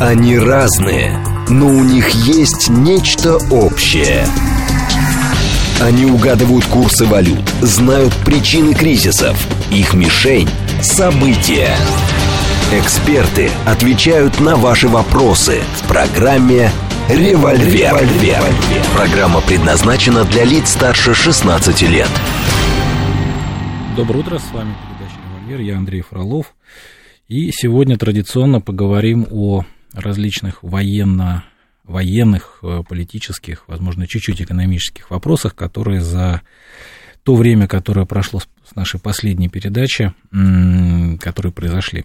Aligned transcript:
Они 0.00 0.38
разные, 0.38 1.22
но 1.50 1.66
у 1.66 1.84
них 1.84 2.08
есть 2.08 2.70
нечто 2.70 3.36
общее. 3.50 4.24
Они 5.78 6.06
угадывают 6.06 6.64
курсы 6.64 7.04
валют, 7.04 7.46
знают 7.60 8.14
причины 8.24 8.72
кризисов. 8.72 9.36
Их 9.70 9.92
мишень– 9.92 10.48
события. 10.80 11.76
Эксперты 12.72 13.50
отвечают 13.66 14.40
на 14.40 14.56
ваши 14.56 14.88
вопросы 14.88 15.60
в 15.82 15.86
программе 15.86 16.70
«Револьвер». 17.10 17.94
Револьвер. 17.94 18.42
Программа 18.96 19.42
предназначена 19.42 20.24
для 20.24 20.44
лиц 20.44 20.70
старше 20.70 21.12
16 21.12 21.82
лет. 21.82 22.08
Доброе 23.98 24.20
утро, 24.20 24.38
с 24.38 24.50
вами 24.54 24.74
передача 24.80 25.18
«Револьвер», 25.26 25.60
я 25.60 25.76
Андрей 25.76 26.00
Фролов. 26.00 26.54
И 27.28 27.50
сегодня 27.52 27.98
традиционно 27.98 28.62
поговорим 28.62 29.26
о 29.30 29.66
различных 29.92 30.62
военно, 30.62 31.44
военных, 31.84 32.58
э, 32.62 32.82
политических, 32.88 33.64
возможно, 33.68 34.06
чуть-чуть 34.06 34.42
экономических 34.42 35.10
вопросах, 35.10 35.54
которые 35.54 36.00
за 36.00 36.42
то 37.22 37.34
время, 37.34 37.66
которое 37.66 38.06
прошло 38.06 38.40
с 38.40 38.74
нашей 38.74 38.98
последней 38.98 39.48
передачи, 39.48 40.14
которые 41.20 41.52
произошли. 41.52 42.04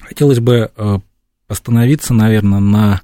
Хотелось 0.00 0.40
бы 0.40 0.70
э, 0.76 0.98
остановиться, 1.48 2.12
наверное, 2.12 2.60
на 2.60 3.00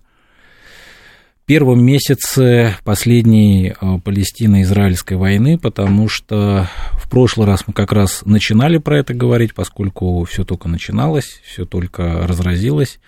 первом 1.46 1.84
месяце 1.84 2.76
последней 2.84 3.68
э, 3.68 3.98
Палестино-Израильской 4.04 5.16
войны, 5.16 5.58
потому 5.58 6.08
что 6.08 6.68
в 6.92 7.10
прошлый 7.10 7.46
раз 7.46 7.64
мы 7.66 7.74
как 7.74 7.92
раз 7.92 8.22
начинали 8.24 8.78
про 8.78 8.98
это 8.98 9.14
говорить, 9.14 9.54
поскольку 9.54 10.24
все 10.24 10.44
только 10.44 10.68
начиналось, 10.68 11.40
все 11.44 11.64
только 11.66 12.26
разразилось. 12.26 13.00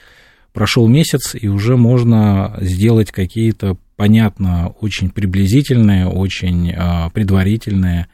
Прошел 0.55 0.87
месяц, 0.87 1.35
и 1.35 1.49
уже 1.49 1.77
можно 1.77 2.57
сделать 2.61 3.11
какие-то, 3.11 3.77
понятно, 3.97 4.69
очень 4.81 5.11
приблизительные, 5.11 6.07
очень 6.07 6.71
э, 6.71 7.11
предварительные 7.13 8.07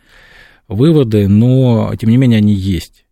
выводы, 0.66 1.28
но, 1.28 1.92
тем 2.00 2.08
не 2.08 2.16
менее, 2.16 2.38
они 2.38 2.54
есть. 2.54 3.04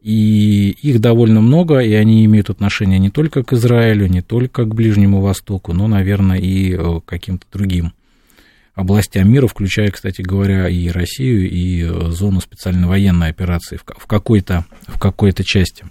И 0.00 0.70
их 0.70 1.00
довольно 1.00 1.40
много, 1.40 1.80
и 1.80 1.92
они 1.94 2.24
имеют 2.24 2.48
отношение 2.48 3.00
не 3.00 3.10
только 3.10 3.42
к 3.42 3.52
Израилю, 3.54 4.06
не 4.06 4.22
только 4.22 4.64
к 4.64 4.72
Ближнему 4.72 5.20
Востоку, 5.20 5.72
но, 5.72 5.88
наверное, 5.88 6.38
и 6.38 6.72
э, 6.72 7.00
к 7.00 7.04
каким-то 7.04 7.46
другим 7.52 7.92
областям 8.74 9.28
мира, 9.28 9.48
включая, 9.48 9.90
кстати 9.90 10.22
говоря, 10.22 10.68
и 10.68 10.90
Россию, 10.90 11.50
и 11.50 11.82
э, 11.82 12.10
зону 12.10 12.40
специальной 12.40 12.86
военной 12.86 13.30
операции 13.30 13.76
в 13.76 14.06
какой-то, 14.06 14.64
в 14.86 15.00
какой-то 15.00 15.42
части. 15.42 15.86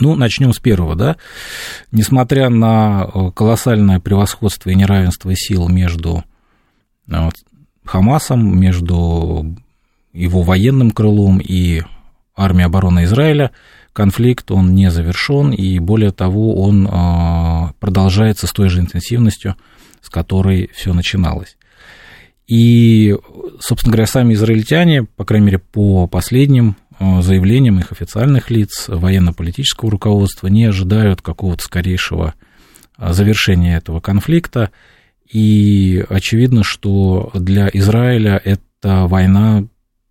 Ну, 0.00 0.16
начнем 0.16 0.52
с 0.52 0.58
первого, 0.58 0.94
да. 0.94 1.16
Несмотря 1.92 2.48
на 2.48 3.08
э, 3.12 3.30
колоссальное 3.34 4.00
превосходство 4.00 4.70
и 4.70 4.74
неравенство 4.74 5.32
сил 5.34 5.68
между 5.68 6.24
Хамасом, 7.84 8.58
между 8.58 9.56
его 10.12 10.42
военным 10.42 10.90
крылом 10.90 11.38
и 11.38 11.82
армии 12.36 12.64
обороны 12.64 13.04
Израиля. 13.04 13.50
Конфликт, 13.92 14.50
он 14.50 14.74
не 14.74 14.90
завершен, 14.90 15.52
и 15.52 15.78
более 15.78 16.10
того, 16.10 16.60
он 16.60 16.88
а, 16.90 17.72
продолжается 17.78 18.46
с 18.46 18.52
той 18.52 18.68
же 18.68 18.80
интенсивностью, 18.80 19.54
с 20.00 20.08
которой 20.08 20.70
все 20.74 20.92
начиналось. 20.92 21.56
И, 22.48 23.16
собственно 23.60 23.92
говоря, 23.92 24.06
сами 24.06 24.34
израильтяне, 24.34 25.04
по 25.04 25.24
крайней 25.24 25.46
мере, 25.46 25.58
по 25.58 26.06
последним 26.08 26.76
заявлениям 26.98 27.78
их 27.78 27.92
официальных 27.92 28.50
лиц, 28.50 28.86
военно-политического 28.88 29.90
руководства, 29.90 30.48
не 30.48 30.64
ожидают 30.64 31.22
какого-то 31.22 31.62
скорейшего 31.62 32.34
а, 32.96 33.12
завершения 33.12 33.76
этого 33.76 34.00
конфликта. 34.00 34.70
И 35.30 36.04
очевидно, 36.08 36.62
что 36.62 37.30
для 37.34 37.68
Израиля 37.72 38.40
эта 38.42 39.06
война 39.06 39.64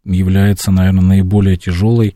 является, 0.04 0.72
наверное, 0.72 1.04
наиболее 1.04 1.56
тяжелой 1.56 2.16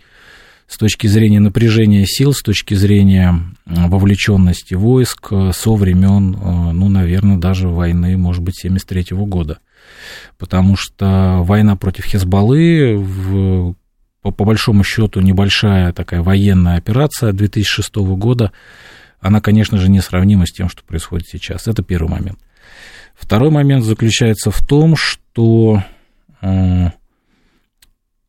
с 0.68 0.78
точки 0.78 1.08
зрения 1.08 1.40
напряжения 1.40 2.06
сил, 2.06 2.34
с 2.34 2.42
точки 2.42 2.74
зрения 2.74 3.40
вовлеченности 3.66 4.74
войск 4.74 5.32
со 5.54 5.74
времен, 5.76 6.36
э, 6.36 6.72
ну, 6.74 6.90
наверное, 6.90 7.38
даже 7.38 7.70
войны, 7.70 8.18
может 8.18 8.44
быть, 8.44 8.60
73 8.60 9.16
года. 9.26 9.60
Потому 10.38 10.76
что 10.76 11.40
война 11.44 11.78
против 11.78 12.06
Хезбаллы, 12.06 12.98
в, 12.98 13.76
по, 14.32 14.46
большому 14.46 14.84
счету, 14.84 15.22
небольшая 15.22 15.94
такая 15.94 16.22
военная 16.22 16.78
операция 16.78 17.32
2006 17.32 17.96
года, 17.96 18.52
она, 19.20 19.42
конечно 19.42 19.78
же, 19.78 19.90
несравнима 19.90 20.46
с 20.46 20.52
тем, 20.52 20.70
что 20.70 20.84
происходит 20.84 21.28
сейчас. 21.28 21.68
Это 21.68 21.84
первый 21.84 22.10
момент. 22.10 22.40
Второй 23.16 23.50
момент 23.50 23.84
заключается 23.84 24.52
в 24.52 24.66
том, 24.66 24.96
что 24.96 25.84
э, 26.42 26.90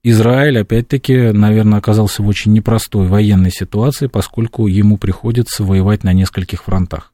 Израиль, 0.02 0.58
опять-таки, 0.58 1.32
наверное, 1.32 1.78
оказался 1.78 2.22
в 2.22 2.28
очень 2.28 2.52
непростой 2.52 3.06
военной 3.06 3.50
ситуации, 3.50 4.06
поскольку 4.06 4.66
ему 4.66 4.96
приходится 4.96 5.64
воевать 5.64 6.04
на 6.04 6.12
нескольких 6.12 6.64
фронтах. 6.64 7.12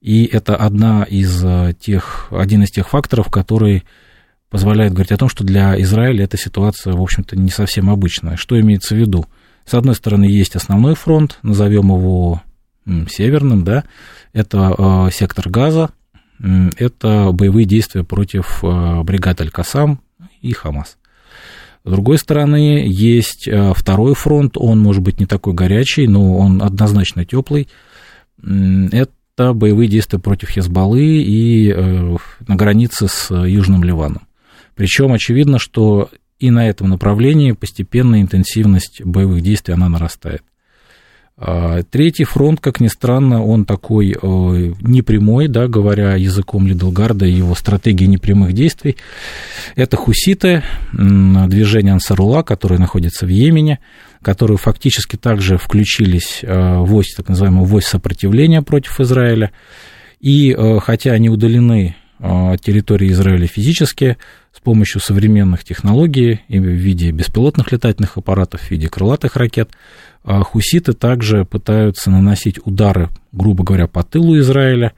И 0.00 0.24
это 0.24 0.56
одна 0.56 1.02
из 1.02 1.44
э, 1.44 1.74
тех, 1.78 2.28
один 2.30 2.62
из 2.62 2.70
тех 2.70 2.88
факторов, 2.88 3.30
который 3.30 3.84
позволяет 4.50 4.92
говорить 4.92 5.12
о 5.12 5.16
том, 5.18 5.28
что 5.28 5.44
для 5.44 5.80
Израиля 5.82 6.24
эта 6.24 6.36
ситуация, 6.36 6.94
в 6.94 7.02
общем-то, 7.02 7.36
не 7.36 7.50
совсем 7.50 7.90
обычная. 7.90 8.36
Что 8.36 8.58
имеется 8.60 8.94
в 8.94 8.98
виду? 8.98 9.26
С 9.64 9.74
одной 9.74 9.94
стороны, 9.94 10.24
есть 10.24 10.56
основной 10.56 10.94
фронт, 10.94 11.38
назовем 11.42 11.88
его 11.88 12.42
северным, 13.10 13.64
да, 13.64 13.84
это 14.32 14.74
э, 14.78 15.10
сектор 15.12 15.50
Газа, 15.50 15.90
это 16.40 17.30
боевые 17.32 17.66
действия 17.66 18.04
против 18.04 18.60
э, 18.62 19.02
бригад 19.02 19.40
Аль-Касам 19.40 20.00
и 20.40 20.52
Хамас. 20.52 20.96
С 21.84 21.90
другой 21.90 22.18
стороны, 22.18 22.84
есть 22.86 23.48
э, 23.48 23.72
второй 23.74 24.14
фронт, 24.14 24.56
он 24.56 24.78
может 24.80 25.02
быть 25.02 25.20
не 25.20 25.26
такой 25.26 25.52
горячий, 25.54 26.06
но 26.06 26.36
он 26.36 26.62
однозначно 26.62 27.24
теплый. 27.24 27.68
Это 28.40 29.52
боевые 29.52 29.88
действия 29.88 30.18
против 30.18 30.50
Хезбаллы 30.50 31.02
и 31.02 31.70
э, 31.70 32.16
на 32.46 32.56
границе 32.56 33.08
с 33.08 33.34
Южным 33.34 33.82
Ливаном. 33.84 34.27
Причем 34.78 35.12
очевидно, 35.12 35.58
что 35.58 36.08
и 36.38 36.52
на 36.52 36.68
этом 36.68 36.88
направлении 36.88 37.50
постепенно 37.50 38.22
интенсивность 38.22 39.02
боевых 39.04 39.42
действий 39.42 39.74
она 39.74 39.88
нарастает. 39.88 40.44
А, 41.36 41.82
третий 41.82 42.22
фронт, 42.22 42.60
как 42.60 42.78
ни 42.78 42.86
странно, 42.86 43.44
он 43.44 43.64
такой 43.64 44.12
э, 44.12 44.16
непрямой, 44.22 45.48
да, 45.48 45.66
говоря 45.66 46.14
языком 46.14 46.68
Лидлгарда 46.68 47.26
и 47.26 47.32
его 47.32 47.56
стратегии 47.56 48.04
непрямых 48.04 48.52
действий. 48.52 48.96
Это 49.74 49.96
хуситы, 49.96 50.62
движение 50.92 51.92
Ансарула, 51.92 52.44
которое 52.44 52.78
находится 52.78 53.26
в 53.26 53.30
Йемене, 53.30 53.80
которые 54.22 54.58
фактически 54.58 55.16
также 55.16 55.58
включились 55.58 56.38
э, 56.42 56.78
в 56.78 56.94
ось, 56.94 57.14
так 57.16 57.28
называемую 57.28 57.64
вось 57.64 57.86
сопротивления 57.86 58.62
против 58.62 59.00
Израиля. 59.00 59.50
И 60.20 60.54
э, 60.56 60.78
хотя 60.78 61.12
они 61.14 61.30
удалены 61.30 61.96
территории 62.20 63.10
Израиля 63.12 63.46
физически, 63.46 64.16
с 64.54 64.60
помощью 64.60 65.00
современных 65.00 65.64
технологий 65.64 66.40
в 66.48 66.52
виде 66.52 67.10
беспилотных 67.10 67.70
летательных 67.70 68.16
аппаратов, 68.16 68.60
в 68.60 68.70
виде 68.70 68.88
крылатых 68.88 69.36
ракет, 69.36 69.70
а 70.24 70.42
хуситы 70.42 70.94
также 70.94 71.44
пытаются 71.44 72.10
наносить 72.10 72.58
удары, 72.64 73.08
грубо 73.32 73.62
говоря, 73.62 73.86
по 73.86 74.02
тылу 74.02 74.38
Израиля. 74.38 74.92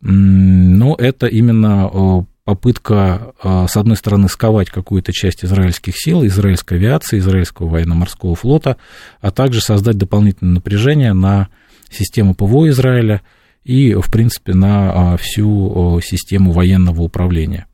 Но 0.00 0.94
это 0.96 1.26
именно 1.26 2.26
попытка, 2.44 3.32
а, 3.42 3.66
с 3.66 3.76
одной 3.76 3.96
стороны, 3.96 4.28
сковать 4.28 4.68
какую-то 4.68 5.12
часть 5.12 5.44
израильских 5.44 5.94
сил, 5.96 6.24
израильской 6.26 6.76
авиации, 6.76 7.18
израильского 7.18 7.68
военно-морского 7.68 8.34
флота, 8.34 8.76
а 9.20 9.30
также 9.30 9.60
создать 9.60 9.96
дополнительное 9.96 10.54
напряжение 10.54 11.14
на 11.14 11.48
систему 11.90 12.34
ПВО 12.34 12.68
Израиля 12.68 13.22
и, 13.64 13.94
в 13.94 14.10
принципе, 14.10 14.54
на 14.54 15.12
а, 15.12 15.16
всю 15.16 16.00
систему 16.02 16.52
военного 16.52 17.02
управления. 17.02 17.66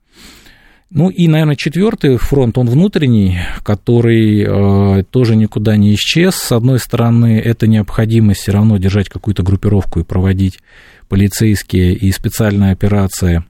Ну 0.92 1.08
и, 1.08 1.28
наверное, 1.28 1.54
четвертый 1.54 2.16
фронт, 2.16 2.58
он 2.58 2.69
внутренний, 2.69 3.38
который 3.62 4.42
э, 4.42 5.04
тоже 5.04 5.37
никуда 5.37 5.76
не 5.76 5.94
исчез. 5.94 6.34
С 6.34 6.50
одной 6.50 6.81
стороны, 6.81 7.38
это 7.38 7.69
необходимость 7.69 8.40
все 8.40 8.50
равно 8.50 8.76
держать 8.76 9.08
какую-то 9.08 9.44
группировку 9.44 10.00
и 10.00 10.04
проводить 10.04 10.58
полицейские 11.08 11.94
и 11.94 12.10
специальные 12.10 12.72
операции 12.72 13.44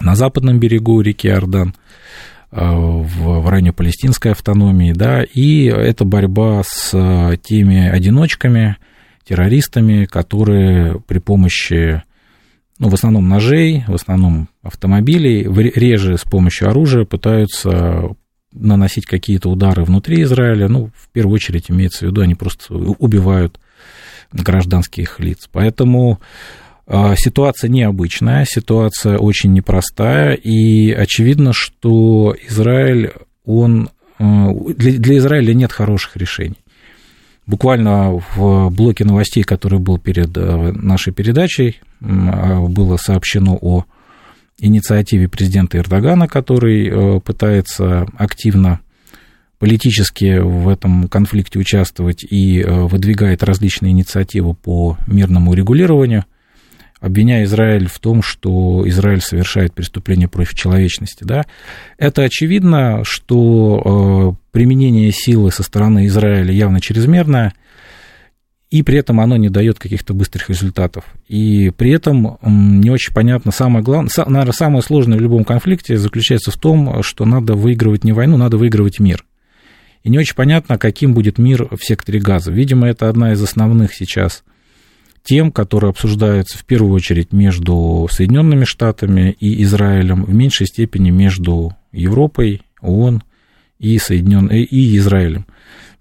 на 0.00 0.16
западном 0.16 0.58
берегу 0.58 1.00
реки 1.00 1.28
Ордан, 1.28 1.76
э, 2.50 2.56
в, 2.60 3.40
в 3.40 3.48
районе 3.48 3.72
палестинской 3.72 4.32
автономии, 4.32 4.92
да, 4.92 5.22
и 5.22 5.66
это 5.66 6.04
борьба 6.04 6.62
с 6.66 7.38
теми 7.44 7.86
одиночками, 7.86 8.78
террористами, 9.24 10.04
которые 10.04 11.00
при 11.00 11.18
помощи 11.18 12.02
ну, 12.78 12.88
в 12.88 12.94
основном 12.94 13.28
ножей, 13.28 13.84
в 13.86 13.94
основном 13.94 14.48
автомобилей, 14.62 15.44
реже 15.44 16.18
с 16.18 16.22
помощью 16.22 16.68
оружия 16.68 17.04
пытаются 17.04 18.08
наносить 18.52 19.06
какие-то 19.06 19.50
удары 19.50 19.84
внутри 19.84 20.22
Израиля. 20.22 20.68
Ну, 20.68 20.90
в 20.94 21.08
первую 21.10 21.34
очередь 21.34 21.70
имеется 21.70 22.06
в 22.06 22.10
виду, 22.10 22.22
они 22.22 22.34
просто 22.34 22.74
убивают 22.74 23.60
гражданских 24.32 25.20
лиц. 25.20 25.48
Поэтому 25.52 26.20
ситуация 27.16 27.68
необычная, 27.68 28.44
ситуация 28.48 29.16
очень 29.18 29.52
непростая, 29.52 30.34
и 30.34 30.90
очевидно, 30.90 31.52
что 31.52 32.34
Израиль, 32.48 33.12
он, 33.44 33.90
для, 34.18 34.98
для 34.98 35.18
Израиля 35.18 35.54
нет 35.54 35.72
хороших 35.72 36.16
решений. 36.16 36.61
Буквально 37.46 38.22
в 38.36 38.70
блоке 38.70 39.04
новостей, 39.04 39.42
который 39.42 39.80
был 39.80 39.98
перед 39.98 40.36
нашей 40.36 41.12
передачей, 41.12 41.80
было 42.00 42.96
сообщено 42.96 43.58
о 43.60 43.84
инициативе 44.62 45.28
президента 45.28 45.78
Эрдогана, 45.78 46.28
который 46.28 46.88
э, 46.88 47.20
пытается 47.20 48.06
активно 48.16 48.80
политически 49.58 50.38
в 50.38 50.68
этом 50.68 51.08
конфликте 51.08 51.58
участвовать 51.58 52.24
и 52.24 52.60
э, 52.60 52.70
выдвигает 52.84 53.42
различные 53.42 53.92
инициативы 53.92 54.54
по 54.54 54.96
мирному 55.06 55.52
регулированию, 55.54 56.24
обвиняя 57.02 57.44
Израиль 57.44 57.88
в 57.88 57.98
том, 57.98 58.22
что 58.22 58.88
Израиль 58.88 59.20
совершает 59.20 59.74
преступление 59.74 60.28
против 60.28 60.54
человечности. 60.54 61.24
Да? 61.24 61.44
Это 61.98 62.22
очевидно, 62.22 63.02
что 63.04 64.34
э, 64.34 64.48
применение 64.52 65.12
силы 65.12 65.52
со 65.52 65.62
стороны 65.62 66.06
Израиля 66.06 66.52
явно 66.52 66.80
чрезмерное– 66.80 67.52
и 68.72 68.82
при 68.82 68.96
этом 68.96 69.20
оно 69.20 69.36
не 69.36 69.50
дает 69.50 69.78
каких-то 69.78 70.14
быстрых 70.14 70.48
результатов. 70.48 71.04
И 71.28 71.68
при 71.76 71.90
этом 71.90 72.38
не 72.42 72.88
очень 72.88 73.12
понятно, 73.12 73.52
самое 73.52 73.84
главное, 73.84 74.10
наверное, 74.26 74.54
самое 74.54 74.82
сложное 74.82 75.18
в 75.18 75.20
любом 75.20 75.44
конфликте 75.44 75.98
заключается 75.98 76.50
в 76.50 76.56
том, 76.56 77.02
что 77.02 77.26
надо 77.26 77.52
выигрывать 77.52 78.02
не 78.02 78.12
войну, 78.12 78.38
надо 78.38 78.56
выигрывать 78.56 78.98
мир. 78.98 79.26
И 80.04 80.08
не 80.08 80.18
очень 80.18 80.34
понятно, 80.34 80.78
каким 80.78 81.12
будет 81.12 81.36
мир 81.36 81.68
в 81.70 81.84
секторе 81.84 82.18
газа. 82.18 82.50
Видимо, 82.50 82.88
это 82.88 83.10
одна 83.10 83.32
из 83.32 83.42
основных 83.42 83.92
сейчас 83.92 84.42
тем, 85.22 85.52
которые 85.52 85.90
обсуждаются 85.90 86.58
в 86.58 86.64
первую 86.64 86.94
очередь 86.94 87.32
между 87.32 88.08
Соединенными 88.10 88.64
Штатами 88.64 89.36
и 89.38 89.62
Израилем, 89.62 90.24
в 90.24 90.34
меньшей 90.34 90.66
степени 90.66 91.10
между 91.10 91.76
Европой, 91.92 92.62
ООН 92.80 93.22
и, 93.78 93.98
Соединен... 93.98 94.48
и 94.48 94.96
Израилем. 94.96 95.46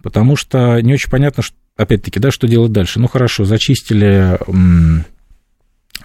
Потому 0.02 0.36
что 0.36 0.80
не 0.82 0.94
очень 0.94 1.12
понятно, 1.12 1.44
что 1.44 1.56
опять-таки, 1.78 2.20
да, 2.20 2.32
что 2.32 2.48
делать 2.48 2.72
дальше? 2.72 3.00
Ну, 3.00 3.08
хорошо, 3.08 3.46
зачистили 3.46 4.40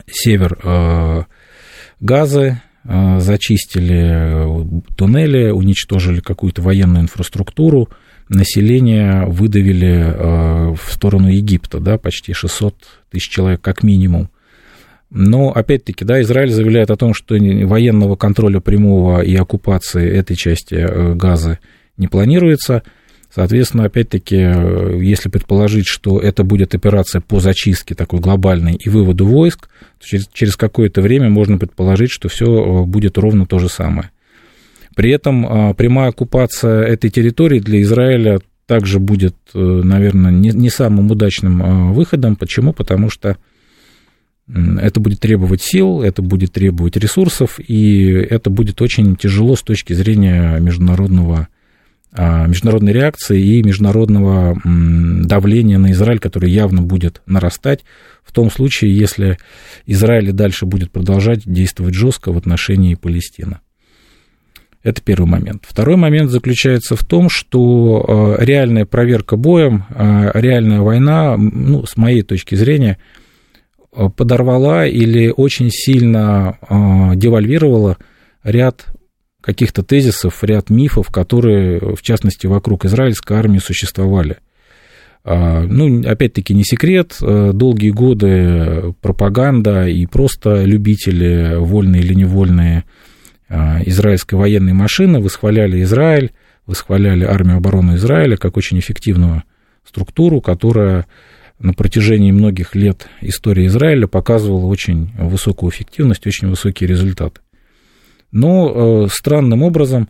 север 0.06 0.58
э, 0.62 1.24
газы, 2.00 2.60
э, 2.84 3.20
зачистили 3.20 4.86
туннели, 4.96 5.50
уничтожили 5.50 6.20
какую-то 6.20 6.62
военную 6.62 7.02
инфраструктуру, 7.02 7.88
население 8.28 9.26
выдавили 9.26 10.04
э, 10.06 10.74
в 10.74 10.92
сторону 10.92 11.28
Египта, 11.28 11.80
да, 11.80 11.98
почти 11.98 12.32
600 12.32 12.74
тысяч 13.10 13.28
человек 13.28 13.60
как 13.60 13.82
минимум. 13.82 14.30
Но, 15.10 15.52
опять-таки, 15.52 16.04
да, 16.04 16.20
Израиль 16.22 16.50
заявляет 16.50 16.90
о 16.90 16.96
том, 16.96 17.14
что 17.14 17.36
военного 17.36 18.16
контроля 18.16 18.60
прямого 18.60 19.20
и 19.20 19.34
оккупации 19.36 20.08
этой 20.08 20.36
части 20.36 21.14
газа 21.14 21.58
не 21.96 22.08
планируется– 22.08 22.82
Соответственно, 23.36 23.84
опять-таки, 23.84 24.36
э, 24.36 24.98
если 25.02 25.28
предположить, 25.28 25.86
что 25.86 26.18
это 26.18 26.42
будет 26.42 26.74
операция 26.74 27.20
по 27.20 27.38
зачистке 27.38 27.94
такой 27.94 28.18
глобальной 28.18 28.76
и 28.76 28.88
выводу 28.88 29.26
войск, 29.26 29.68
то 29.98 30.06
через, 30.06 30.26
через 30.32 30.56
какое-то 30.56 31.02
время 31.02 31.28
можно 31.28 31.58
предположить, 31.58 32.10
что 32.10 32.30
все 32.30 32.46
э, 32.46 32.84
будет 32.86 33.18
ровно 33.18 33.44
то 33.44 33.58
же 33.58 33.68
самое. 33.68 34.10
При 34.96 35.12
этом 35.12 35.46
э, 35.46 35.74
прямая 35.74 36.08
оккупация 36.08 36.82
этой 36.82 37.10
территории 37.10 37.60
для 37.60 37.80
Израиля 37.82 38.40
также 38.66 38.98
будет, 38.98 39.36
наверное, 39.54 40.32
не, 40.32 40.70
самым 40.70 41.08
удачным 41.12 41.92
выходом. 41.92 42.34
Почему? 42.34 42.72
Потому 42.72 43.10
что 43.10 43.36
это 44.48 44.98
будет 44.98 45.20
требовать 45.20 45.62
сил, 45.62 46.02
это 46.02 46.20
будет 46.20 46.52
требовать 46.52 46.96
ресурсов, 46.96 47.60
и 47.60 48.10
это 48.10 48.50
будет 48.50 48.82
очень 48.82 49.14
тяжело 49.14 49.54
с 49.54 49.62
точки 49.62 49.92
зрения 49.92 50.58
международного 50.58 51.46
а, 52.18 52.46
международной 52.46 52.92
реакции 52.92 53.40
и 53.40 53.62
международного 53.62 54.58
давления 54.64 55.76
на 55.76 55.92
Израиль, 55.92 56.18
которое 56.18 56.48
явно 56.48 56.80
будет 56.80 57.20
нарастать 57.26 57.84
в 58.24 58.32
том 58.32 58.50
случае, 58.50 58.96
если 58.96 59.38
Израиль 59.84 60.30
и 60.30 60.32
дальше 60.32 60.64
будет 60.64 60.90
продолжать 60.90 61.42
действовать 61.44 61.94
жестко 61.94 62.32
в 62.32 62.38
отношении 62.38 62.94
Палестины. 62.94 63.58
Это 64.86 65.02
первый 65.02 65.26
момент. 65.26 65.64
Второй 65.66 65.96
момент 65.96 66.30
заключается 66.30 66.94
в 66.94 67.04
том, 67.04 67.28
что 67.28 68.04
а, 68.06 68.36
реальная 68.38 68.84
проверка 68.84 69.34
боем, 69.36 69.84
а, 69.90 70.30
реальная 70.32 70.80
война, 70.80 71.36
ну, 71.36 71.84
с 71.84 71.96
моей 71.96 72.22
точки 72.22 72.54
зрения, 72.54 72.98
подорвала 73.90 74.86
или 74.86 75.32
очень 75.36 75.70
сильно 75.72 76.58
девальвировала 77.16 77.96
ряд 78.44 78.86
каких-то 79.40 79.82
тезисов, 79.82 80.44
ряд 80.44 80.70
мифов, 80.70 81.08
которые, 81.08 81.96
в 81.96 82.02
частности, 82.02 82.46
вокруг 82.46 82.84
израильской 82.84 83.38
армии 83.38 83.58
существовали. 83.58 84.36
А, 85.24 85.62
ну, 85.62 86.08
опять-таки, 86.08 86.54
не 86.54 86.62
секрет, 86.62 87.16
э, 87.20 87.50
долгие 87.52 87.90
годы 87.90 88.94
пропаганда 89.00 89.88
и 89.88 90.06
просто 90.06 90.62
любители, 90.62 91.56
вольные 91.56 92.02
или 92.02 92.14
невольные, 92.14 92.84
израильской 93.48 94.38
военной 94.38 94.72
машины 94.72 95.20
восхваляли 95.20 95.82
Израиль, 95.82 96.32
восхваляли 96.66 97.24
армию 97.24 97.58
обороны 97.58 97.94
Израиля 97.94 98.36
как 98.36 98.56
очень 98.56 98.78
эффективную 98.78 99.44
структуру, 99.84 100.40
которая 100.40 101.06
на 101.58 101.72
протяжении 101.72 102.32
многих 102.32 102.74
лет 102.74 103.08
истории 103.20 103.66
Израиля 103.66 104.06
показывала 104.06 104.66
очень 104.66 105.10
высокую 105.18 105.70
эффективность, 105.70 106.26
очень 106.26 106.48
высокие 106.48 106.88
результаты. 106.88 107.40
Но 108.30 109.04
э, 109.04 109.08
странным 109.10 109.62
образом 109.62 110.08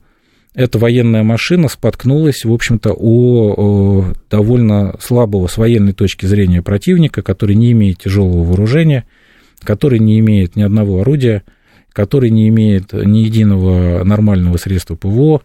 эта 0.54 0.78
военная 0.78 1.22
машина 1.22 1.68
споткнулась, 1.68 2.44
в 2.44 2.52
общем-то, 2.52 2.92
о 2.92 4.12
довольно 4.30 4.96
слабого 5.00 5.46
с 5.48 5.58
военной 5.58 5.92
точки 5.92 6.24
зрения 6.24 6.62
противника, 6.62 7.22
который 7.22 7.54
не 7.54 7.72
имеет 7.72 7.98
тяжелого 7.98 8.42
вооружения, 8.42 9.04
который 9.62 9.98
не 9.98 10.18
имеет 10.18 10.56
ни 10.56 10.62
одного 10.62 11.02
орудия, 11.02 11.42
который 11.96 12.28
не 12.28 12.48
имеет 12.48 12.92
ни 12.92 13.20
единого 13.20 14.04
нормального 14.04 14.58
средства 14.58 14.96
ПВО. 14.96 15.40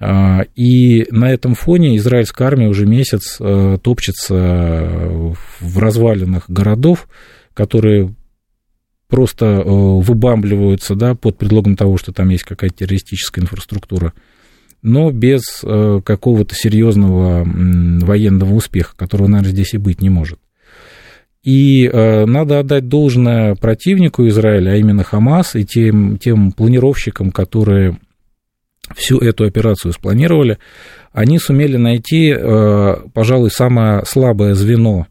А, 0.00 0.46
и 0.56 1.06
на 1.10 1.30
этом 1.30 1.54
фоне 1.54 1.98
израильская 1.98 2.46
армия 2.46 2.68
уже 2.68 2.86
месяц 2.86 3.36
э, 3.38 3.76
топчется 3.82 5.04
в 5.60 5.78
развалинах 5.78 6.48
городов, 6.48 7.08
которые 7.52 8.14
просто 9.06 9.44
э, 9.44 9.62
выбамбливаются 9.66 10.94
да, 10.94 11.14
под 11.14 11.36
предлогом 11.36 11.76
того, 11.76 11.98
что 11.98 12.10
там 12.10 12.30
есть 12.30 12.44
какая-то 12.44 12.74
террористическая 12.78 13.44
инфраструктура, 13.44 14.14
но 14.80 15.10
без 15.10 15.42
э, 15.62 16.00
какого-то 16.02 16.54
серьезного 16.54 17.44
военного 17.44 18.54
успеха, 18.54 18.96
которого, 18.96 19.28
наверное, 19.28 19.52
здесь 19.52 19.74
и 19.74 19.78
быть 19.78 20.00
не 20.00 20.08
может. 20.08 20.38
И 21.44 21.90
э, 21.92 22.24
надо 22.24 22.60
отдать 22.60 22.88
должное 22.88 23.54
противнику 23.56 24.26
Израиля, 24.28 24.72
а 24.72 24.76
именно 24.76 25.02
Хамас, 25.02 25.56
и 25.56 25.64
тем, 25.64 26.18
тем 26.18 26.52
планировщикам, 26.52 27.32
которые 27.32 27.98
всю 28.94 29.18
эту 29.18 29.44
операцию 29.44 29.92
спланировали, 29.92 30.58
они 31.12 31.38
сумели 31.38 31.76
найти, 31.76 32.34
пожалуй, 33.14 33.50
самое 33.50 34.04
слабое 34.04 34.54
звено 34.54 35.06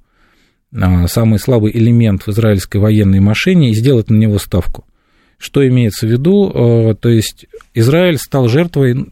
а, 0.73 1.07
самый 1.07 1.39
слабый 1.39 1.71
элемент 1.75 2.23
в 2.23 2.29
израильской 2.29 2.79
военной 2.79 3.19
машине 3.19 3.71
и 3.71 3.73
сделать 3.73 4.09
на 4.09 4.15
него 4.15 4.39
ставку. 4.39 4.85
Что 5.38 5.67
имеется 5.67 6.07
в 6.07 6.09
виду? 6.09 6.51
А, 6.53 6.95
то 6.95 7.09
есть 7.09 7.47
Израиль 7.73 8.17
стал 8.17 8.47
жертвой, 8.47 9.11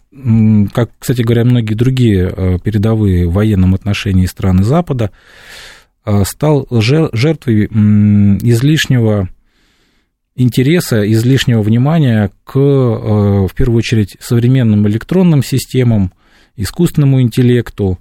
как, 0.74 0.92
кстати 1.00 1.22
говоря, 1.22 1.44
многие 1.44 1.74
другие 1.74 2.28
а, 2.28 2.60
передовые 2.60 3.28
в 3.28 3.34
военном 3.34 3.76
отношении 3.76 4.26
страны 4.26 4.64
Запада, 4.64 5.12
стал 6.26 6.68
жертвой 6.72 7.66
излишнего 7.66 9.30
интереса, 10.36 11.10
излишнего 11.12 11.62
внимания 11.62 12.32
к, 12.46 12.56
в 12.56 13.50
первую 13.56 13.78
очередь, 13.78 14.16
современным 14.20 14.88
электронным 14.88 15.44
системам, 15.44 16.14
искусственному 16.56 17.22
интеллекту, 17.22 18.00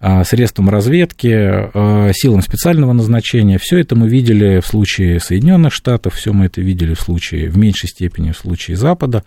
а, 0.00 0.22
средствам 0.22 0.70
разведки, 0.70 1.34
а, 1.34 2.12
силам 2.12 2.40
специального 2.40 2.92
назначения. 2.92 3.58
Все 3.60 3.80
это 3.80 3.96
мы 3.96 4.08
видели 4.08 4.60
в 4.60 4.66
случае 4.66 5.18
Соединенных 5.18 5.72
Штатов, 5.72 6.14
все 6.14 6.32
мы 6.32 6.46
это 6.46 6.60
видели 6.60 6.94
в 6.94 7.00
случае, 7.00 7.48
в 7.50 7.58
меньшей 7.58 7.88
степени 7.88 8.30
в 8.30 8.36
случае 8.36 8.76
Запада. 8.76 9.24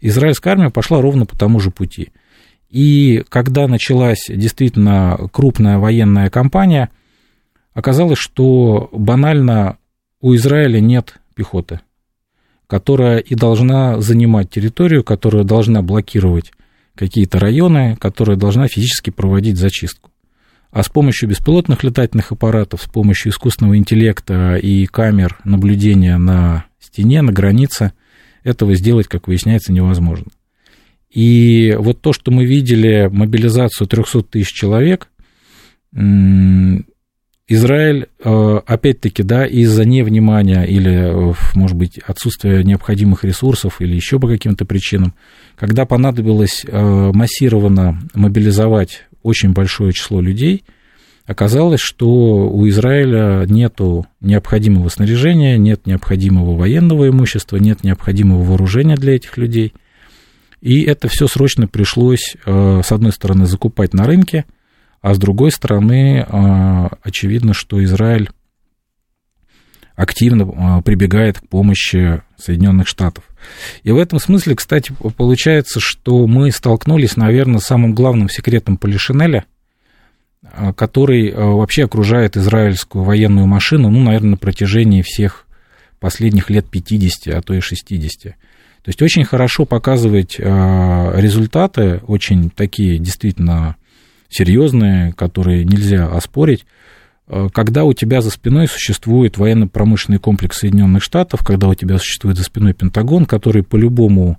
Израильская 0.00 0.50
армия 0.50 0.70
пошла 0.70 1.02
ровно 1.02 1.26
по 1.26 1.36
тому 1.36 1.60
же 1.60 1.70
пути. 1.70 2.08
И 2.70 3.24
когда 3.28 3.68
началась 3.68 4.24
действительно 4.28 5.18
крупная 5.32 5.76
военная 5.76 6.30
кампания, 6.30 6.88
оказалось, 7.76 8.18
что 8.18 8.88
банально 8.92 9.76
у 10.22 10.34
Израиля 10.34 10.80
нет 10.80 11.20
пехоты, 11.34 11.80
которая 12.66 13.18
и 13.18 13.34
должна 13.34 14.00
занимать 14.00 14.48
территорию, 14.48 15.04
которая 15.04 15.44
должна 15.44 15.82
блокировать 15.82 16.52
какие-то 16.94 17.38
районы, 17.38 17.94
которая 18.00 18.38
должна 18.38 18.66
физически 18.66 19.10
проводить 19.10 19.58
зачистку. 19.58 20.10
а 20.72 20.82
с 20.82 20.88
помощью 20.88 21.28
беспилотных 21.28 21.84
летательных 21.84 22.32
аппаратов, 22.32 22.82
с 22.82 22.86
помощью 22.86 23.30
искусственного 23.30 23.78
интеллекта 23.78 24.56
и 24.56 24.84
камер 24.86 25.38
наблюдения 25.44 26.18
на 26.18 26.66
стене, 26.80 27.22
на 27.22 27.32
границе, 27.32 27.92
этого 28.42 28.74
сделать, 28.74 29.06
как 29.06 29.26
выясняется, 29.28 29.72
невозможно. 29.72 30.26
И 31.10 31.74
вот 31.78 32.00
то, 32.02 32.12
что 32.12 32.30
мы 32.30 32.44
видели, 32.44 33.08
мобилизацию 33.10 33.86
300 33.86 34.22
тысяч 34.24 34.52
человек, 34.52 35.08
Израиль, 37.48 38.08
э, 38.24 38.60
опять-таки, 38.66 39.22
да, 39.22 39.46
из-за 39.46 39.84
невнимания 39.84 40.64
или, 40.64 41.30
э, 41.30 41.34
может 41.54 41.76
быть, 41.76 41.98
отсутствия 41.98 42.64
необходимых 42.64 43.22
ресурсов 43.22 43.80
или 43.80 43.94
еще 43.94 44.18
по 44.18 44.26
каким-то 44.26 44.64
причинам, 44.64 45.14
когда 45.54 45.86
понадобилось 45.86 46.64
э, 46.66 47.10
массированно 47.14 48.00
мобилизовать 48.14 49.04
очень 49.22 49.52
большое 49.52 49.92
число 49.92 50.20
людей, 50.20 50.64
оказалось, 51.24 51.80
что 51.80 52.08
у 52.48 52.68
Израиля 52.68 53.44
нет 53.48 53.78
необходимого 54.20 54.88
снаряжения, 54.88 55.56
нет 55.56 55.86
необходимого 55.86 56.56
военного 56.56 57.08
имущества, 57.08 57.58
нет 57.58 57.84
необходимого 57.84 58.42
вооружения 58.42 58.96
для 58.96 59.14
этих 59.14 59.36
людей. 59.36 59.72
И 60.60 60.82
это 60.82 61.06
все 61.06 61.28
срочно 61.28 61.68
пришлось, 61.68 62.34
с 62.44 62.92
одной 62.92 63.12
стороны, 63.12 63.46
закупать 63.46 63.94
на 63.94 64.04
рынке– 64.04 64.46
а 65.00 65.14
с 65.14 65.18
другой 65.18 65.50
стороны, 65.50 66.24
а, 66.28 66.90
очевидно, 67.02 67.54
что 67.54 67.82
Израиль 67.84 68.30
активно 69.94 70.48
а, 70.56 70.82
прибегает 70.82 71.38
к 71.38 71.48
помощи 71.48 72.22
Соединенных 72.36 72.86
Штатов. 72.86 73.24
И 73.82 73.92
в 73.92 73.98
этом 73.98 74.18
смысле, 74.18 74.56
кстати, 74.56 74.92
получается, 75.16 75.80
что 75.80 76.26
мы 76.26 76.50
столкнулись, 76.50 77.16
наверное, 77.16 77.60
с 77.60 77.66
самым 77.66 77.94
главным 77.94 78.28
секретом 78.28 78.76
Полишинеля, 78.76 79.44
а, 80.42 80.72
который 80.72 81.32
вообще 81.32 81.84
окружает 81.84 82.36
израильскую 82.36 83.04
военную 83.04 83.46
машину, 83.46 83.90
ну, 83.90 84.02
наверное, 84.02 84.30
на 84.30 84.36
протяжении 84.36 85.02
всех 85.02 85.46
последних 86.00 86.50
лет 86.50 86.68
50, 86.68 87.34
а 87.34 87.42
то 87.42 87.54
и 87.54 87.60
60. 87.60 88.32
То 88.32 88.88
есть 88.88 89.02
очень 89.02 89.24
хорошо 89.24 89.64
показывать 89.64 90.38
результаты, 90.38 92.02
очень 92.06 92.50
такие 92.50 92.98
действительно 92.98 93.76
серьезные, 94.28 95.12
которые 95.12 95.64
нельзя 95.64 96.08
оспорить, 96.08 96.66
э, 97.28 97.48
когда 97.52 97.84
у 97.84 97.92
тебя 97.92 98.20
за 98.20 98.30
спиной 98.30 98.68
существует 98.68 99.38
военно-промышленный 99.38 100.18
комплекс 100.18 100.58
Соединенных 100.58 101.02
Штатов, 101.02 101.44
когда 101.44 101.68
у 101.68 101.74
тебя 101.74 101.98
существует 101.98 102.36
за 102.36 102.44
спиной 102.44 102.74
Пентагон, 102.74 103.26
который 103.26 103.62
по 103.62 103.76
любому 103.76 104.38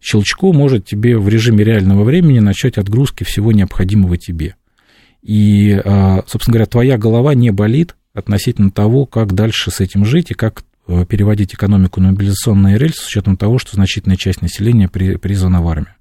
щелчку 0.00 0.52
может 0.52 0.86
тебе 0.86 1.18
в 1.18 1.28
режиме 1.28 1.64
реального 1.64 2.04
времени 2.04 2.38
начать 2.40 2.78
отгрузки 2.78 3.24
всего 3.24 3.52
необходимого 3.52 4.16
тебе. 4.16 4.56
И, 5.22 5.70
э, 5.72 6.22
собственно 6.26 6.54
говоря, 6.54 6.66
твоя 6.66 6.98
голова 6.98 7.34
не 7.34 7.50
болит 7.50 7.94
относительно 8.14 8.70
того, 8.70 9.06
как 9.06 9.34
дальше 9.34 9.70
с 9.70 9.80
этим 9.80 10.04
жить 10.04 10.30
и 10.30 10.34
как 10.34 10.64
э, 10.88 11.04
переводить 11.04 11.54
экономику 11.54 12.00
на 12.00 12.12
мобилизационные 12.12 12.78
рельсы 12.78 13.02
с 13.02 13.06
учетом 13.06 13.36
того, 13.36 13.58
что 13.58 13.76
значительная 13.76 14.16
часть 14.16 14.42
населения 14.42 14.88
призвана 14.88 15.62
в 15.62 15.68
армию. 15.68 15.94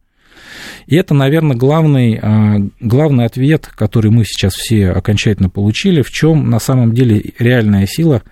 И 0.87 0.95
это, 0.95 1.13
наверное, 1.13 1.55
главный, 1.55 2.19
а, 2.21 2.57
главный 2.79 3.25
ответ, 3.25 3.67
который 3.67 4.11
мы 4.11 4.23
сейчас 4.25 4.53
все 4.53 4.89
окончательно 4.91 5.49
получили, 5.49 6.01
в 6.01 6.11
чем 6.11 6.49
на 6.49 6.59
самом 6.59 6.93
деле 6.93 7.33
реальная 7.39 7.85
сила 7.87 8.23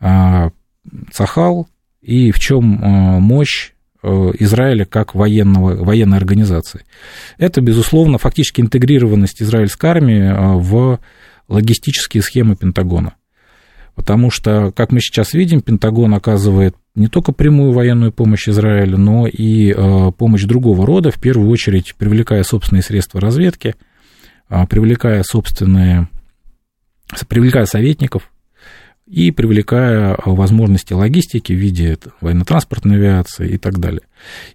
а, 0.00 0.50
Цахал 1.12 1.68
и 2.00 2.30
в 2.30 2.38
чем 2.38 2.80
а, 2.82 3.20
мощь 3.20 3.72
Израиля 4.02 4.86
как 4.86 5.14
военного, 5.14 5.84
военной 5.84 6.16
организации. 6.16 6.86
Это, 7.36 7.60
безусловно, 7.60 8.16
фактически 8.16 8.62
интегрированность 8.62 9.42
израильской 9.42 9.90
армии 9.90 10.58
в 10.58 11.00
логистические 11.48 12.22
схемы 12.22 12.56
Пентагона. 12.56 13.16
Потому 13.94 14.30
что, 14.30 14.72
как 14.74 14.90
мы 14.90 15.00
сейчас 15.00 15.34
видим, 15.34 15.60
Пентагон 15.60 16.14
оказывает 16.14 16.74
не 16.94 17.08
только 17.08 17.32
прямую 17.32 17.72
военную 17.72 18.12
помощь 18.12 18.48
Израилю, 18.48 18.98
но 18.98 19.26
и 19.26 19.72
э, 19.72 20.12
помощь 20.16 20.44
другого 20.44 20.86
рода, 20.86 21.10
в 21.10 21.20
первую 21.20 21.48
очередь 21.50 21.94
привлекая 21.96 22.42
собственные 22.42 22.82
средства 22.82 23.20
разведки, 23.20 23.76
э, 24.48 24.66
привлекая 24.66 25.22
собственные, 25.22 26.08
привлекая 27.28 27.66
советников 27.66 28.30
и 29.06 29.30
привлекая 29.30 30.16
возможности 30.24 30.92
логистики 30.92 31.52
в 31.52 31.56
виде 31.56 31.98
военно-транспортной 32.20 32.96
авиации 32.96 33.50
и 33.50 33.58
так 33.58 33.78
далее. 33.78 34.02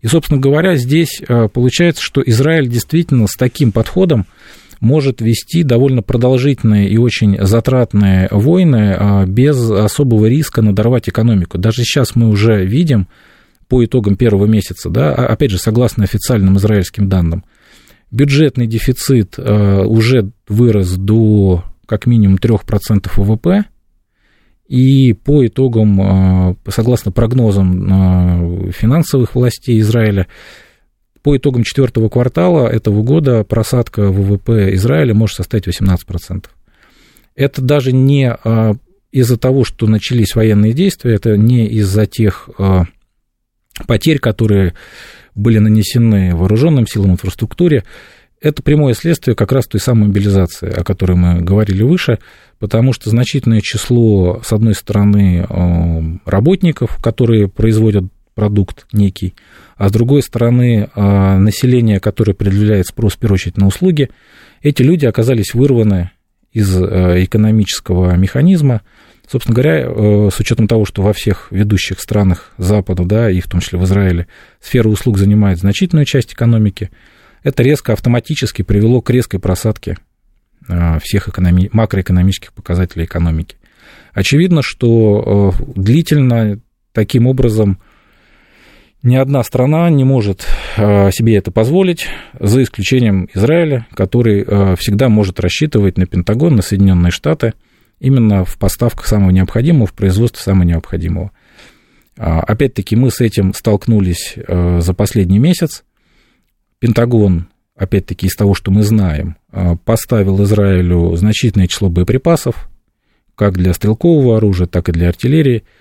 И, 0.01 0.07
собственно 0.07 0.39
говоря, 0.39 0.75
здесь 0.75 1.21
э, 1.27 1.49
получается, 1.49 2.01
что 2.03 2.21
Израиль 2.21 2.67
действительно 2.67 3.27
с 3.27 3.35
таким 3.35 3.71
подходом 3.71 4.25
может 4.79 5.21
вести 5.21 5.63
довольно 5.63 6.01
продолжительные 6.01 6.89
и 6.89 6.97
очень 6.97 7.37
затратные 7.39 8.27
войны 8.31 8.95
а, 8.97 9.25
без 9.25 9.69
особого 9.69 10.25
риска 10.27 10.61
надорвать 10.61 11.09
экономику. 11.09 11.57
Даже 11.57 11.83
сейчас 11.83 12.15
мы 12.15 12.29
уже 12.29 12.65
видим 12.65 13.07
по 13.67 13.83
итогам 13.83 14.15
первого 14.15 14.45
месяца, 14.45 14.89
да, 14.89 15.13
а, 15.13 15.27
опять 15.27 15.51
же, 15.51 15.57
согласно 15.57 16.03
официальным 16.03 16.57
израильским 16.57 17.09
данным, 17.09 17.43
бюджетный 18.11 18.67
дефицит 18.67 19.35
а, 19.37 19.83
уже 19.85 20.31
вырос 20.47 20.95
до 20.95 21.63
как 21.85 22.05
минимум 22.05 22.37
3% 22.37 23.09
ВВП, 23.15 23.65
и 24.67 25.13
по 25.13 25.45
итогам, 25.45 26.57
согласно 26.67 27.11
прогнозам 27.11 28.71
финансовых 28.71 29.35
властей 29.35 29.79
Израиля, 29.79 30.25
по 31.25 31.35
итогам 31.35 31.63
четвертого 31.63 32.07
квартала 32.07 32.67
этого 32.67 33.01
года 33.01 33.43
просадка 33.43 34.11
ВВП 34.11 34.75
Израиля 34.75 35.15
может 35.15 35.37
составить 35.37 35.67
18%. 35.67 36.45
Это 37.35 37.61
даже 37.63 37.93
не 37.93 38.29
а, 38.31 38.75
из-за 39.11 39.35
того, 39.39 39.63
что 39.63 39.87
начались 39.87 40.35
военные 40.35 40.73
действия, 40.73 41.15
это 41.15 41.35
не 41.35 41.65
из-за 41.65 42.05
тех 42.05 42.47
а, 42.59 42.83
потерь, 43.87 44.19
которые 44.19 44.75
были 45.33 45.57
нанесены 45.57 46.35
вооруженным 46.35 46.85
силам 46.85 47.13
инфраструктуре, 47.13 47.85
это 48.39 48.61
прямое 48.61 48.93
следствие 48.93 49.35
как 49.35 49.51
раз 49.51 49.65
той 49.65 49.81
самой 49.81 50.09
мобилизации, 50.09 50.69
о 50.69 50.83
которой 50.83 51.17
мы 51.17 51.41
говорили 51.41 51.81
выше, 51.81 52.19
потому 52.59 52.93
что 52.93 53.09
значительное 53.09 53.61
число, 53.61 54.41
с 54.45 54.53
одной 54.53 54.75
стороны, 54.75 55.43
а, 55.49 56.03
работников, 56.25 56.97
которые 57.01 57.47
производят 57.47 58.03
продукт 58.35 58.85
некий, 58.93 59.33
а 59.75 59.89
с 59.89 59.91
другой 59.91 60.21
стороны, 60.21 60.89
а, 60.95 61.37
население, 61.37 61.99
которое 61.99 62.33
предъявляет 62.33 62.87
спрос, 62.87 63.13
в 63.13 63.17
первую 63.17 63.35
очередь, 63.35 63.57
на 63.57 63.67
услуги, 63.67 64.09
эти 64.61 64.81
люди 64.81 65.05
оказались 65.05 65.53
вырваны 65.53 66.11
из 66.53 66.75
а, 66.75 67.21
экономического 67.23 68.15
механизма. 68.15 68.81
Собственно 69.27 69.55
говоря, 69.55 69.85
э, 69.87 70.29
с 70.31 70.39
учетом 70.39 70.67
того, 70.67 70.85
что 70.85 71.01
во 71.01 71.11
всех 71.11 71.47
ведущих 71.49 71.99
странах 71.99 72.53
Запада, 72.59 73.05
да, 73.05 73.31
и 73.31 73.39
в 73.39 73.47
том 73.47 73.59
числе 73.59 73.79
в 73.79 73.83
Израиле, 73.83 74.27
сфера 74.61 74.87
услуг 74.87 75.17
занимает 75.17 75.57
значительную 75.57 76.05
часть 76.05 76.33
экономики, 76.33 76.91
это 77.41 77.63
резко 77.63 77.93
автоматически 77.93 78.61
привело 78.61 79.01
к 79.01 79.09
резкой 79.09 79.39
просадке 79.39 79.97
а, 80.69 80.99
всех 80.99 81.27
экономи- 81.27 81.69
макроэкономических 81.71 82.53
показателей 82.53 83.05
экономики. 83.05 83.57
Очевидно, 84.13 84.61
что 84.61 85.53
э, 85.57 85.63
длительно 85.75 86.59
таким 86.93 87.27
образом 87.27 87.79
ни 89.05 89.15
одна 89.15 89.43
страна 89.43 89.89
не 89.89 90.03
может 90.03 90.45
э, 90.77 91.11
себе 91.11 91.35
это 91.37 91.51
позволить, 91.51 92.07
за 92.39 92.63
исключением 92.63 93.29
Израиля, 93.33 93.85
который 93.93 94.43
э, 94.45 94.75
всегда 94.77 95.09
может 95.09 95.39
рассчитывать 95.39 95.97
на 95.97 96.07
Пентагон, 96.07 96.55
на 96.55 96.63
Соединенные 96.63 97.11
Штаты, 97.11 97.53
именно 97.99 98.43
в 98.43 98.57
поставках 98.57 99.05
самого 99.05 99.29
необходимого, 99.29 99.85
в 99.85 99.93
производстве 99.93 100.41
самого 100.41 100.63
необходимого. 100.63 101.31
А, 102.17 102.39
опять-таки, 102.41 102.95
мы 102.95 103.11
с 103.11 103.21
этим 103.21 103.53
столкнулись 103.53 104.33
э, 104.35 104.79
за 104.81 104.93
последний 104.95 105.39
месяц. 105.39 105.83
Пентагон, 106.79 107.47
опять-таки, 107.77 108.25
из 108.25 108.35
того, 108.35 108.55
что 108.55 108.71
мы 108.71 108.81
знаем, 108.83 109.37
поставил 109.85 110.43
Израилю 110.43 111.15
значительное 111.15 111.67
число 111.67 111.89
боеприпасов, 111.89 112.69
как 113.35 113.53
для 113.53 113.73
стрелкового 113.73 114.37
оружия, 114.37 114.67
так 114.67 114.89
и 114.89 114.91
для 114.91 115.09
артиллерии– 115.09 115.63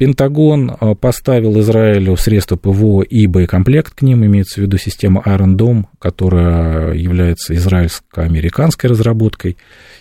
Пентагон 0.00 0.74
а, 0.80 0.94
поставил 0.94 1.60
Израилю 1.60 2.16
средства 2.16 2.56
ПВО 2.56 3.02
и 3.02 3.26
боекомплект 3.26 3.96
к 3.96 4.00
ним, 4.00 4.24
имеется 4.24 4.54
в 4.54 4.62
виду 4.62 4.78
система 4.78 5.22
Iron 5.26 5.56
Dome, 5.56 5.84
которая 5.98 6.94
является 6.94 7.54
израильско-американской 7.54 8.88
разработкой 8.88 9.58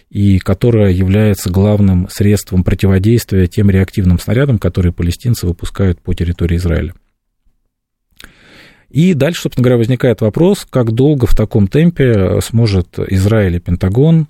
и 0.09 0.39
которая 0.39 0.91
является 0.91 1.49
главным 1.49 2.07
средством 2.09 2.63
противодействия 2.63 3.47
тем 3.47 3.69
реактивным 3.69 4.19
снарядам, 4.19 4.57
которые 4.57 4.93
палестинцы 4.93 5.45
выпускают 5.45 5.99
по 5.99 6.13
территории 6.13 6.55
Израиля. 6.55 6.93
И 8.89 9.13
дальше, 9.13 9.41
собственно 9.41 9.65
говоря, 9.65 9.79
возникает 9.79 10.21
вопрос, 10.21 10.65
как 10.69 10.93
долго 10.93 11.27
в 11.27 11.35
таком 11.35 11.67
темпе 11.67 12.39
сможет 12.39 12.99
Израиль 12.99 13.57
и 13.57 13.59
Пентагон 13.59 14.27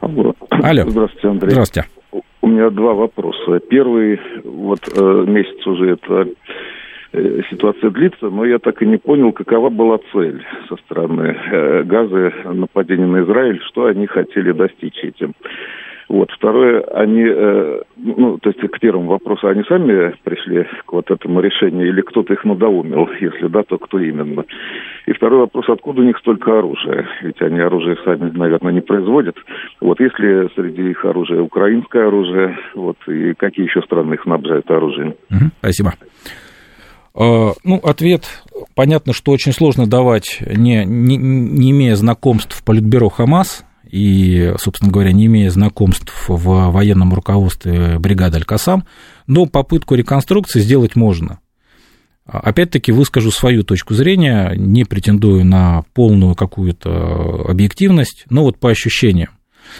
Алло. 0.00 0.34
Алло. 0.50 0.82
Здравствуйте, 0.88 1.28
Андрей. 1.28 1.50
Здравствуйте. 1.50 1.88
У 2.40 2.48
меня 2.48 2.70
два 2.70 2.94
вопроса. 2.94 3.60
Первый, 3.70 4.18
вот 4.42 4.80
э, 4.88 5.24
месяц 5.28 5.64
уже 5.68 5.92
это 5.92 6.26
э, 7.12 7.42
ситуация 7.50 7.90
длится, 7.90 8.30
но 8.30 8.44
я 8.44 8.58
так 8.58 8.82
и 8.82 8.86
не 8.86 8.96
понял, 8.96 9.30
какова 9.32 9.70
была 9.70 9.98
цель 10.12 10.44
со 10.68 10.74
стороны 10.84 11.22
э, 11.22 11.84
Газы 11.84 12.34
нападения 12.52 13.06
на 13.06 13.22
Израиль, 13.22 13.60
что 13.68 13.86
они 13.86 14.08
хотели 14.08 14.50
достичь 14.50 14.98
этим. 15.04 15.34
Вот. 16.08 16.30
Второе, 16.32 16.82
они, 16.94 17.24
э, 17.26 17.82
ну, 17.96 18.38
то 18.38 18.50
есть 18.50 18.60
к 18.60 18.78
первому 18.80 19.08
вопросу, 19.08 19.48
они 19.48 19.62
сами 19.64 20.14
пришли 20.22 20.66
к 20.86 20.92
вот 20.92 21.10
этому 21.10 21.40
решению 21.40 21.88
или 21.88 22.02
кто-то 22.02 22.32
их 22.32 22.44
надоумил? 22.44 23.08
Если 23.20 23.48
да, 23.48 23.62
то 23.62 23.78
кто 23.78 23.98
именно? 23.98 24.44
И 25.06 25.12
второй 25.12 25.40
вопрос, 25.40 25.68
откуда 25.68 26.02
у 26.02 26.04
них 26.04 26.18
столько 26.18 26.58
оружия? 26.58 27.06
Ведь 27.22 27.40
они 27.40 27.60
оружие 27.60 27.96
сами, 28.04 28.30
наверное, 28.36 28.72
не 28.72 28.80
производят. 28.80 29.36
Вот 29.80 30.00
если 30.00 30.48
среди 30.54 30.90
их 30.90 31.04
оружия 31.04 31.40
украинское 31.40 32.06
оружие, 32.06 32.56
вот, 32.74 32.96
и 33.08 33.34
какие 33.34 33.66
еще 33.66 33.82
страны 33.82 34.14
их 34.14 34.22
снабжают 34.22 34.70
оружием? 34.70 35.14
Угу, 35.30 35.50
спасибо. 35.60 35.92
А, 37.16 37.52
ну, 37.62 37.80
ответ, 37.82 38.42
понятно, 38.74 39.12
что 39.12 39.32
очень 39.32 39.52
сложно 39.52 39.86
давать, 39.86 40.40
не, 40.40 40.84
не, 40.84 41.16
не 41.16 41.70
имея 41.70 41.94
знакомств 41.94 42.60
в 42.60 42.64
Политбюро 42.64 43.08
ХАМАС, 43.08 43.64
и, 43.94 44.52
собственно 44.58 44.90
говоря, 44.90 45.12
не 45.12 45.26
имея 45.26 45.50
знакомств 45.50 46.12
в 46.26 46.72
военном 46.72 47.14
руководстве 47.14 48.00
бригады 48.00 48.38
Аль-Касам, 48.38 48.86
но 49.28 49.46
попытку 49.46 49.94
реконструкции 49.94 50.58
сделать 50.58 50.96
можно. 50.96 51.38
Опять-таки 52.26 52.90
выскажу 52.90 53.30
свою 53.30 53.62
точку 53.62 53.94
зрения, 53.94 54.52
не 54.56 54.84
претендую 54.84 55.44
на 55.44 55.84
полную 55.94 56.34
какую-то 56.34 57.44
объективность, 57.48 58.24
но 58.30 58.42
вот 58.42 58.58
по 58.58 58.70
ощущениям. 58.70 59.38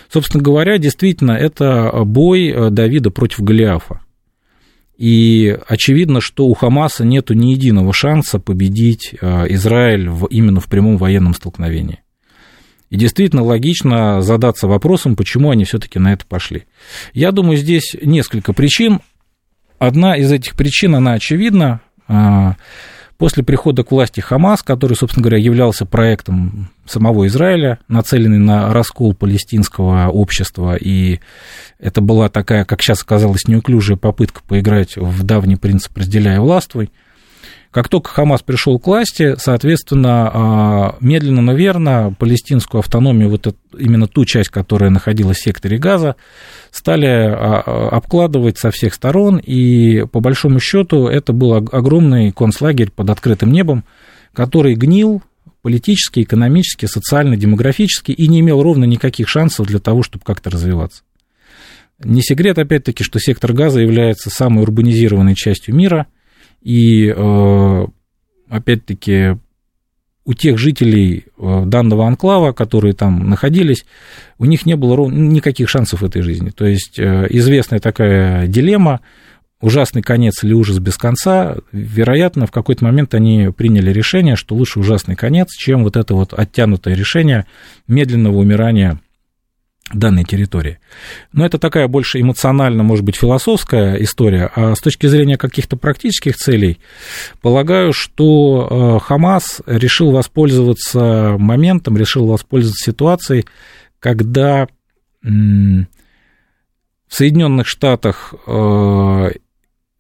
Собственно 0.09 0.45
говоря, 0.45 0.79
действительно, 0.79 1.33
это 1.33 1.91
бой 2.05 2.71
Давида 2.71 3.11
против 3.11 3.41
Голиафа. 3.41 4.01
И 4.97 5.59
очевидно, 5.67 6.21
что 6.21 6.47
у 6.47 6.55
Хамаса 6.55 7.05
нет 7.05 7.31
ни 7.31 7.49
единого 7.49 7.93
шанса 7.93 8.39
победить 8.39 9.13
э, 9.21 9.47
Израиль 9.55 10.09
в, 10.09 10.27
именно 10.27 10.61
в 10.61 10.69
прямом 10.69 10.99
военном 10.99 11.35
столкновении. 11.35 12.04
И 12.91 12.97
действительно 12.97 13.43
логично 13.43 14.21
задаться 14.23 14.69
вопросом, 14.69 15.17
почему 15.17 15.51
они 15.51 15.65
все-таки 15.65 15.99
на 15.99 16.13
это 16.13 16.27
пошли. 16.27 16.65
Я 17.13 17.33
думаю, 17.33 17.57
здесь 17.57 17.97
несколько 18.01 18.53
причин. 18.53 19.01
Одна 19.79 20.17
из 20.17 20.31
этих 20.31 20.55
причин, 20.55 20.95
она 20.95 21.15
очевидна. 21.15 21.81
А, 22.07 22.57
после 23.17 23.43
прихода 23.43 23.83
к 23.85 23.91
власти 23.91 24.21
Хамас, 24.21 24.63
который, 24.63 24.95
собственно 24.95 25.23
говоря, 25.23 25.43
являлся 25.43 25.87
проектом 25.87 26.71
самого 26.85 27.27
Израиля, 27.27 27.79
нацеленный 27.89 28.39
на 28.39 28.73
раскол 28.73 29.15
палестинского 29.15 30.09
общества, 30.09 30.77
и 30.77 31.21
это 31.79 32.01
была 32.01 32.29
такая, 32.29 32.65
как 32.65 32.83
сейчас 32.83 33.03
оказалось, 33.03 33.49
неуклюжая 33.49 33.97
попытка 33.97 34.43
поиграть 34.47 34.97
в 34.97 35.23
давний 35.23 35.57
принцип 35.57 35.97
«разделяя 35.97 36.41
властвуй», 36.41 36.91
как 37.75 37.89
только 37.89 38.09
Хамас 38.09 38.41
пришел 38.41 38.79
к 38.79 38.87
власти, 38.87 39.35
соответственно, 39.37 40.31
а, 40.33 40.97
медленно, 41.01 41.43
но 41.43 41.55
верно, 41.55 42.15
палестинскую 42.17 42.79
автономию, 42.79 43.31
вот 43.31 43.49
эту, 43.49 43.57
именно 43.77 44.07
ту 44.07 44.25
часть, 44.25 44.51
которая 44.51 44.91
находилась 44.91 45.39
в 45.39 45.43
секторе 45.43 45.77
Газа, 45.77 46.15
стали 46.71 47.09
а, 47.09 47.89
обкладывать 47.91 48.59
со 48.59 48.71
всех 48.71 48.95
сторон, 48.95 49.39
и 49.39 50.07
по 50.13 50.21
большому 50.21 50.61
счету 50.61 51.09
это 51.09 51.33
был 51.33 51.55
огромный 51.55 52.31
концлагерь 52.31 52.93
под 52.93 53.11
открытым 53.11 53.51
небом, 53.51 53.83
который 54.33 54.77
гнил 54.77 55.25
политически, 55.61 56.23
экономически, 56.23 56.87
социально, 56.87 57.37
демографически 57.37 58.13
и 58.13 58.29
не 58.29 58.39
имел 58.39 58.63
ровно 58.63 58.85
никаких 58.85 59.29
шансов 59.29 59.67
для 59.67 59.81
того, 59.81 60.05
чтобы 60.05 60.25
как-то 60.25 60.49
развиваться. 60.49 61.03
Не 61.99 62.23
секрет, 62.23 62.57
опять-таки, 62.57 63.03
что 63.03 63.19
сектор 63.19 63.53
газа 63.53 63.81
является 63.81 64.31
самой 64.31 64.63
урбанизированной 64.63 65.35
частью 65.35 65.75
мира, 65.75 66.07
и, 66.65 67.13
э, 67.15 67.87
опять-таки, 68.49 69.37
у 70.25 70.33
тех 70.33 70.59
жителей 70.59 71.27
э, 71.37 71.63
данного 71.67 72.07
анклава, 72.07 72.53
которые 72.53 72.95
там 72.95 73.29
находились, 73.29 73.85
у 74.39 74.47
них 74.47 74.65
не 74.65 74.75
было 74.75 75.09
никаких 75.09 75.69
шансов 75.69 76.01
в 76.01 76.05
этой 76.05 76.23
жизни. 76.23 76.51
То 76.51 76.65
есть 76.65 76.99
э, 76.99 77.27
известная 77.29 77.79
такая 77.79 78.47
дилемма, 78.47 79.01
ужасный 79.61 80.01
конец 80.03 80.43
или 80.43 80.55
ужас 80.55 80.79
без 80.79 80.97
конца, 80.97 81.57
вероятно, 81.73 82.47
в 82.47 82.51
какой-то 82.51 82.85
момент 82.85 83.15
они 83.15 83.51
приняли 83.55 83.93
решение, 83.93 84.37
что 84.37 84.55
лучше 84.55 84.81
ужасный 84.81 85.17
конец, 85.17 85.51
чем 85.55 85.85
вот 85.85 85.97
это 85.97 86.15
вот 86.15 86.33
оттянутое 86.33 86.95
решение 86.95 87.45
медленного 87.87 88.39
умирания 88.39 88.99
данной 89.93 90.25
территории. 90.25 90.79
Но 91.33 91.45
это 91.45 91.59
такая 91.59 91.89
больше 91.89 92.21
эмоционально, 92.21 92.83
может 92.83 93.05
быть, 93.05 93.17
философская 93.17 93.97
история, 93.97 94.51
а 94.55 94.75
с 94.75 94.81
точки 94.81 95.07
зрения 95.07 95.37
каких-то 95.37 95.77
практических 95.77 96.37
целей, 96.37 96.79
полагаю, 97.43 97.93
что 97.93 98.99
э, 99.01 99.05
Хамас 99.05 99.61
решил 99.67 100.11
воспользоваться 100.11 101.37
моментом, 101.39 101.99
решил 101.99 102.27
воспользоваться 102.27 102.91
ситуацией, 102.91 103.45
когда 104.01 104.69
в 105.23 105.87
Соединенных 107.09 107.67
Штатах 107.67 108.35
э, 108.47 109.31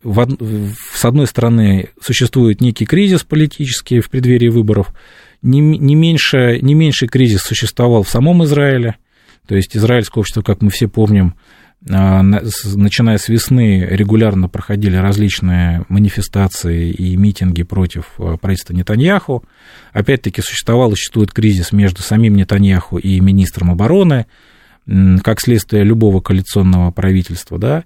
с 0.03 1.05
одной 1.05 1.27
стороны 1.27 1.91
существует 2.01 2.61
некий 2.61 2.85
кризис 2.85 3.23
политический 3.25 4.01
в 4.01 4.11
преддверии 4.11 4.49
выборов, 4.49 4.93
не, 5.41 5.61
меньше, 5.61 6.59
не 6.61 6.75
меньший 6.75 7.09
кризис 7.09 7.43
существовал 7.43 8.03
в 8.03 8.09
самом 8.09 8.45
Израиле, 8.45 8.97
то 9.47 9.55
есть 9.55 9.77
израильское 9.77 10.21
общество, 10.21 10.43
как 10.43 10.63
мы 10.63 10.71
все 10.71 10.89
помним, 10.89 11.35
а, 11.91 12.23
начиная 12.23 13.19
с 13.19 13.29
весны 13.29 13.87
регулярно 13.91 14.49
проходили 14.49 14.97
различные 14.97 15.85
манифестации 15.89 16.91
и 16.91 17.15
митинги 17.17 17.63
против 17.63 18.15
а, 18.19 18.39
правительства 18.39 18.73
Нетаньяху. 18.73 19.45
Опять-таки 19.93 20.41
существовал 20.41 20.93
и 20.93 20.95
существует 20.95 21.33
кризис 21.33 21.73
между 21.73 22.01
самим 22.01 22.37
Нетаньяху 22.37 22.97
и 22.97 23.21
министром 23.21 23.71
обороны, 23.71 24.27
как 24.87 25.41
следствие 25.41 25.85
любого 25.85 26.21
коалиционного 26.21 26.91
правительства, 26.91 27.59
да. 27.59 27.85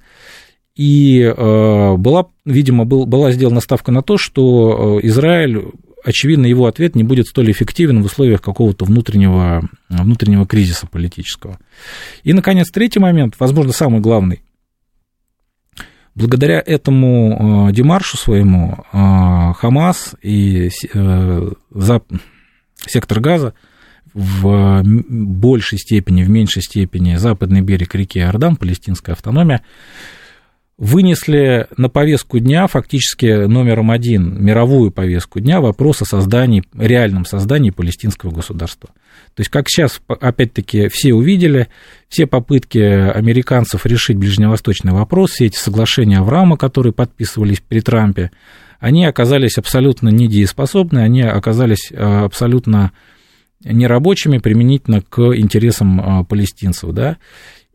И 0.76 1.24
а, 1.24 1.96
была, 1.96 2.26
видимо, 2.44 2.84
был, 2.84 3.04
была 3.04 3.32
сделана 3.32 3.60
ставка 3.60 3.90
на 3.90 4.02
то, 4.02 4.16
что 4.16 5.00
Израиль 5.02 5.72
очевидно, 6.04 6.46
его 6.46 6.66
ответ 6.66 6.94
не 6.94 7.02
будет 7.02 7.26
столь 7.26 7.50
эффективен 7.50 8.02
в 8.02 8.06
условиях 8.06 8.42
какого-то 8.42 8.84
внутреннего, 8.84 9.68
внутреннего 9.88 10.46
кризиса 10.46 10.86
политического. 10.86 11.58
И, 12.24 12.32
наконец, 12.32 12.70
третий 12.70 13.00
момент, 13.00 13.34
возможно, 13.38 13.72
самый 13.72 14.00
главный. 14.00 14.42
Благодаря 16.14 16.60
этому 16.64 17.68
э, 17.68 17.72
демаршу 17.72 18.16
своему 18.16 18.84
э, 18.92 19.52
Хамас 19.56 20.16
и 20.20 20.68
э, 20.92 21.50
сектор 22.86 23.20
газа 23.20 23.54
в 24.14 24.82
большей 24.84 25.78
степени, 25.78 26.24
в 26.24 26.28
меньшей 26.28 26.62
степени 26.62 27.14
западный 27.16 27.60
берег 27.60 27.94
реки 27.94 28.18
Иордан, 28.18 28.56
палестинская 28.56 29.14
автономия, 29.14 29.62
вынесли 30.78 31.66
на 31.76 31.88
повестку 31.88 32.38
дня, 32.38 32.68
фактически 32.68 33.46
номером 33.46 33.90
один, 33.90 34.42
мировую 34.42 34.92
повестку 34.92 35.40
дня, 35.40 35.60
вопрос 35.60 36.02
о 36.02 36.04
создании, 36.04 36.62
реальном 36.72 37.24
создании 37.24 37.70
палестинского 37.70 38.30
государства. 38.30 38.90
То 39.34 39.40
есть, 39.40 39.50
как 39.50 39.68
сейчас, 39.68 40.00
опять-таки, 40.06 40.88
все 40.88 41.14
увидели, 41.14 41.68
все 42.08 42.26
попытки 42.26 42.78
американцев 42.78 43.86
решить 43.86 44.16
ближневосточный 44.16 44.92
вопрос, 44.92 45.32
все 45.32 45.46
эти 45.46 45.56
соглашения 45.56 46.18
Авраама, 46.18 46.56
которые 46.56 46.92
подписывались 46.92 47.60
при 47.60 47.80
Трампе, 47.80 48.30
они 48.78 49.04
оказались 49.04 49.58
абсолютно 49.58 50.08
недееспособны, 50.10 51.00
они 51.00 51.22
оказались 51.22 51.90
а, 51.92 52.24
абсолютно 52.24 52.92
нерабочими 53.64 54.38
применительно 54.38 55.02
к 55.02 55.20
интересам 55.36 56.00
а, 56.00 56.24
палестинцев, 56.24 56.92
да, 56.92 57.16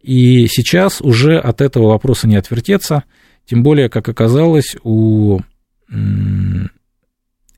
и 0.04 0.48
сейчас 0.48 1.02
уже 1.02 1.40
от 1.40 1.62
этого 1.62 1.88
вопроса 1.88 2.28
не 2.28 2.36
отвертеться, 2.36 3.06
тем 3.46 3.64
более, 3.64 3.90
как 3.90 4.08
оказалось, 4.10 4.76
у 4.84 5.40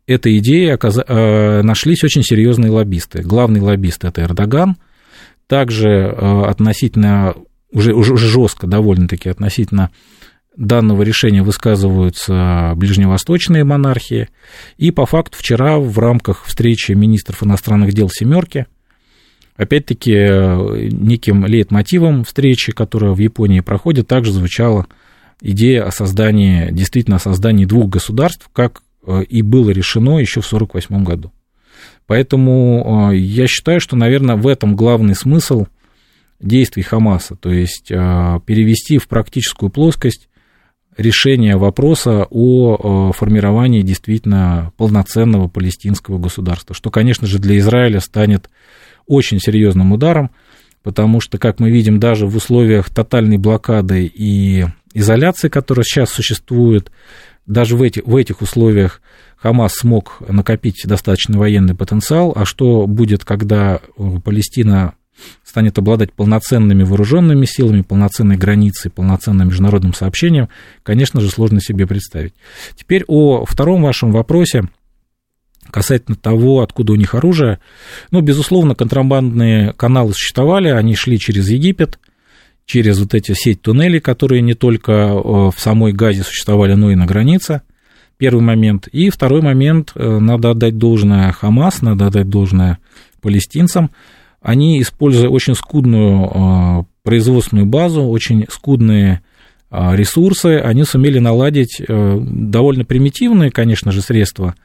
этой 0.06 0.38
идеи 0.38 0.70
оказ... 0.70 1.00
Э, 1.08 1.62
нашлись 1.64 2.04
очень 2.04 2.24
серьезные 2.24 2.72
лоббисты. 2.72 3.24
Главный 3.24 3.62
лоббист– 3.62 4.04
это 4.06 4.22
Эрдоган. 4.22 4.78
Также 5.48 5.90
э, 5.90 6.44
относительно, 6.44 7.36
уже, 7.72 7.94
уже 7.94 8.18
жестко 8.18 8.68
довольно-таки 8.68 9.30
относительно 9.30 9.90
данного 10.56 11.02
решения 11.02 11.42
высказываются 11.42 12.74
ближневосточные 12.76 13.64
монархии. 13.64 14.30
И 14.78 14.92
по 14.92 15.08
факту 15.08 15.38
вчера 15.40 15.80
в 15.80 15.98
рамках 15.98 16.46
встречи 16.46 16.92
министров 16.92 17.44
иностранных 17.44 17.94
дел 17.94 18.10
«семерки» 18.10 18.68
опять-таки 19.56 20.12
неким 20.92 21.46
лейтмотивом 21.46 22.24
встречи, 22.24 22.72
которая 22.72 23.12
в 23.12 23.20
Японии 23.20 23.62
проходит, 23.62 24.08
также 24.08 24.32
звучала 24.32 24.88
идея 25.42 25.86
о 25.86 25.92
создании, 25.92 26.72
действительно 26.72 27.18
о 27.18 27.20
создании 27.20 27.66
двух 27.66 27.90
государств, 27.90 28.50
как 28.54 28.82
э, 29.06 29.24
и 29.24 29.42
было 29.42 29.70
решено 29.70 30.18
еще 30.18 30.42
в 30.42 30.48
1948 30.48 31.04
году. 31.04 31.32
Поэтому 32.08 33.12
э, 33.12 33.18
я 33.18 33.48
считаю, 33.48 33.80
что, 33.80 33.96
наверное, 33.96 34.36
в 34.36 34.48
этом 34.48 34.76
главный 34.76 35.16
смысл 35.16 35.66
действий 36.40 36.84
Хамаса, 36.84 37.36
то 37.36 37.52
есть 37.52 37.92
э, 37.92 38.40
перевести 38.46 38.98
в 38.98 39.08
практическую 39.08 39.70
плоскость 39.70 40.30
решение 40.98 41.58
вопроса 41.58 42.26
о 42.30 43.12
формировании 43.12 43.82
действительно 43.82 44.72
полноценного 44.78 45.50
палестинского 45.50 46.18
государства, 46.20 46.74
что, 46.74 46.90
конечно 46.90 47.28
же, 47.28 47.38
для 47.38 47.58
Израиля 47.58 48.00
станет 48.00 48.50
очень 49.08 49.40
серьезным 49.40 49.92
ударом, 49.92 50.32
потому 50.84 51.20
что, 51.20 51.38
как 51.38 51.60
мы 51.60 51.72
видим, 51.72 52.00
даже 52.00 52.28
в 52.28 52.36
условиях 52.36 52.90
тотальной 52.90 53.38
блокады 53.38 54.06
и 54.06 54.66
изоляции, 54.94 55.50
которая 55.50 55.84
сейчас 55.84 56.10
существует, 56.10 56.92
даже 57.46 57.76
в, 57.76 57.82
эти, 57.82 58.02
в 58.06 58.16
этих 58.16 58.42
условиях 58.42 59.02
Хамас 59.38 59.74
смог 59.74 60.22
накопить 60.28 60.82
достаточно 60.86 61.38
военный 61.38 61.76
потенциал, 61.76 62.34
а 62.36 62.46
что 62.46 62.88
будет, 62.88 63.24
когда 63.24 63.82
Палестина 64.24 64.94
станет 65.44 65.78
обладать 65.78 66.12
полноценными 66.12 66.84
вооруженными 66.84 67.46
силами, 67.46 67.82
полноценной 67.82 68.38
границей, 68.38 68.92
полноценным 68.92 69.48
международным 69.48 69.94
сообщением, 69.94 70.50
конечно 70.84 71.22
же, 71.22 71.30
сложно 71.30 71.62
себе 71.62 71.88
представить. 71.88 72.34
Теперь 72.76 73.04
о 73.08 73.46
втором 73.46 73.84
вашем 73.84 74.12
вопросе 74.12 74.64
касательно 75.72 76.16
того, 76.16 76.62
откуда 76.62 76.94
у 76.94 76.96
них 76.96 77.16
оружие. 77.16 77.60
Ну, 78.12 78.22
безусловно, 78.22 78.76
контрабандные 78.76 79.74
каналы 79.74 80.14
существовали, 80.14 80.70
они 80.70 80.96
шли 80.96 81.20
через 81.20 81.50
Египет, 81.50 82.00
через 82.66 83.00
вот 83.00 83.14
эти 83.14 83.34
сеть 83.34 83.62
туннелей, 83.62 84.00
которые 84.00 84.42
не 84.42 84.54
только 84.54 84.92
э, 84.92 85.14
в 85.16 85.56
самой 85.58 85.94
Газе 85.94 86.24
существовали, 86.24 86.74
но 86.74 86.92
и 86.92 86.96
на 86.96 87.06
границе. 87.06 87.62
Первый 88.18 88.42
момент. 88.42 88.88
И 88.88 89.10
второй 89.10 89.42
момент, 89.42 89.92
э, 89.96 90.20
надо 90.20 90.52
отдать 90.52 90.78
должное 90.78 91.32
Хамас, 91.32 91.82
надо 91.82 92.08
отдать 92.08 92.30
должное 92.30 92.80
палестинцам. 93.22 93.92
Они, 94.42 94.82
используя 94.82 95.30
очень 95.30 95.56
скудную 95.56 96.30
э, 96.30 96.84
производственную 97.04 97.68
базу, 97.68 98.04
очень 98.04 98.46
скудные 98.50 99.22
ресурсы, 99.72 100.60
они 100.60 100.86
сумели 100.86 101.20
наладить 101.20 101.82
довольно 101.88 102.86
примитивные, 102.86 103.52
конечно 103.52 103.92
же, 103.92 104.02
средства 104.02 104.56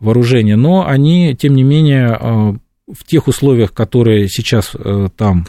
вооружения, 0.00 0.56
но 0.56 0.86
они, 0.86 1.34
тем 1.34 1.54
не 1.54 1.62
менее, 1.62 2.58
в 2.86 3.04
тех 3.06 3.28
условиях, 3.28 3.72
которые 3.72 4.28
сейчас 4.28 4.72
там 5.16 5.46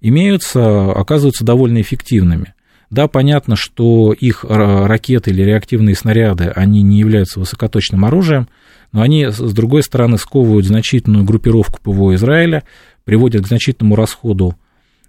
имеются, 0.00 0.92
оказываются 0.92 1.44
довольно 1.44 1.80
эффективными. 1.80 2.54
Да, 2.90 3.08
понятно, 3.08 3.56
что 3.56 4.12
их 4.12 4.44
ракеты 4.48 5.30
или 5.30 5.42
реактивные 5.42 5.96
снаряды, 5.96 6.52
они 6.54 6.82
не 6.82 6.98
являются 6.98 7.40
высокоточным 7.40 8.04
оружием, 8.04 8.48
но 8.92 9.02
они, 9.02 9.26
с 9.26 9.52
другой 9.52 9.82
стороны, 9.82 10.18
сковывают 10.18 10.66
значительную 10.66 11.24
группировку 11.24 11.80
ПВО 11.82 12.14
Израиля, 12.14 12.62
приводят 13.04 13.42
к 13.42 13.48
значительному 13.48 13.96
расходу 13.96 14.54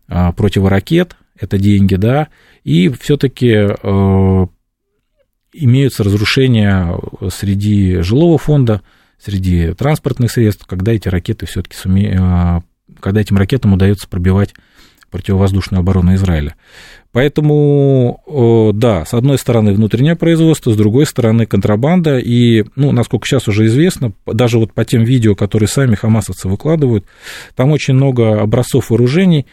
а, 0.08 0.32
противоракет, 0.32 1.16
это 1.40 1.58
деньги, 1.60 1.96
да, 1.96 2.30
и 2.64 2.90
все-таки 2.90 3.52
э, 3.52 4.48
имеются 5.58 6.04
разрушения 6.04 6.98
среди 7.30 7.98
жилого 8.02 8.38
фонда, 8.38 8.82
среди 9.18 9.74
транспортных 9.74 10.32
средств, 10.32 10.66
когда 10.66 10.94
эти 10.94 11.08
ракеты 11.08 11.46
все-таки 11.46 11.76
суме... 11.76 12.18
А, 12.20 12.62
когда 13.00 13.22
этим 13.22 13.38
ракетам 13.38 13.74
удается 13.74 14.08
пробивать 14.08 14.54
противовоздушную 15.12 15.80
оборону 15.80 16.14
Израиля. 16.16 16.56
Поэтому, 17.14 18.22
да, 18.74 19.06
с 19.06 19.14
одной 19.14 19.38
стороны 19.38 19.74
внутреннее 19.74 20.18
производство, 20.18 20.72
с 20.72 20.76
другой 20.76 21.06
стороны 21.06 21.46
контрабанда, 21.46 22.18
и, 22.18 22.66
ну, 22.76 22.92
насколько 22.92 23.26
сейчас 23.26 23.48
уже 23.48 23.68
известно, 23.68 24.12
даже 24.26 24.60
вот 24.60 24.74
по 24.74 24.84
тем 24.84 25.04
видео, 25.04 25.34
которые 25.34 25.70
сами 25.70 25.96
хамасовцы 25.96 26.50
выкладывают, 26.50 27.06
там 27.56 27.72
очень 27.72 27.94
много 27.94 28.42
образцов 28.42 28.90
вооружений, 28.90 29.46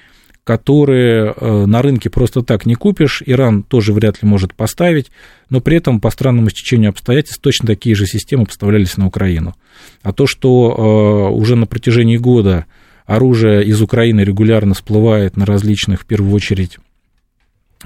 которые 0.44 1.32
э, 1.36 1.66
на 1.66 1.82
рынке 1.82 2.10
просто 2.10 2.42
так 2.42 2.66
не 2.66 2.74
купишь, 2.74 3.22
Иран 3.24 3.62
тоже 3.62 3.92
вряд 3.92 4.22
ли 4.22 4.28
может 4.28 4.54
поставить, 4.54 5.10
но 5.50 5.60
при 5.60 5.76
этом 5.76 6.00
по 6.00 6.10
странному 6.10 6.50
стечению 6.50 6.90
обстоятельств 6.90 7.40
точно 7.40 7.68
такие 7.68 7.94
же 7.94 8.06
системы 8.06 8.46
поставлялись 8.46 8.96
на 8.96 9.06
Украину. 9.06 9.54
А 10.02 10.12
то, 10.12 10.26
что 10.26 11.30
э, 11.30 11.34
уже 11.34 11.54
на 11.54 11.66
протяжении 11.66 12.16
года 12.16 12.66
оружие 13.06 13.64
из 13.64 13.80
Украины 13.80 14.22
регулярно 14.22 14.74
всплывает 14.74 15.36
на 15.36 15.46
различных, 15.46 16.02
в 16.02 16.06
первую 16.06 16.34
очередь, 16.34 16.78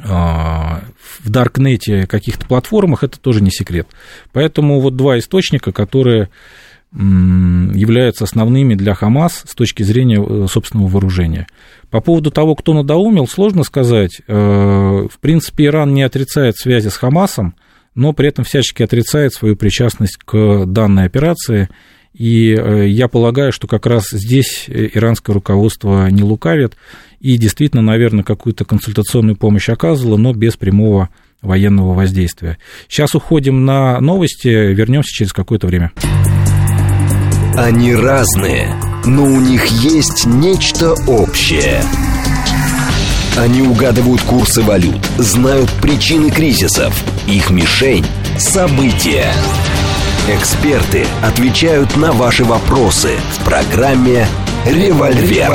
а, 0.05 0.83
в 1.23 1.31
Даркнете 1.31 2.07
каких-то 2.07 2.47
платформах, 2.47 3.03
это 3.03 3.19
тоже 3.19 3.43
не 3.43 3.51
секрет. 3.51 3.89
Поэтому 4.33 4.81
вот 4.81 4.97
два 4.97 5.19
источника, 5.19 5.73
которые 5.73 6.29
являются 6.93 8.25
основными 8.25 8.75
для 8.75 8.95
Хамас 8.95 9.43
с 9.47 9.55
точки 9.55 9.83
зрения 9.83 10.23
э, 10.23 10.47
собственного 10.51 10.89
вооружения. 10.89 11.47
По 11.91 12.01
поводу 12.01 12.31
того, 12.31 12.55
кто 12.55 12.73
надоумил, 12.73 13.27
сложно 13.27 13.65
сказать. 13.65 14.23
Э, 14.27 14.33
в 14.33 15.19
принципе, 15.21 15.67
Иран 15.67 15.93
не 15.93 16.03
отрицает 16.03 16.57
связи 16.57 16.89
с 16.89 16.97
Хамасом, 16.97 17.55
но 17.95 18.13
при 18.13 18.29
этом 18.29 18.45
всячески 18.45 18.83
отрицает 18.83 19.35
свою 19.35 19.57
причастность 19.57 20.17
к 20.17 20.65
данной 20.67 21.05
операции– 21.05 21.69
и 22.17 22.55
э, 22.55 22.89
я 22.89 23.09
полагаю, 23.09 23.53
что 23.53 23.67
как 23.67 23.85
раз 23.85 24.07
здесь 24.11 24.65
иранское 24.69 25.35
руководство 25.35 26.09
не 26.09 26.23
лукавит 26.23 26.75
и 27.21 27.37
действительно, 27.37 27.83
наверное, 27.83 28.25
какую-то 28.25 28.65
консультационную 28.65 29.37
помощь 29.37 29.69
оказывало, 29.69 30.17
но 30.17 30.33
без 30.33 30.57
прямого 30.57 31.11
военного 31.43 31.93
воздействия. 31.93 32.57
Сейчас 32.89 33.15
уходим 33.15 33.67
на 33.67 34.01
новости, 34.01 34.49
вернемся 34.49 35.11
через 35.11 35.35
какое-то 35.35 35.67
время. 35.67 35.93
Они 37.59 37.95
разные, 37.95 38.77
но 39.07 39.25
у 39.25 39.41
них 39.41 39.65
есть 39.67 40.27
нечто 40.27 40.93
общее. 41.07 41.81
Они 43.39 43.63
угадывают 43.63 44.21
курсы 44.21 44.61
валют, 44.61 45.03
знают 45.17 45.71
причины 45.81 46.31
кризисов. 46.31 46.95
Их 47.27 47.49
мишень– 47.49 48.05
события. 48.39 49.33
Эксперты 50.29 51.07
отвечают 51.23 51.97
на 51.97 52.13
ваши 52.13 52.45
вопросы 52.45 53.13
в 53.39 53.45
программе 53.47 54.27
«Револьвер». 54.67 55.55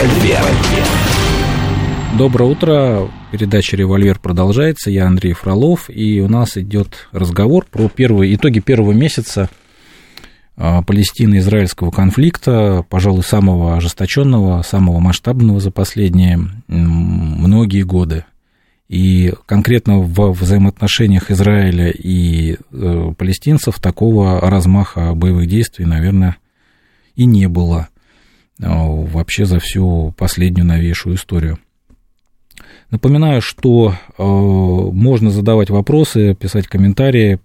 Доброе 2.17 2.49
утро. 2.49 3.09
Передача 3.31 3.77
«Револьвер» 3.77 4.17
продолжается. 4.17 4.89
Я 4.89 5.05
Андрей 5.05 5.33
Фролов, 5.33 5.87
и 5.87 6.19
у 6.19 6.27
нас 6.27 6.57
идет 6.57 7.09
разговор 7.11 7.67
про 7.69 7.89
первые 7.89 8.33
итоги 8.33 8.59
первого 8.59 8.91
месяца 8.91 9.49
Палестино-израильского 10.55 11.91
конфликта, 11.91 12.85
пожалуй, 12.89 13.23
самого 13.23 13.77
ожесточенного, 13.77 14.61
самого 14.61 14.99
масштабного 14.99 15.59
за 15.59 15.71
последние 15.71 16.39
многие 16.67 17.83
годы. 17.83 18.25
И 18.91 19.33
конкретно 19.45 19.99
в 19.99 20.33
взаимоотношениях 20.33 21.31
Израиля 21.31 21.89
и 21.89 22.57
э, 22.73 23.13
палестинцев 23.17 23.79
такого 23.79 24.41
размаха 24.41 25.13
боевых 25.13 25.47
действий, 25.47 25.85
наверное, 25.85 26.35
и 27.15 27.23
не 27.23 27.47
было 27.47 27.87
э, 28.59 28.65
вообще 28.67 29.45
за 29.45 29.59
всю 29.59 30.13
последнюю 30.17 30.65
новейшую 30.65 31.15
историю. 31.15 31.57
Напоминаю, 32.89 33.41
что 33.41 33.93
э, 33.93 34.21
можно 34.21 35.29
задавать 35.29 35.69
вопросы, 35.69 36.35
писать 36.35 36.67
комментарии 36.67 37.39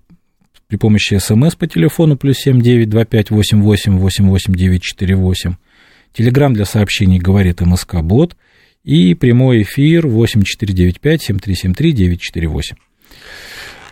при 0.68 0.76
помощи 0.76 1.18
смс 1.18 1.54
по 1.54 1.66
телефону 1.66 2.16
плюс 2.16 2.38
7925 2.38 3.30
88 3.30 3.98
88 3.98 4.54
948. 4.54 5.54
Телеграмм 6.12 6.54
для 6.54 6.64
сообщений 6.64 7.18
говорит 7.18 7.60
МСК 7.60 7.96
Бот– 8.02 8.36
и 8.86 9.14
прямой 9.14 9.62
эфир 9.62 10.06
8495-7373-948. 10.06 12.76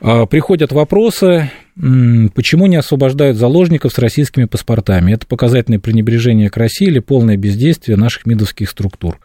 А, 0.01 0.27
приходят 0.27 0.73
вопросы, 0.73 1.51
Почему 1.77 2.67
не 2.67 2.77
освобождают 2.77 3.37
заложников 3.37 3.93
с 3.93 3.99
российскими 3.99 4.45
паспортами? 4.45 5.13
Это 5.13 5.27
показательное 5.27 5.81
пренебрежение 5.81 6.49
к 6.49 6.57
России 6.57 6.87
или 6.87 7.01
полное 7.01 7.37
бездействие 7.37 7.97
наших 7.97 8.27
МИДовских 8.27 8.71
структур? 8.71 9.19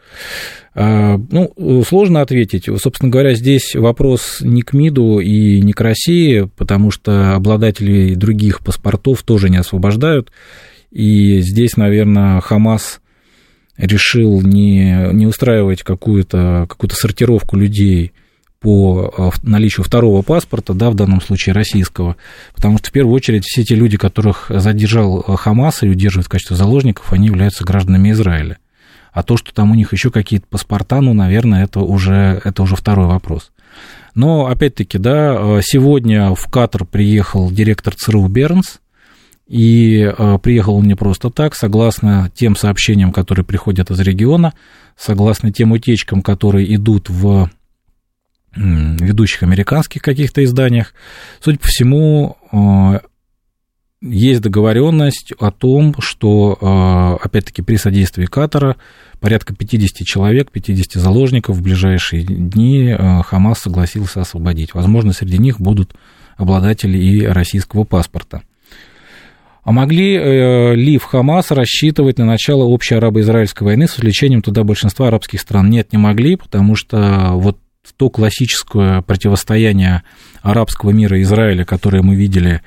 А, 0.74 1.20
ну, 1.30 1.84
сложно 1.88 2.22
ответить. 2.22 2.66
Собственно 2.82 3.12
говоря, 3.12 3.36
здесь 3.36 3.76
вопрос 3.76 4.40
не 4.42 4.64
к 4.64 4.74
МИДу 4.74 5.20
и 5.20 5.62
не 5.62 5.74
к 5.74 5.82
России, 5.82 6.50
потому 6.58 6.90
что 6.90 7.36
обладателей 7.36 8.16
других 8.16 8.62
паспортов 8.62 9.22
тоже 9.22 9.50
не 9.50 9.58
освобождают. 9.58 10.32
И 10.92 11.42
здесь, 11.42 11.78
наверное, 11.78 12.42
Хамас 12.42 13.00
решил 13.78 14.42
не, 14.42 15.14
не 15.14 15.28
устраивать 15.28 15.84
какую-то 15.84 16.66
какую 16.68 16.90
сортировку 16.90 17.58
людей 17.58 18.12
по 18.60 19.14
э, 19.18 19.30
наличию 19.44 19.86
второго 19.86 20.22
паспорта, 20.22 20.74
да, 20.74 20.90
в 20.90 20.96
данном 20.96 21.22
случае 21.22 21.54
российского, 21.54 22.18
потому 22.54 22.78
что 22.78 22.90
в 22.90 22.92
первую 22.92 23.16
очередь 23.16 23.46
все 23.46 23.64
те 23.64 23.76
люди, 23.76 23.98
которых 23.98 24.48
задержал 24.50 25.24
э, 25.26 25.36
Хамас 25.38 25.84
и 25.84 25.90
удерживает 25.90 26.28
в 26.28 26.30
качестве 26.30 26.58
заложников, 26.58 27.14
они 27.14 27.28
являются 27.28 27.64
гражданами 27.64 28.12
Израиля. 28.12 28.58
А 29.14 29.24
то, 29.24 29.38
что 29.38 29.54
там 29.54 29.72
у 29.72 29.76
них 29.76 29.94
еще 29.94 30.12
какие-то 30.12 30.46
паспорта, 30.48 31.02
ну, 31.02 31.14
наверное, 31.14 31.64
это 31.64 31.80
уже, 31.80 32.42
это 32.44 32.62
уже 32.62 32.76
второй 32.76 33.08
вопрос. 33.08 33.52
Но, 34.14 34.48
опять-таки, 34.48 34.98
да, 34.98 35.38
э, 35.40 35.62
сегодня 35.64 36.36
в 36.36 36.50
Катар 36.50 36.84
приехал 36.84 37.50
директор 37.50 37.96
ЦРУ 37.96 38.28
Бернс, 38.28 38.80
и 39.48 40.14
приехал 40.44 40.76
он 40.76 40.86
не 40.86 40.94
просто 40.94 41.32
так, 41.32 41.56
согласно 41.56 42.30
тем 42.36 42.56
сообщениям, 42.56 43.12
которые 43.12 43.44
приходят 43.44 43.90
из 43.90 44.00
региона, 44.00 44.54
согласно 44.96 45.52
тем 45.52 45.72
утечкам, 45.72 46.22
которые 46.22 46.76
идут 46.76 47.10
в 47.10 47.50
ведущих 48.56 49.44
американских 49.44 50.02
каких-то 50.02 50.44
изданиях. 50.44 50.94
Судя 51.40 51.60
по 51.60 51.68
всему, 51.68 52.38
э, 52.52 53.00
есть 54.02 54.42
договоренность 54.42 55.34
о 55.40 55.52
том, 55.52 55.96
что, 56.00 56.58
э, 57.22 57.26
опять-таки, 57.26 57.62
при 57.62 57.76
содействии 57.76 58.26
Катара 58.26 58.78
порядка 59.20 59.54
50 59.54 60.06
человек, 60.06 60.52
50 60.52 61.02
заложников 61.02 61.58
в 61.58 61.62
ближайшие 61.62 62.24
дни 62.24 62.96
э, 62.98 63.22
Хамас 63.24 63.60
согласился 63.60 64.22
освободить. 64.22 64.74
Возможно, 64.74 65.14
среди 65.14 65.38
них 65.38 65.60
будут 65.60 65.94
обладатели 66.38 66.98
и 66.98 67.26
российского 67.26 67.84
паспорта. 67.84 68.42
А 69.62 69.72
могли 69.74 70.74
ли 70.74 70.98
в 70.98 71.04
Хамас 71.04 71.52
рассчитывать 71.52 72.18
на 72.18 72.26
начало 72.26 72.64
общей 72.64 72.96
арабо-израильской 72.96 73.66
войны 73.66 73.88
с 73.88 74.00
увлечением 74.00 74.42
туда 74.42 74.64
большинства 74.64 75.10
арабских 75.10 75.42
стран? 75.42 75.70
Нет, 75.70 75.92
не 75.92 76.00
могли, 76.00 76.38
потому 76.38 76.76
что 76.76 77.32
вот 77.34 77.58
то 77.98 78.10
классическое 78.10 79.02
противостояние 79.02 80.04
арабского 80.42 80.92
мира 80.92 81.18
и 81.18 81.24
Израиля, 81.24 81.66
которое 81.66 82.02
мы 82.02 82.16
видели 82.16 82.62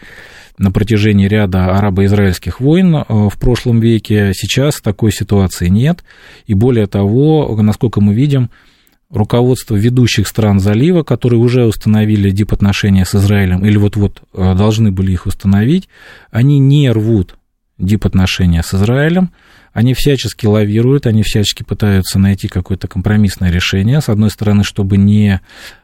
на 0.58 0.70
протяжении 0.70 1.26
ряда 1.26 1.76
арабо-израильских 1.76 2.60
войн 2.60 2.94
э, 2.96 3.04
в 3.08 3.38
прошлом 3.38 3.80
веке, 3.80 4.32
сейчас 4.34 4.80
такой 4.80 5.12
ситуации 5.12 5.68
нет. 5.68 6.04
И 6.46 6.54
более 6.54 6.86
того, 6.86 7.56
насколько 7.60 8.00
мы 8.00 8.14
видим, 8.14 8.50
руководство 9.10 9.76
ведущих 9.76 10.26
стран 10.26 10.58
залива, 10.60 11.02
которые 11.02 11.40
уже 11.40 11.66
установили 11.66 12.30
дипотношения 12.30 13.04
с 13.04 13.14
Израилем 13.14 13.64
или 13.64 13.76
вот-вот 13.76 14.22
э, 14.32 14.54
должны 14.54 14.90
были 14.90 15.12
их 15.12 15.26
установить, 15.26 15.88
они 16.30 16.58
не 16.58 16.90
рвут 16.90 17.36
дипотношения 17.78 18.62
с 18.62 18.74
Израилем, 18.74 19.30
они 19.72 19.94
всячески 19.94 20.46
лавируют, 20.46 21.06
они 21.06 21.22
всячески 21.22 21.62
пытаются 21.62 22.18
найти 22.18 22.48
какое-то 22.48 22.88
компромиссное 22.88 23.50
решение. 23.50 24.00
С 24.00 24.08
одной 24.08 24.30
стороны, 24.30 24.64
чтобы 24.64 24.96
не 24.96 25.40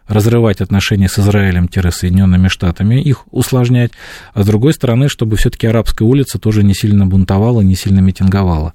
разрывать 0.07 0.61
отношения 0.61 1.09
с 1.09 1.19
Израилем-Соединенными 1.19 2.49
Штатами, 2.49 3.01
их 3.01 3.25
усложнять, 3.31 3.93
а 4.35 4.43
с 4.43 4.47
другой 4.47 4.75
стороны, 4.75 5.09
чтобы 5.09 5.37
все-таки 5.37 5.67
арабская 5.67 6.05
улица 6.05 6.39
тоже 6.39 6.63
не 6.63 6.75
сильно 6.75 7.07
бунтовала, 7.07 7.63
не 7.63 7.75
сильно 7.75 8.01
митинговала. 8.01 8.75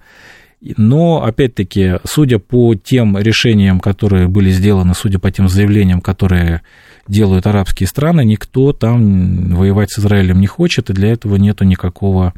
Но, 0.78 1.24
опять-таки, 1.24 1.96
судя 2.06 2.40
по 2.40 2.74
тем 2.74 3.18
решениям, 3.18 3.80
которые 3.82 4.28
были 4.30 4.50
сделаны, 4.50 4.94
судя 4.96 5.20
по 5.20 5.30
тем 5.30 5.50
заявлениям, 5.50 6.00
которые 6.00 6.62
делают 7.08 7.48
арабские 7.48 7.88
страны, 7.88 8.24
никто 8.24 8.72
там 8.72 9.56
воевать 9.56 9.92
с 9.92 10.00
Израилем 10.00 10.40
не 10.40 10.48
хочет, 10.48 10.90
и 10.90 10.94
для 10.94 11.12
этого 11.12 11.36
нету 11.36 11.66
никакого 11.66 12.34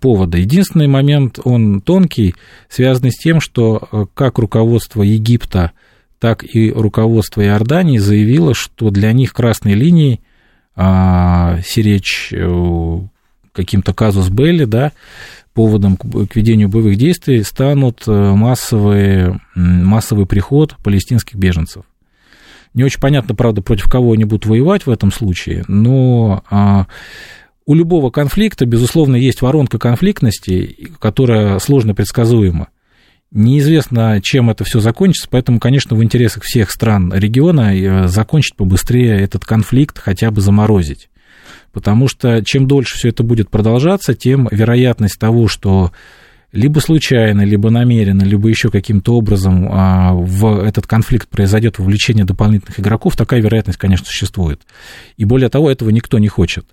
повода. 0.00 0.38
Единственный 0.38 0.88
момент, 0.88 1.38
он 1.44 1.80
тонкий, 1.80 2.34
связанный 2.68 3.12
с 3.12 3.18
тем, 3.18 3.40
что 3.40 3.88
э, 3.92 4.06
как 4.14 4.38
руководство 4.38 5.02
Египта, 5.02 5.72
так 6.18 6.44
и 6.44 6.70
руководство 6.70 7.42
Иордании 7.42 7.98
заявило, 7.98 8.54
что 8.54 8.90
для 8.90 9.12
них 9.12 9.32
красной 9.32 9.74
линией 9.74 10.20
а, 10.76 11.60
сиречь 11.64 12.32
э, 12.32 12.98
каким-то 13.52 13.94
казус 13.94 14.28
Белли, 14.28 14.64
да, 14.64 14.92
поводом 15.54 15.96
к 15.96 16.36
ведению 16.36 16.68
боевых 16.68 16.96
действий 16.96 17.42
станут 17.42 18.04
э, 18.06 18.12
массовые, 18.12 19.40
массовый 19.54 20.26
приход 20.26 20.76
палестинских 20.82 21.36
беженцев. 21.36 21.84
Не 22.72 22.84
очень 22.84 23.00
понятно, 23.00 23.34
правда, 23.34 23.62
против 23.62 23.86
кого 23.86 24.12
они 24.12 24.24
будут 24.24 24.46
воевать 24.46 24.86
в 24.86 24.90
этом 24.90 25.10
случае, 25.10 25.64
но 25.66 26.44
а, 26.50 26.86
у 27.70 27.74
любого 27.74 28.10
конфликта, 28.10 28.66
безусловно, 28.66 29.14
есть 29.14 29.42
воронка 29.42 29.78
конфликтности, 29.78 30.90
которая 30.98 31.60
сложно 31.60 31.94
предсказуема. 31.94 32.66
Неизвестно, 33.30 34.20
чем 34.20 34.50
это 34.50 34.64
все 34.64 34.80
закончится, 34.80 35.28
поэтому, 35.30 35.60
конечно, 35.60 35.94
в 35.94 36.02
интересах 36.02 36.42
всех 36.42 36.72
стран 36.72 37.12
региона 37.14 37.72
э, 37.72 38.08
закончить 38.08 38.56
побыстрее 38.56 39.20
этот 39.20 39.44
конфликт, 39.44 40.00
хотя 40.00 40.32
бы 40.32 40.40
заморозить. 40.40 41.10
Потому 41.70 42.08
что 42.08 42.42
чем 42.44 42.66
дольше 42.66 42.96
все 42.96 43.10
это 43.10 43.22
будет 43.22 43.50
продолжаться, 43.50 44.14
тем 44.14 44.48
вероятность 44.50 45.20
того, 45.20 45.46
что 45.46 45.92
либо 46.50 46.80
случайно, 46.80 47.42
либо 47.42 47.70
намеренно, 47.70 48.24
либо 48.24 48.48
еще 48.48 48.70
каким-то 48.70 49.14
образом 49.14 49.68
а, 49.70 50.12
в 50.12 50.64
этот 50.64 50.88
конфликт 50.88 51.28
произойдет 51.28 51.78
вовлечение 51.78 52.24
дополнительных 52.24 52.80
игроков, 52.80 53.14
такая 53.14 53.40
вероятность, 53.40 53.78
конечно, 53.78 54.06
существует. 54.06 54.62
И 55.16 55.24
более 55.24 55.50
того, 55.50 55.70
этого 55.70 55.90
никто 55.90 56.18
не 56.18 56.26
хочет 56.26 56.66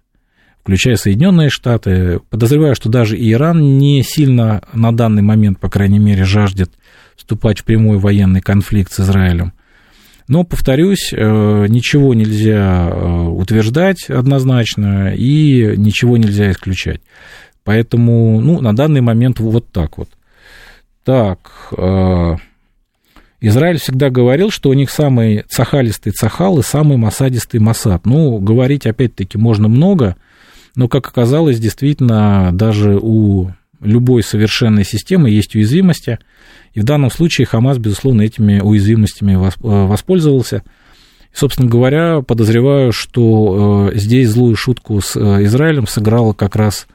включая 0.68 0.98
Соединенные 0.98 1.50
Штаты. 1.50 2.20
Подозреваю, 2.30 2.76
что 2.76 2.90
даже 2.90 3.16
Иран 3.18 3.78
не 3.78 4.04
сильно 4.04 4.64
на 4.74 4.92
данный 4.92 5.22
момент, 5.22 5.62
по 5.62 5.70
крайней 5.70 5.98
мере, 5.98 6.26
жаждет 6.26 6.72
вступать 7.16 7.60
в 7.60 7.64
прямой 7.64 8.00
военный 8.00 8.42
конфликт 8.42 8.92
с 8.92 9.00
Израилем. 9.00 9.54
Но, 10.28 10.44
повторюсь, 10.44 11.14
э, 11.14 11.66
ничего 11.70 12.14
нельзя 12.14 12.90
э, 12.90 13.28
утверждать 13.30 14.10
однозначно 14.10 15.14
и 15.16 15.74
ничего 15.78 16.18
нельзя 16.18 16.52
исключать. 16.52 17.00
Поэтому, 17.64 18.42
ну, 18.42 18.60
на 18.60 18.76
данный 18.76 19.00
момент 19.00 19.40
вот 19.40 19.72
так 19.72 19.98
вот. 19.98 20.10
Так, 21.06 21.50
э, 21.78 22.36
Израиль 23.40 23.80
всегда 23.80 24.10
говорил, 24.10 24.52
что 24.52 24.70
у 24.70 24.74
них 24.74 24.90
самый 24.90 25.46
цахалистый 25.48 26.12
цахал 26.12 26.60
и 26.60 26.62
самый 26.62 26.98
масадистый 26.98 27.62
масад. 27.62 28.06
Ну, 28.06 28.38
говорить 28.40 28.86
опять-таки 28.86 29.38
можно 29.38 29.70
много, 29.70 30.18
но, 30.78 30.88
как 30.88 31.08
оказалось, 31.08 31.60
действительно, 31.60 32.52
даже 32.54 33.00
у 33.02 33.50
любой 33.82 34.22
совершенной 34.22 34.86
системы 34.86 35.32
есть 35.32 35.56
уязвимости, 35.56 36.20
и 36.74 36.80
в 36.80 36.84
данном 36.84 37.10
случае 37.10 37.48
Хамас, 37.48 37.80
безусловно, 37.80 38.22
этими 38.22 38.60
уязвимостями 38.60 39.34
э, 39.34 39.52
воспользовался. 39.64 40.62
Собственно 41.34 41.68
говоря, 41.68 42.22
подозреваю, 42.22 42.92
что 42.94 43.90
э, 43.92 43.98
здесь 43.98 44.30
злую 44.30 44.56
шутку 44.56 45.02
с 45.02 45.16
э, 45.16 45.46
Израилем 45.46 45.88
сыграла 45.88 46.34
как 46.34 46.56
раз 46.56 46.88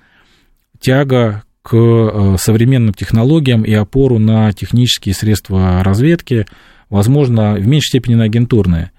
тяга 0.79 1.43
к 1.63 2.37
современным 2.39 2.95
технологиям 2.95 3.63
и 3.63 3.73
опору 3.73 4.21
на 4.21 4.53
технические 4.53 5.15
средства 5.15 5.83
разведки, 5.83 6.47
возможно, 6.89 7.55
в 7.55 7.67
меньшей 7.67 7.89
степени 7.89 8.15
на 8.15 8.25
агентурные. 8.25 8.92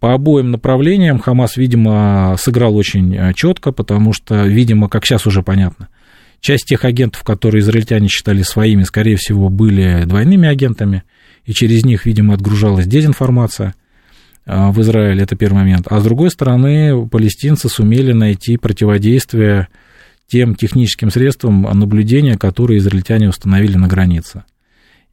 По 0.00 0.12
обоим 0.12 0.50
направлениям 0.50 1.18
Хамас, 1.18 1.56
видимо, 1.56 2.36
сыграл 2.38 2.76
очень 2.76 3.16
э, 3.16 3.32
четко, 3.32 3.72
потому 3.72 4.12
что, 4.12 4.44
видимо, 4.44 4.88
как 4.90 5.06
сейчас 5.06 5.26
уже 5.26 5.42
понятно, 5.42 5.88
часть 6.40 6.66
тех 6.66 6.84
агентов, 6.84 7.24
которые 7.24 7.60
израильтяне 7.60 8.08
считали 8.08 8.42
своими, 8.42 8.82
скорее 8.82 9.16
всего, 9.16 9.48
были 9.48 10.02
двойными 10.04 10.46
агентами, 10.46 11.04
и 11.46 11.54
через 11.54 11.86
них, 11.86 12.04
видимо, 12.04 12.34
отгружалась 12.34 12.86
дезинформация 12.86 13.74
э, 14.44 14.70
в 14.70 14.78
Израиле, 14.82 15.22
это 15.22 15.36
первый 15.36 15.60
момент. 15.60 15.86
А 15.88 16.00
с 16.00 16.04
другой 16.04 16.30
стороны, 16.30 17.08
палестинцы 17.08 17.70
сумели 17.70 18.12
найти 18.12 18.58
противодействие 18.58 19.68
тем 20.26 20.54
техническим 20.54 21.10
средствам 21.10 21.62
наблюдения, 21.62 22.36
которые 22.36 22.78
израильтяне 22.78 23.30
установили 23.30 23.78
на 23.78 23.88
границе. 23.88 24.44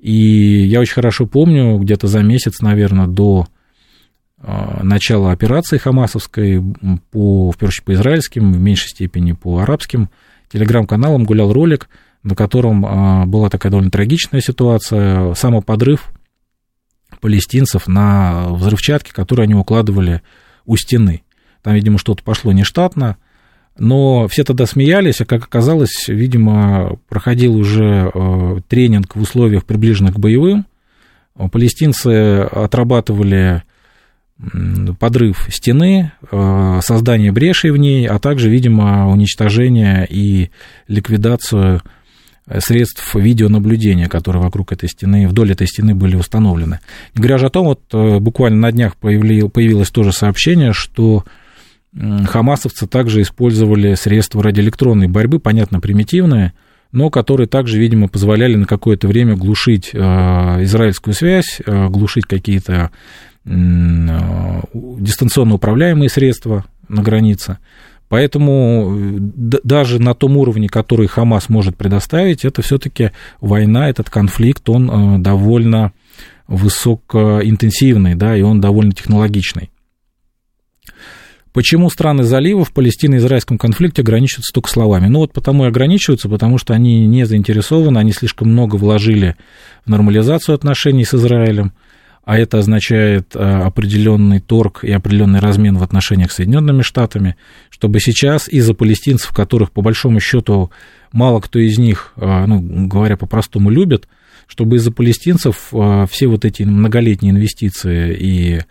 И 0.01 0.65
я 0.65 0.81
очень 0.81 0.95
хорошо 0.95 1.27
помню, 1.27 1.77
где-то 1.77 2.07
за 2.07 2.19
месяц, 2.23 2.59
наверное, 2.59 3.07
до 3.07 3.47
начала 4.41 5.31
операции 5.31 5.77
хамасовской 5.77 6.63
по, 7.11 7.51
в 7.51 7.57
первую 7.57 7.69
очередь, 7.69 7.83
по 7.83 7.93
израильским, 7.93 8.53
в 8.53 8.59
меньшей 8.59 8.89
степени 8.89 9.33
по 9.33 9.59
арабским 9.59 10.09
телеграм-каналам 10.49 11.25
гулял 11.25 11.51
ролик, 11.51 11.89
на 12.23 12.35
котором 12.35 12.85
а, 12.85 13.25
была 13.25 13.49
такая 13.49 13.71
довольно 13.71 13.91
трагичная 13.91 14.41
ситуация, 14.41 15.33
самоподрыв 15.33 16.11
палестинцев 17.21 17.87
на 17.87 18.49
взрывчатке, 18.49 19.13
которую 19.13 19.43
они 19.43 19.55
укладывали 19.55 20.21
у 20.65 20.75
стены. 20.77 21.23
там, 21.61 21.73
видимо, 21.73 21.97
что-то 21.97 22.23
пошло 22.23 22.51
нештатно, 22.51 23.17
но 23.77 24.27
все 24.27 24.43
тогда 24.43 24.65
смеялись, 24.65 25.21
а 25.21 25.25
как 25.25 25.43
оказалось, 25.43 26.07
видимо, 26.07 26.97
проходил 27.07 27.55
уже 27.55 28.11
э, 28.13 28.57
тренинг 28.67 29.15
в 29.15 29.21
условиях, 29.21 29.65
приближенных 29.65 30.15
к 30.15 30.19
боевым. 30.19 30.65
Палестинцы 31.51 32.41
отрабатывали 32.41 33.63
подрыв 34.99 35.47
стены, 35.49 36.13
э, 36.31 36.79
создание 36.81 37.31
брешей 37.31 37.71
в 37.71 37.77
ней, 37.77 38.07
а 38.07 38.19
также, 38.19 38.49
видимо, 38.49 39.09
уничтожение 39.09 40.07
и 40.09 40.49
ликвидацию 40.87 41.81
средств 42.59 43.13
видеонаблюдения, 43.13 44.07
которые 44.07 44.41
вокруг 44.41 44.71
этой 44.71 44.89
стены, 44.89 45.27
вдоль 45.27 45.51
этой 45.51 45.67
стены 45.67 45.93
были 45.93 46.15
установлены. 46.15 46.79
Не 47.13 47.21
говоря 47.21 47.37
же 47.37 47.47
о 47.47 47.49
том, 47.49 47.65
вот 47.65 47.81
э, 47.93 48.19
буквально 48.19 48.59
на 48.59 48.71
днях 48.71 48.95
появилось 48.95 49.91
тоже 49.91 50.13
сообщение, 50.13 50.73
что 50.73 51.25
хамасовцы 51.93 52.87
также 52.87 53.23
использовали 53.23 53.95
средства 53.95 54.43
радиоэлектронной 54.43 55.07
борьбы, 55.07 55.39
понятно, 55.39 55.79
примитивные, 55.79 56.53
но 56.91 57.09
которые 57.09 57.47
также, 57.47 57.79
видимо, 57.79 58.07
позволяли 58.07 58.55
на 58.55 58.65
какое-то 58.65 59.07
время 59.07 59.35
глушить 59.35 59.89
э, 59.93 59.97
израильскую 60.63 61.13
связь, 61.13 61.59
глушить 61.67 62.25
какие-то 62.25 62.91
дистанционно 63.49 65.55
управляемые 65.55 66.09
средства 66.09 66.65
на 66.87 67.01
границе. 67.01 67.57
Поэтому 68.09 69.17
даже 69.19 69.99
на 69.99 70.15
том 70.15 70.37
уровне, 70.37 70.67
который 70.67 71.07
Хамас 71.07 71.49
может 71.49 71.77
предоставить, 71.77 72.43
это 72.43 72.61
все-таки 72.61 73.11
война, 73.39 73.89
этот 73.89 74.09
конфликт, 74.09 74.67
он 74.67 74.89
э, 74.89 75.19
довольно 75.19 75.93
высокоинтенсивный, 76.47 78.15
да, 78.15 78.35
и 78.35 78.41
он 78.41 78.59
довольно 78.59 78.93
технологичный. 78.93 79.69
Почему 81.53 81.89
страны 81.89 82.23
залива 82.23 82.63
в 82.63 82.73
Палестино-израильском 82.73 83.57
конфликте 83.57 84.01
ограничиваются 84.01 84.53
только 84.53 84.69
словами? 84.69 85.07
Ну 85.07 85.19
вот 85.19 85.33
потому 85.33 85.65
и 85.65 85.67
ограничиваются, 85.67 86.29
потому 86.29 86.57
что 86.57 86.73
они 86.73 87.05
не 87.05 87.25
заинтересованы, 87.25 87.97
они 87.97 88.11
слишком 88.11 88.49
много 88.49 88.75
вложили 88.75 89.35
в 89.85 89.89
нормализацию 89.89 90.55
отношений 90.55 91.05
с 91.05 91.13
Израилем, 91.13 91.73
а 92.29 92.37
это 92.37 92.59
означает 92.59 93.35
э, 93.35 93.39
определенный 93.39 94.39
торг 94.39 94.83
и 94.83 94.91
определенный 94.91 95.39
размен 95.39 95.77
в 95.77 95.83
отношениях 95.83 96.31
с 96.31 96.35
Соединенными 96.35 96.83
Штатами, 96.83 97.35
чтобы 97.71 97.99
сейчас 97.99 98.47
из-за 98.47 98.75
палестинцев, 98.75 99.31
которых 99.33 99.71
по 99.71 99.81
большому 99.81 100.19
счету 100.19 100.69
мало 101.11 101.39
кто 101.39 101.57
из 101.57 101.79
них, 101.79 102.13
э, 102.17 102.45
ну, 102.45 102.61
говоря 102.85 103.17
по-простому, 103.17 103.71
любит, 103.71 104.07
чтобы 104.45 104.75
из-за 104.75 104.91
палестинцев 104.91 105.69
э, 105.73 106.05
все 106.11 106.27
вот 106.27 106.45
эти 106.45 106.61
многолетние 106.61 107.31
инвестиции 107.31 108.13
и 108.13 108.61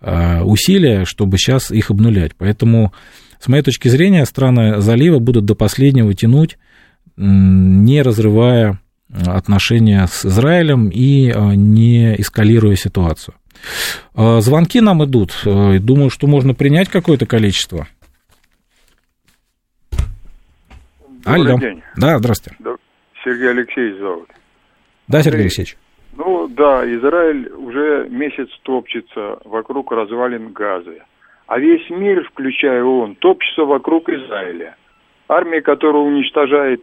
усилия, 0.00 1.04
чтобы 1.04 1.38
сейчас 1.38 1.72
их 1.72 1.90
обнулять. 1.90 2.36
Поэтому, 2.38 2.92
с 3.40 3.48
моей 3.48 3.64
точки 3.64 3.88
зрения, 3.88 4.24
страны 4.26 4.80
залива 4.80 5.18
будут 5.18 5.44
до 5.44 5.56
последнего 5.56 6.14
тянуть, 6.14 6.56
не 7.16 8.00
разрывая 8.00 8.78
отношения 9.10 10.06
с 10.06 10.24
Израилем 10.26 10.88
и 10.88 11.30
а, 11.30 11.54
не 11.54 12.14
эскалируя 12.20 12.76
ситуацию. 12.76 13.34
А, 14.14 14.40
звонки 14.40 14.80
нам 14.80 15.04
идут. 15.04 15.32
А, 15.46 15.78
думаю, 15.78 16.10
что 16.10 16.26
можно 16.26 16.54
принять 16.54 16.88
какое-то 16.88 17.26
количество. 17.26 17.86
Добрый 21.24 21.52
Алло. 21.52 21.58
день. 21.58 21.82
Да, 21.96 22.18
здравствуйте. 22.18 22.58
Сергей 23.24 23.50
Алексеевич 23.50 23.98
зовут. 23.98 24.28
Да, 25.08 25.22
Сергей 25.22 25.42
Алексеевич. 25.42 25.76
Ну 26.16 26.48
да, 26.48 26.84
Израиль 26.84 27.48
уже 27.50 28.08
месяц 28.10 28.48
топчется 28.62 29.38
вокруг 29.44 29.92
развалин 29.92 30.52
Газы. 30.52 31.02
А 31.46 31.58
весь 31.58 31.88
мир, 31.90 32.28
включая 32.30 32.82
ООН, 32.82 33.16
топчется 33.16 33.62
вокруг 33.62 34.08
Израиля. 34.08 34.76
Армия, 35.28 35.62
которая 35.62 36.02
уничтожает 36.02 36.82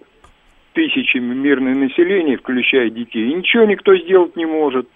тысячами 0.76 1.34
мирное 1.34 1.74
население, 1.74 2.38
включая 2.38 2.90
детей, 2.90 3.32
и 3.32 3.34
ничего 3.34 3.64
никто 3.64 3.96
сделать 3.98 4.36
не 4.36 4.46
может. 4.46 4.88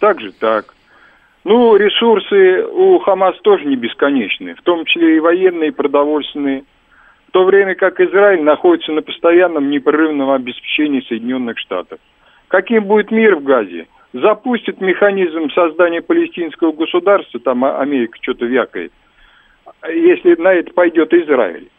Так 0.00 0.20
же 0.20 0.32
так. 0.32 0.74
Ну, 1.44 1.76
ресурсы 1.76 2.64
у 2.64 2.98
Хамас 3.00 3.36
тоже 3.40 3.64
не 3.66 3.76
бесконечны, 3.76 4.54
в 4.54 4.62
том 4.62 4.84
числе 4.84 5.16
и 5.16 5.20
военные, 5.20 5.68
и 5.68 5.72
продовольственные. 5.72 6.64
В 7.28 7.32
то 7.32 7.44
время 7.44 7.74
как 7.74 8.00
Израиль 8.00 8.42
находится 8.42 8.92
на 8.92 9.02
постоянном 9.02 9.70
непрерывном 9.70 10.30
обеспечении 10.30 11.00
Соединенных 11.08 11.58
Штатов. 11.58 11.98
Каким 12.48 12.84
будет 12.84 13.10
мир 13.10 13.36
в 13.36 13.42
Газе? 13.42 13.86
Запустит 14.12 14.80
механизм 14.80 15.50
создания 15.50 16.02
палестинского 16.02 16.72
государства, 16.72 17.40
там 17.40 17.64
Америка 17.64 18.18
что-то 18.20 18.44
вякает, 18.44 18.92
если 19.88 20.34
на 20.36 20.52
это 20.52 20.72
пойдет 20.72 21.12
Израиль. 21.14 21.70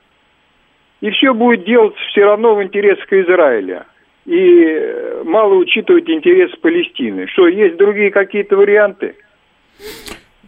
И 1.03 1.09
все 1.09 1.33
будет 1.33 1.65
делаться 1.65 1.99
все 2.11 2.21
равно 2.21 2.55
в 2.55 2.63
интересах 2.63 3.11
Израиля. 3.11 3.85
И 4.25 4.37
э, 4.37 5.23
мало 5.25 5.55
учитывать 5.55 6.09
интерес 6.09 6.49
Палестины. 6.61 7.27
Что, 7.27 7.49
есть 7.49 7.75
другие 7.75 8.09
какие-то 8.09 8.55
варианты? 8.55 9.15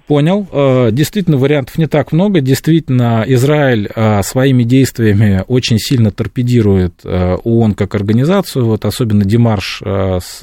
Понял. 0.08 0.48
Э, 0.54 0.92
действительно, 0.94 1.36
вариантов 1.36 1.78
не 1.78 1.88
так 1.88 2.14
много. 2.14 2.40
Действительно, 2.40 3.26
Израиль 3.28 3.90
э, 3.94 4.22
своими 4.22 4.64
действиями 4.64 5.44
очень 5.46 5.78
сильно 5.78 6.12
торпедирует 6.12 7.06
ООН 7.06 7.74
как 7.74 7.94
организацию. 7.94 8.64
Вот 8.64 8.86
особенно 8.86 9.26
Демарш 9.26 9.82
с 9.84 10.42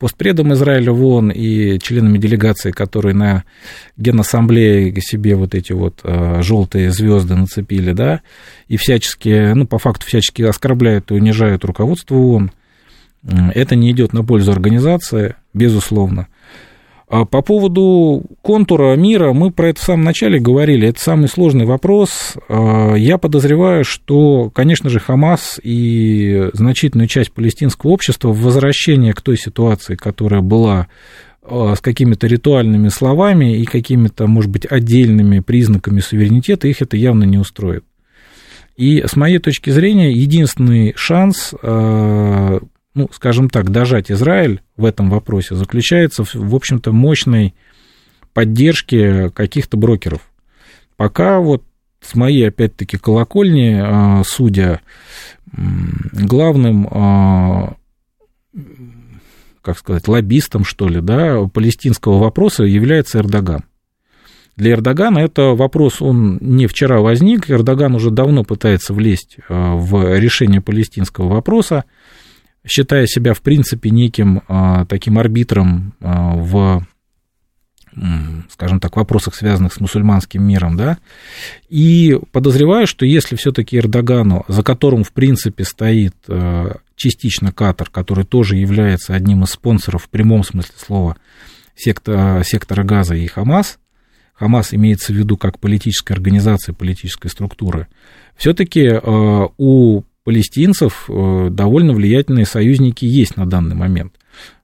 постпредом 0.00 0.52
Израиля 0.54 0.92
в 0.92 1.04
ООН 1.04 1.30
и 1.30 1.78
членами 1.78 2.16
делегации, 2.16 2.72
которые 2.72 3.14
на 3.14 3.44
Генассамблее 3.98 4.98
себе 5.00 5.36
вот 5.36 5.54
эти 5.54 5.72
вот 5.72 6.00
э, 6.02 6.40
желтые 6.42 6.90
звезды 6.90 7.36
нацепили, 7.36 7.92
да, 7.92 8.22
и 8.66 8.78
всячески, 8.78 9.52
ну, 9.52 9.66
по 9.66 9.78
факту 9.78 10.06
всячески 10.06 10.42
оскорбляют 10.42 11.10
и 11.10 11.14
унижают 11.14 11.64
руководство 11.66 12.16
ООН. 12.16 12.50
Это 13.54 13.76
не 13.76 13.92
идет 13.92 14.14
на 14.14 14.24
пользу 14.24 14.50
организации, 14.50 15.36
безусловно. 15.52 16.28
А 17.10 17.24
по 17.24 17.42
поводу 17.42 18.22
контура 18.40 18.94
мира 18.94 19.32
мы 19.32 19.50
про 19.50 19.70
это 19.70 19.80
в 19.80 19.84
самом 19.84 20.04
начале 20.04 20.38
говорили. 20.38 20.86
Это 20.86 21.00
самый 21.00 21.28
сложный 21.28 21.64
вопрос. 21.64 22.34
А, 22.48 22.94
я 22.94 23.18
подозреваю, 23.18 23.84
что, 23.84 24.48
конечно 24.50 24.88
же, 24.88 25.00
Хамас 25.00 25.58
и 25.60 26.50
значительную 26.52 27.08
часть 27.08 27.32
палестинского 27.32 27.90
общества 27.90 28.28
в 28.28 28.40
возвращение 28.40 29.12
к 29.12 29.22
той 29.22 29.36
ситуации, 29.36 29.96
которая 29.96 30.40
была 30.40 30.86
а, 31.42 31.74
с 31.74 31.80
какими-то 31.80 32.28
ритуальными 32.28 32.86
словами 32.90 33.58
и 33.58 33.64
какими-то, 33.64 34.28
может 34.28 34.52
быть, 34.52 34.64
отдельными 34.70 35.40
признаками 35.40 35.98
суверенитета, 35.98 36.68
их 36.68 36.80
это 36.80 36.96
явно 36.96 37.24
не 37.24 37.38
устроит. 37.38 37.82
И 38.76 39.02
с 39.04 39.16
моей 39.16 39.40
точки 39.40 39.70
зрения, 39.70 40.12
единственный 40.12 40.92
шанс 40.94 41.54
ну, 42.94 43.08
скажем 43.12 43.48
так, 43.48 43.70
дожать 43.70 44.10
Израиль 44.10 44.62
в 44.76 44.84
этом 44.84 45.10
вопросе 45.10 45.54
заключается, 45.54 46.24
в 46.24 46.54
общем-то, 46.54 46.92
мощной 46.92 47.54
поддержке 48.32 49.30
каких-то 49.30 49.76
брокеров. 49.76 50.22
Пока 50.96 51.40
вот 51.40 51.64
с 52.00 52.14
моей, 52.14 52.48
опять-таки, 52.48 52.96
колокольни, 52.96 53.78
а, 53.80 54.22
судя, 54.24 54.80
главным, 55.52 56.88
а, 56.90 57.74
как 59.62 59.78
сказать, 59.78 60.08
лоббистом, 60.08 60.64
что 60.64 60.88
ли, 60.88 61.00
да, 61.00 61.46
палестинского 61.52 62.18
вопроса 62.18 62.64
является 62.64 63.18
Эрдоган. 63.18 63.64
Для 64.56 64.72
Эрдогана 64.72 65.18
это 65.18 65.54
вопрос, 65.54 66.02
он 66.02 66.38
не 66.40 66.66
вчера 66.66 67.00
возник, 67.00 67.50
Эрдоган 67.50 67.94
уже 67.94 68.10
давно 68.10 68.44
пытается 68.44 68.92
влезть 68.92 69.36
а, 69.48 69.74
в 69.74 70.18
решение 70.18 70.60
палестинского 70.60 71.28
вопроса, 71.28 71.84
считая 72.66 73.06
себя, 73.06 73.34
в 73.34 73.40
принципе, 73.40 73.90
неким 73.90 74.42
а, 74.48 74.84
таким 74.86 75.18
арбитром 75.18 75.94
а, 76.00 76.34
в 76.34 76.86
скажем 78.48 78.78
так, 78.78 78.96
вопросах, 78.96 79.34
связанных 79.34 79.74
с 79.74 79.80
мусульманским 79.80 80.42
миром, 80.42 80.76
да, 80.76 80.98
и 81.68 82.16
подозреваю, 82.30 82.86
что 82.86 83.04
если 83.04 83.34
все-таки 83.34 83.76
Эрдогану, 83.76 84.44
за 84.46 84.62
которым, 84.62 85.02
в 85.02 85.12
принципе, 85.12 85.64
стоит 85.64 86.14
а, 86.28 86.76
частично 86.94 87.50
Катар, 87.52 87.90
который 87.90 88.24
тоже 88.24 88.56
является 88.56 89.14
одним 89.14 89.42
из 89.42 89.50
спонсоров 89.50 90.04
в 90.04 90.08
прямом 90.08 90.44
смысле 90.44 90.74
слова 90.78 91.16
сектора, 91.74 92.44
сектора 92.44 92.84
Газа 92.84 93.16
и 93.16 93.26
Хамас, 93.26 93.80
Хамас 94.34 94.72
имеется 94.72 95.12
в 95.12 95.16
виду 95.16 95.36
как 95.36 95.58
политическая 95.58 96.14
организация, 96.14 96.72
политическая 96.72 97.28
структура, 97.28 97.88
все-таки 98.36 98.88
у 99.04 100.02
палестинцев 100.30 101.06
э, 101.08 101.48
довольно 101.50 101.92
влиятельные 101.92 102.46
союзники 102.46 103.04
есть 103.04 103.36
на 103.36 103.46
данный 103.46 103.74
момент. 103.74 104.12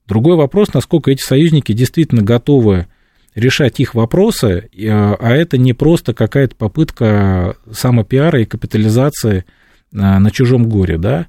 Другой 0.07 0.37
вопрос, 0.37 0.73
насколько 0.73 1.11
эти 1.11 1.23
союзники 1.23 1.73
действительно 1.73 2.23
готовы 2.23 2.87
решать 3.35 3.81
их 3.81 3.97
вопросы, 3.97 4.69
э, 4.73 4.89
а 4.89 5.31
это 5.33 5.59
не 5.59 5.73
просто 5.73 6.15
какая-то 6.15 6.55
попытка 6.55 7.57
самопиара 7.73 8.41
и 8.41 8.45
капитализации 8.45 9.39
э, 9.39 9.45
на 9.91 10.31
чужом 10.31 10.69
горе, 10.69 10.99
да. 10.99 11.27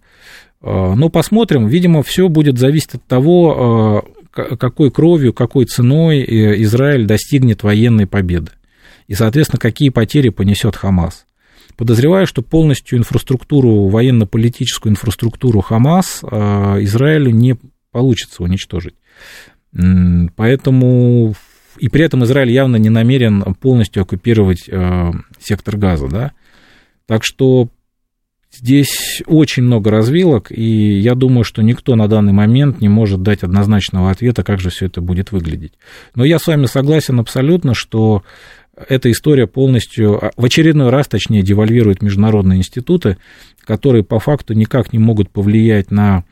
Но 0.61 1.09
посмотрим, 1.09 1.67
видимо, 1.67 2.01
все 2.01 2.29
будет 2.29 2.57
зависеть 2.57 2.95
от 2.95 3.05
того, 3.05 4.03
какой 4.31 4.89
кровью, 4.89 5.31
какой 5.31 5.65
ценой 5.65 6.25
Израиль 6.63 7.05
достигнет 7.05 7.61
военной 7.61 8.07
победы. 8.07 8.51
и, 9.07 9.13
соответственно, 9.13 9.59
какие 9.59 9.89
потери 9.89 10.29
понесет 10.29 10.75
Хамас. 10.75 11.26
Подозреваю, 11.75 12.25
что 12.25 12.41
полностью 12.41 12.97
инфраструктуру, 12.97 13.87
военно-политическую 13.89 14.91
инфраструктуру 14.91 15.61
Хамас 15.61 16.21
э, 16.23 16.27
Израилю 16.83 17.31
не 17.31 17.57
получится 17.91 18.43
уничтожить. 18.43 18.95
Поэтому 20.35 21.35
и 21.77 21.89
при 21.89 22.03
этом 22.03 22.23
Израиль 22.23 22.51
явно 22.51 22.77
не 22.77 22.89
намерен 22.89 23.43
полностью 23.55 24.01
оккупировать 24.03 24.67
э, 24.67 25.11
сектор 25.39 25.77
газа, 25.77 26.07
да. 26.07 26.31
Так 27.05 27.23
что 27.23 27.69
здесь 28.51 29.21
очень 29.25 29.63
много 29.63 29.91
развилок, 29.91 30.51
и 30.51 30.99
я 30.99 31.15
думаю, 31.15 31.43
что 31.43 31.61
никто 31.61 31.95
на 31.95 32.07
данный 32.07 32.33
момент 32.33 32.81
не 32.81 32.89
может 32.89 33.21
дать 33.21 33.43
однозначного 33.43 34.11
ответа, 34.11 34.43
как 34.43 34.59
же 34.59 34.69
все 34.69 34.87
это 34.87 35.01
будет 35.01 35.31
выглядеть. 35.31 35.73
Но 36.15 36.25
я 36.25 36.39
с 36.39 36.47
вами 36.47 36.65
согласен 36.65 37.19
абсолютно, 37.19 37.73
что 37.73 38.23
эта 38.87 39.11
история 39.11 39.47
полностью, 39.47 40.23
а, 40.23 40.31
в 40.35 40.45
очередной 40.45 40.89
раз, 40.89 41.07
точнее, 41.07 41.41
девальвирует 41.41 42.01
международные 42.01 42.59
институты, 42.59 43.17
которые 43.63 44.03
по 44.03 44.19
факту 44.19 44.53
никак 44.53 44.93
не 44.93 44.99
могут 44.99 45.29
повлиять 45.29 45.91
на 45.91 46.23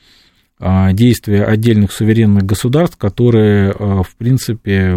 а, 0.57 0.93
действия 0.93 1.43
отдельных 1.43 1.91
суверенных 1.91 2.43
государств, 2.43 2.97
которые, 2.97 3.71
а, 3.71 4.03
в 4.03 4.15
принципе, 4.15 4.95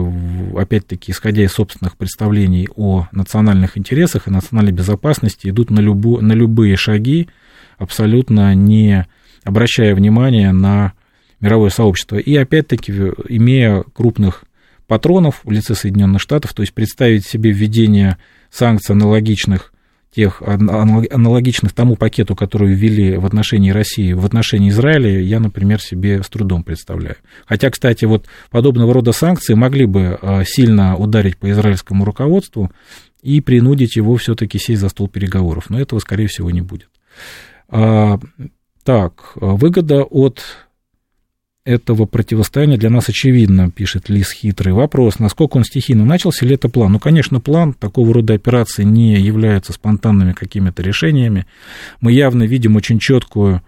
опять-таки, 0.56 1.10
исходя 1.10 1.42
из 1.42 1.52
собственных 1.52 1.96
представлений 1.96 2.68
о 2.76 3.08
национальных 3.12 3.76
интересах 3.76 4.28
и 4.28 4.30
национальной 4.30 4.72
безопасности, 4.72 5.48
идут 5.48 5.70
на, 5.70 5.80
любу, 5.80 6.20
на 6.20 6.32
любые 6.32 6.76
шаги, 6.76 7.28
абсолютно 7.76 8.54
не 8.54 9.06
обращая 9.42 9.94
внимания 9.94 10.52
на 10.52 10.92
мировое 11.40 11.70
сообщество. 11.70 12.16
И, 12.16 12.36
опять-таки, 12.36 12.92
имея 13.28 13.84
крупных 13.92 14.44
патронов 14.88 15.42
в 15.44 15.50
лице 15.52 15.76
Соединенных 15.76 16.20
Штатов, 16.20 16.52
то 16.54 16.62
есть 16.62 16.74
представить 16.74 17.24
себе 17.24 17.52
введение 17.52 18.16
санкций 18.50 18.94
аналогичных 18.94 19.72
тех 20.10 20.42
аналогичных 20.42 21.74
тому 21.74 21.94
пакету, 21.94 22.34
который 22.34 22.74
ввели 22.74 23.18
в 23.18 23.26
отношении 23.26 23.70
России, 23.70 24.14
в 24.14 24.24
отношении 24.24 24.70
Израиля, 24.70 25.20
я, 25.20 25.38
например, 25.38 25.82
себе 25.82 26.22
с 26.22 26.28
трудом 26.28 26.64
представляю. 26.64 27.16
Хотя, 27.46 27.68
кстати, 27.70 28.06
вот 28.06 28.26
подобного 28.50 28.94
рода 28.94 29.12
санкции 29.12 29.52
могли 29.52 29.84
бы 29.84 30.18
а, 30.20 30.44
сильно 30.46 30.96
ударить 30.96 31.36
по 31.36 31.50
израильскому 31.50 32.06
руководству 32.06 32.72
и 33.22 33.42
принудить 33.42 33.96
его 33.96 34.16
все-таки 34.16 34.58
сесть 34.58 34.80
за 34.80 34.88
стол 34.88 35.08
переговоров. 35.08 35.68
Но 35.68 35.78
этого, 35.78 35.98
скорее 35.98 36.28
всего, 36.28 36.50
не 36.50 36.62
будет. 36.62 36.88
А, 37.68 38.18
так, 38.82 39.32
выгода 39.36 40.04
от 40.04 40.42
этого 41.68 42.06
противостояния 42.06 42.78
для 42.78 42.88
нас 42.88 43.10
очевидно, 43.10 43.70
пишет 43.70 44.08
Лис 44.08 44.32
Хитрый. 44.32 44.72
Вопрос, 44.72 45.18
насколько 45.18 45.58
он 45.58 45.64
стихийно 45.64 46.06
начался 46.06 46.46
или 46.46 46.54
это 46.54 46.70
план? 46.70 46.92
Ну, 46.92 46.98
конечно, 46.98 47.40
план 47.40 47.74
такого 47.74 48.14
рода 48.14 48.32
операции 48.32 48.84
не 48.84 49.20
является 49.20 49.74
спонтанными 49.74 50.32
какими-то 50.32 50.82
решениями. 50.82 51.46
Мы 52.00 52.12
явно 52.12 52.44
видим 52.44 52.76
очень 52.76 52.98
четкую, 52.98 53.60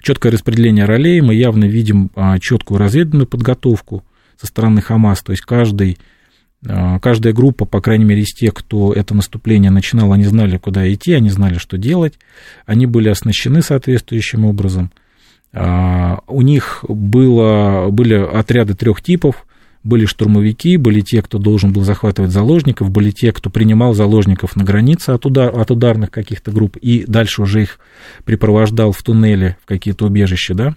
четкое 0.00 0.30
распределение 0.30 0.84
ролей, 0.84 1.20
мы 1.20 1.34
явно 1.34 1.64
видим 1.64 2.12
а, 2.14 2.38
четкую 2.38 2.78
разведывательную 2.78 3.26
подготовку 3.26 4.04
со 4.40 4.46
стороны 4.46 4.80
Хамас, 4.80 5.22
то 5.22 5.32
есть 5.32 5.42
каждый 5.42 5.98
а, 6.64 7.00
Каждая 7.00 7.32
группа, 7.32 7.64
по 7.64 7.80
крайней 7.80 8.04
мере, 8.04 8.22
из 8.22 8.32
тех, 8.34 8.54
кто 8.54 8.92
это 8.92 9.16
наступление 9.16 9.72
начинал, 9.72 10.12
они 10.12 10.24
знали, 10.24 10.58
куда 10.58 10.92
идти, 10.92 11.12
они 11.12 11.30
знали, 11.30 11.58
что 11.58 11.76
делать, 11.76 12.20
они 12.66 12.86
были 12.86 13.08
оснащены 13.08 13.62
соответствующим 13.62 14.44
образом– 14.44 14.92
у 15.52 16.42
них 16.42 16.84
было, 16.86 17.88
были 17.90 18.14
отряды 18.14 18.74
трех 18.74 19.02
типов. 19.02 19.46
Были 19.84 20.06
штурмовики, 20.06 20.76
были 20.76 21.00
те, 21.00 21.22
кто 21.22 21.38
должен 21.38 21.72
был 21.72 21.82
захватывать 21.82 22.32
заложников, 22.32 22.90
были 22.90 23.10
те, 23.10 23.32
кто 23.32 23.48
принимал 23.48 23.94
заложников 23.94 24.56
на 24.56 24.64
границе 24.64 25.10
от, 25.10 25.24
удар, 25.24 25.58
от 25.58 25.70
ударных 25.70 26.10
каких-то 26.10 26.50
групп 26.50 26.76
и 26.76 27.04
дальше 27.06 27.42
уже 27.42 27.62
их 27.62 27.78
припровождал 28.24 28.92
в 28.92 29.02
туннели, 29.02 29.56
в 29.62 29.66
какие-то 29.66 30.06
убежища, 30.06 30.52
да. 30.54 30.74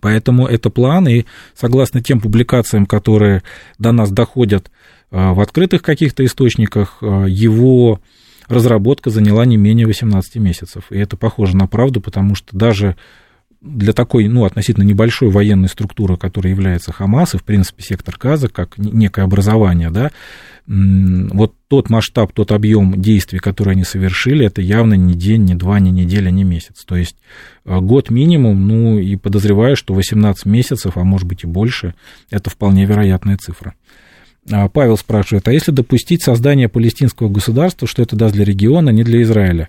Поэтому 0.00 0.46
это 0.46 0.70
план, 0.70 1.08
и 1.08 1.24
согласно 1.54 2.02
тем 2.02 2.20
публикациям, 2.20 2.86
которые 2.86 3.42
до 3.78 3.92
нас 3.92 4.10
доходят 4.10 4.70
а, 5.10 5.32
в 5.34 5.40
открытых 5.40 5.82
каких-то 5.82 6.24
источниках, 6.24 6.98
а, 7.00 7.24
его 7.24 8.00
разработка 8.48 9.10
заняла 9.10 9.44
не 9.44 9.56
менее 9.56 9.86
18 9.86 10.36
месяцев. 10.36 10.84
И 10.90 10.98
это 10.98 11.16
похоже 11.16 11.56
на 11.56 11.66
правду, 11.66 12.00
потому 12.00 12.34
что 12.34 12.56
даже 12.56 12.96
для 13.60 13.92
такой, 13.92 14.26
ну, 14.28 14.44
относительно 14.44 14.84
небольшой 14.84 15.30
военной 15.30 15.68
структуры, 15.68 16.16
которая 16.16 16.52
является 16.52 16.92
Хамас, 16.92 17.34
и, 17.34 17.38
в 17.38 17.44
принципе, 17.44 17.82
сектор 17.82 18.16
Газа, 18.18 18.48
как 18.48 18.78
некое 18.78 19.22
образование, 19.22 19.90
да, 19.90 20.10
вот 20.66 21.54
тот 21.68 21.90
масштаб, 21.90 22.32
тот 22.32 22.52
объем 22.52 23.00
действий, 23.00 23.38
которые 23.38 23.72
они 23.72 23.84
совершили, 23.84 24.46
это 24.46 24.62
явно 24.62 24.94
не 24.94 25.14
день, 25.14 25.44
не 25.44 25.54
два, 25.54 25.80
не 25.80 25.90
неделя, 25.90 26.30
не 26.30 26.44
месяц. 26.44 26.84
То 26.86 26.96
есть 26.96 27.16
э, 27.64 27.80
год 27.80 28.10
минимум, 28.10 28.68
ну, 28.68 28.98
и 28.98 29.16
подозреваю, 29.16 29.74
что 29.74 29.94
18 29.94 30.46
месяцев, 30.46 30.96
а 30.96 31.02
может 31.02 31.26
быть 31.26 31.42
и 31.42 31.48
больше, 31.48 31.94
это 32.30 32.50
вполне 32.50 32.84
вероятная 32.84 33.36
цифра. 33.36 33.74
А, 34.50 34.68
Павел 34.68 34.96
спрашивает, 34.96 35.48
а 35.48 35.52
если 35.52 35.72
допустить 35.72 36.22
создание 36.22 36.68
палестинского 36.68 37.28
государства, 37.28 37.88
что 37.88 38.02
это 38.02 38.14
даст 38.14 38.34
для 38.34 38.44
региона, 38.44 38.90
не 38.90 39.02
для 39.02 39.22
Израиля? 39.22 39.68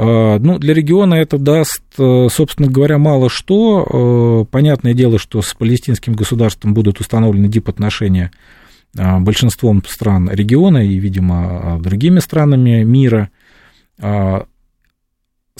А, 0.00 0.38
ну, 0.38 0.58
для 0.60 0.74
региона 0.74 1.14
это 1.14 1.38
даст, 1.38 1.82
э, 1.98 2.28
собственно 2.30 2.68
говоря, 2.68 2.98
мало 2.98 3.28
что. 3.28 4.44
Э, 4.46 4.50
понятное 4.50 4.94
дело, 4.94 5.18
что 5.18 5.42
с 5.42 5.52
палестинским 5.54 6.12
государством 6.12 6.72
будут 6.72 7.00
установлены 7.00 7.48
дипотношения 7.48 8.30
а, 8.96 9.18
большинством 9.18 9.82
стран 9.84 10.30
региона 10.30 10.86
и, 10.86 10.96
видимо, 10.98 11.80
другими 11.82 12.20
странами 12.20 12.84
мира 12.84 13.30
а, 14.00 14.46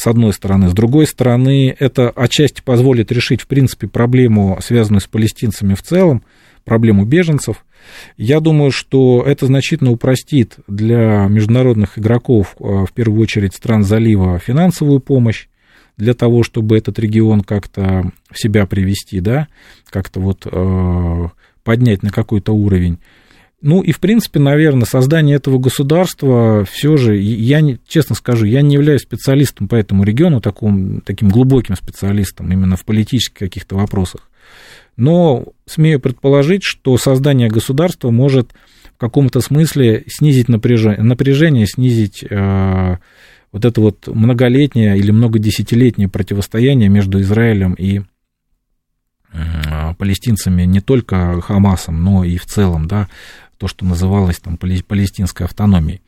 одной 0.09 0.33
стороны. 0.33 0.69
С 0.69 0.73
другой 0.73 1.07
стороны, 1.07 1.75
это 1.79 2.11
отчасти 2.11 2.63
позволит 2.63 3.13
решить, 3.13 3.43
в 3.43 3.47
принципе, 3.47 3.87
проблему, 3.87 4.59
связанную 4.63 5.01
с 5.01 5.07
палестинцами 5.07 5.75
в 5.75 5.83
целом, 5.83 6.23
проблему 6.65 7.05
беженцев. 7.05 7.65
Я 8.17 8.41
думаю, 8.41 8.71
что 8.71 9.23
это 9.27 9.47
значительно 9.47 9.91
упростит 9.91 10.57
для 10.67 11.27
международных 11.29 11.99
игроков, 11.99 12.57
а, 12.61 12.85
в 12.85 12.93
первую 12.93 13.23
очередь 13.23 13.55
стран 13.55 13.85
залива, 13.85 14.39
финансовую 14.39 15.01
помощь 15.01 15.47
для 15.97 16.15
того, 16.15 16.43
чтобы 16.43 16.79
этот 16.79 16.99
регион 16.99 17.41
как-то 17.43 18.13
в 18.31 18.41
себя 18.41 18.67
привести, 18.67 19.21
да, 19.21 19.49
как-то 19.91 20.21
вот 20.21 20.47
э, 20.51 21.29
поднять 21.65 22.05
на 22.05 22.11
какой-то 22.11 22.53
уровень. 22.53 22.99
Ну 23.61 23.83
и, 23.83 23.91
в 23.91 23.99
принципе, 23.99 24.39
наверное, 24.39 24.87
создание 24.87 25.37
этого 25.37 25.59
государства 25.59 26.65
все 26.65 26.97
же, 26.97 27.17
я, 27.17 27.61
честно 27.89 28.15
скажу, 28.15 28.47
я 28.47 28.63
не 28.63 28.75
являюсь 28.75 29.03
специалистом 29.03 29.67
по 29.67 29.75
этому 29.75 30.05
региону, 30.05 30.41
таким, 30.41 31.01
таким 31.01 31.29
глубоким 31.29 31.75
специалистом 31.75 32.53
именно 32.53 32.77
в 32.77 32.85
политических 32.85 33.39
каких-то 33.39 33.75
вопросах. 33.75 34.31
Но 34.97 35.47
смею 35.67 36.01
предположить, 36.01 36.63
что 36.63 36.97
создание 36.99 37.49
государства 37.49 38.11
может 38.11 38.53
в 38.95 38.99
каком-то 38.99 39.41
смысле 39.41 40.05
снизить 40.07 40.49
напряжение, 40.49 41.03
напряжение 41.03 41.67
снизить 41.67 42.25
э, 42.29 42.97
вот 43.53 43.65
это 43.65 43.81
вот 43.81 44.07
многолетнее 44.07 44.99
или 44.99 45.11
многодесятилетнее 45.11 46.09
противостояние 46.09 46.89
между 46.89 47.21
Израилем 47.21 47.75
и 47.75 48.03
э, 49.33 49.95
палестинцами, 49.99 50.63
не 50.63 50.81
только 50.81 51.41
Хамасом, 51.41 52.03
но 52.03 52.25
и 52.25 52.37
в 52.37 52.47
целом, 52.47 52.89
да, 52.89 53.09
то, 53.59 53.69
что 53.69 53.85
называлось 53.85 54.39
там 54.39 54.57
палестинской 54.57 55.47
автономией. 55.47 56.01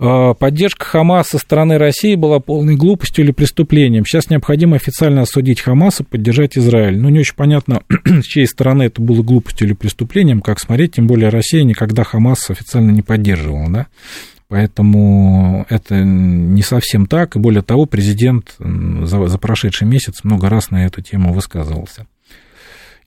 А, 0.00 0.34
поддержка 0.34 0.84
Хамаса 0.84 1.32
со 1.32 1.38
стороны 1.38 1.76
России 1.76 2.14
была 2.14 2.38
полной 2.38 2.76
глупостью 2.76 3.24
или 3.24 3.32
преступлением. 3.32 4.04
Сейчас 4.06 4.30
необходимо 4.30 4.76
официально 4.76 5.22
осудить 5.22 5.60
Хамас 5.60 6.00
и 6.00 6.04
поддержать 6.04 6.56
Израиль. 6.56 6.98
Ну, 6.98 7.08
не 7.08 7.20
очень 7.20 7.34
понятно, 7.34 7.82
с 8.04 8.24
чьей 8.24 8.46
стороны 8.46 8.84
это 8.84 9.02
было 9.02 9.22
глупостью 9.22 9.66
или 9.66 9.74
преступлением, 9.74 10.40
как 10.40 10.60
смотреть, 10.60 10.94
тем 10.94 11.06
более 11.06 11.30
Россия 11.30 11.64
никогда 11.64 12.04
Хамас 12.04 12.48
официально 12.48 12.92
не 12.92 13.02
поддерживала, 13.02 13.68
да. 13.68 13.86
Поэтому 14.48 15.66
это 15.68 16.02
не 16.02 16.62
совсем 16.62 17.06
так. 17.06 17.36
И 17.36 17.38
более 17.38 17.60
того, 17.60 17.84
президент 17.84 18.54
за, 18.58 19.26
за 19.28 19.38
прошедший 19.38 19.86
месяц 19.86 20.24
много 20.24 20.48
раз 20.48 20.70
на 20.70 20.86
эту 20.86 21.02
тему 21.02 21.34
высказывался. 21.34 22.06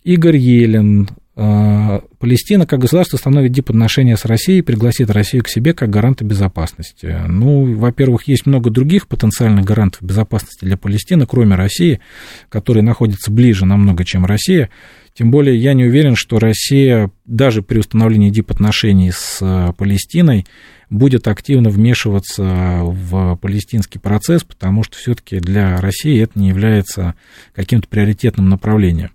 Игорь 0.03 0.37
Елен 0.37 1.09
Палестина 1.33 2.65
как 2.65 2.79
государство 2.79 3.15
установит 3.15 3.53
дипотношения 3.53 4.17
с 4.17 4.25
Россией 4.25 4.61
пригласит 4.61 5.09
Россию 5.09 5.43
к 5.43 5.47
себе 5.47 5.73
как 5.73 5.89
гаранта 5.89 6.25
безопасности. 6.25 7.15
Ну, 7.27 7.73
во-первых, 7.75 8.27
есть 8.27 8.45
много 8.45 8.69
других 8.69 9.07
потенциальных 9.07 9.63
гарантов 9.63 10.01
безопасности 10.01 10.65
для 10.65 10.75
Палестины, 10.75 11.25
кроме 11.25 11.55
России, 11.55 12.01
которые 12.49 12.83
находятся 12.83 13.31
ближе 13.31 13.65
намного, 13.65 14.03
чем 14.03 14.25
Россия. 14.25 14.69
Тем 15.13 15.31
более 15.31 15.57
я 15.57 15.73
не 15.73 15.85
уверен, 15.85 16.15
что 16.15 16.37
Россия 16.37 17.11
даже 17.25 17.61
при 17.61 17.79
установлении 17.79 18.29
дипотношений 18.29 19.11
с 19.11 19.39
а, 19.41 19.73
Палестиной 19.73 20.45
будет 20.89 21.27
активно 21.27 21.69
вмешиваться 21.69 22.43
в 22.83 23.35
палестинский 23.37 23.99
процесс, 23.99 24.43
потому 24.43 24.83
что 24.83 24.97
все-таки 24.97 25.39
для 25.39 25.77
России 25.77 26.21
это 26.21 26.37
не 26.39 26.49
является 26.49 27.15
каким-то 27.53 27.87
приоритетным 27.87 28.49
направлением. 28.49 29.11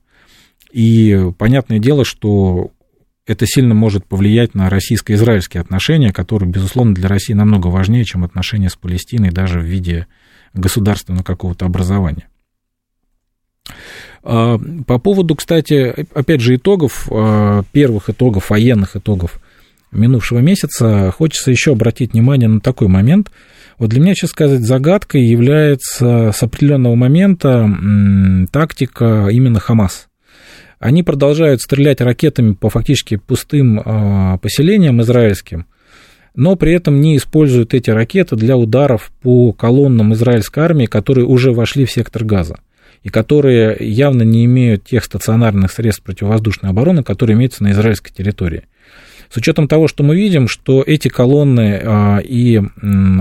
И 0.77 1.33
понятное 1.39 1.79
дело, 1.79 2.05
что 2.05 2.71
это 3.27 3.47
сильно 3.47 3.75
может 3.75 4.05
повлиять 4.05 4.55
на 4.55 4.69
российско-израильские 4.69 5.63
отношения, 5.63 6.13
которые, 6.13 6.51
безусловно, 6.51 6.95
для 6.95 7.09
России 7.09 7.33
намного 7.33 7.69
важнее, 7.69 8.05
чем 8.05 8.25
отношения 8.25 8.69
с 8.69 8.77
Палестиной 8.77 9.31
даже 9.31 9.59
в 9.59 9.65
виде 9.65 10.07
государственного 10.53 11.23
какого-то 11.23 11.65
образования. 11.65 12.29
А, 14.23 14.59
по 14.87 14.99
поводу, 14.99 15.35
кстати, 15.35 16.07
опять 16.13 16.43
же, 16.43 16.57
итогов, 16.57 17.09
а, 17.11 17.63
первых 17.73 18.11
итогов, 18.11 18.51
военных 18.51 18.97
итогов 18.97 19.41
минувшего 19.93 20.41
месяца, 20.41 21.11
хочется 21.11 21.51
еще 21.51 21.73
обратить 21.73 22.13
внимание 22.13 22.51
на 22.51 22.61
такой 22.61 22.89
момент. 22.89 23.31
Вот 23.79 23.89
для 23.89 24.01
меня, 24.01 24.13
честно 24.13 24.29
сказать, 24.29 24.61
загадкой 24.61 25.25
является 25.25 26.33
с 26.33 26.43
определенного 26.43 26.97
момента 26.97 27.67
тактика 28.53 29.29
именно 29.31 29.59
Хамас. 29.59 30.09
Они 30.79 31.03
продолжают 31.03 31.63
стрелять 31.63 32.01
ракетами 32.01 32.53
по 32.53 32.69
фактически 32.69 33.17
пустым 33.17 33.81
а, 33.85 34.39
поселениям 34.39 35.01
израильским, 35.01 35.67
но 36.35 36.55
при 36.57 36.75
этом 36.75 37.01
не 37.01 37.17
используют 37.17 37.73
эти 37.73 37.91
ракеты 37.91 38.37
для 38.37 38.57
ударов 38.57 39.11
по 39.23 39.53
колоннам 39.53 40.13
израильской 40.13 40.63
армии, 40.63 40.87
которые 40.87 41.27
уже 41.27 41.53
вошли 41.53 41.87
в 41.87 41.91
сектор 41.91 42.25
газа 42.25 42.59
и 43.03 43.09
которые 43.09 43.77
явно 43.81 44.23
не 44.23 44.45
имеют 44.45 44.85
тех 44.85 45.05
стационарных 45.05 45.73
средств 45.73 46.03
противовоздушной 46.03 46.71
обороны, 46.71 47.03
которые 47.03 47.37
имеются 47.37 47.63
на 47.63 47.71
израильской 47.71 48.13
территории. 48.13 48.65
С 49.31 49.37
учетом 49.37 49.69
того, 49.69 49.89
что 49.89 50.05
мы 50.05 50.17
видим, 50.17 50.47
что 50.47 50.83
эти 50.87 51.09
колонны 51.09 51.81
а, 51.83 52.19
и 52.19 52.61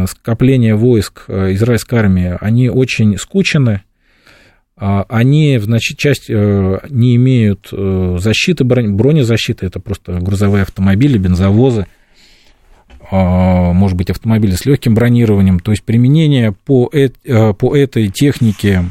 скопление 0.08 0.76
войск 0.76 1.26
а, 1.28 1.53
израильской 1.53 1.99
армии, 1.99 2.38
они 2.41 2.70
очень 2.70 3.18
скучены, 3.18 3.84
а, 4.78 5.06
они, 5.08 5.58
значит, 5.60 5.98
часть 5.98 6.30
э, 6.30 6.80
не 6.90 7.16
имеют 7.16 7.70
э, 7.72 8.18
защиты, 8.20 8.66
бронезащиты, 8.66 9.66
это 9.66 9.80
просто 9.80 10.20
грузовые 10.20 10.64
автомобили, 10.64 11.18
бензовозы, 11.18 11.88
а, 13.10 13.72
может 13.72 13.98
быть, 13.98 14.10
автомобили 14.10 14.52
с 14.52 14.66
легким 14.66 14.94
бронированием. 14.94 15.60
То 15.60 15.72
есть 15.72 15.84
применение 15.84 16.52
по, 16.52 16.90
э, 16.92 17.10
по 17.54 17.76
этой 17.76 18.10
технике 18.10 18.84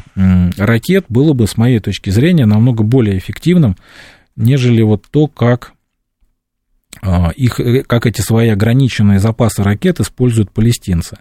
ракет 0.57 1.05
было 1.09 1.35
бы, 1.35 1.47
с 1.47 1.57
моей 1.57 1.81
точки 1.81 2.11
зрения, 2.11 2.47
намного 2.47 2.83
более 2.83 3.19
эффективным, 3.19 3.77
нежели 4.37 4.81
вот 4.83 5.05
то, 5.11 5.27
как 5.27 5.73
а, 7.03 7.31
их, 7.37 7.61
как 7.87 8.07
эти 8.07 8.23
свои 8.23 8.49
ограниченные 8.49 9.19
запасы 9.19 9.63
ракет 9.63 10.01
используют 10.01 10.51
палестинцы. 10.51 11.19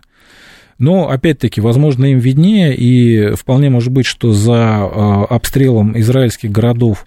Но, 0.80 1.10
опять-таки, 1.10 1.62
возможно, 1.62 2.06
им 2.06 2.20
виднее, 2.20 2.76
и 2.76 3.36
вполне 3.36 3.70
может 3.70 3.92
быть, 3.92 4.06
что 4.06 4.34
за 4.34 4.54
а, 4.56 5.26
обстрелом 5.30 5.98
израильских 6.00 6.52
городов 6.52 7.06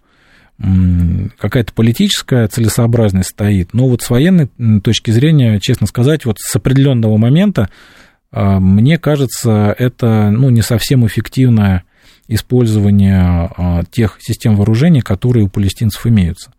какая-то 1.38 1.74
политическая 1.74 2.48
целесообразность 2.48 3.28
стоит. 3.28 3.74
Но 3.74 3.88
вот 3.88 4.00
с 4.00 4.08
военной 4.08 4.48
точки 4.82 5.10
зрения, 5.10 5.60
честно 5.60 5.86
сказать, 5.86 6.24
вот 6.24 6.38
с 6.38 6.56
определенного 6.56 7.18
момента, 7.18 7.68
а, 8.32 8.58
мне 8.58 8.98
кажется, 8.98 9.74
это 9.78 10.30
ну, 10.30 10.50
не 10.50 10.62
совсем 10.62 11.06
эффективное 11.06 11.84
использование 12.28 13.50
а, 13.56 13.82
тех 13.90 14.18
систем 14.20 14.56
вооружений, 14.56 15.00
которые 15.00 15.44
у 15.44 15.48
палестинцев 15.48 16.06
имеются. 16.06 16.50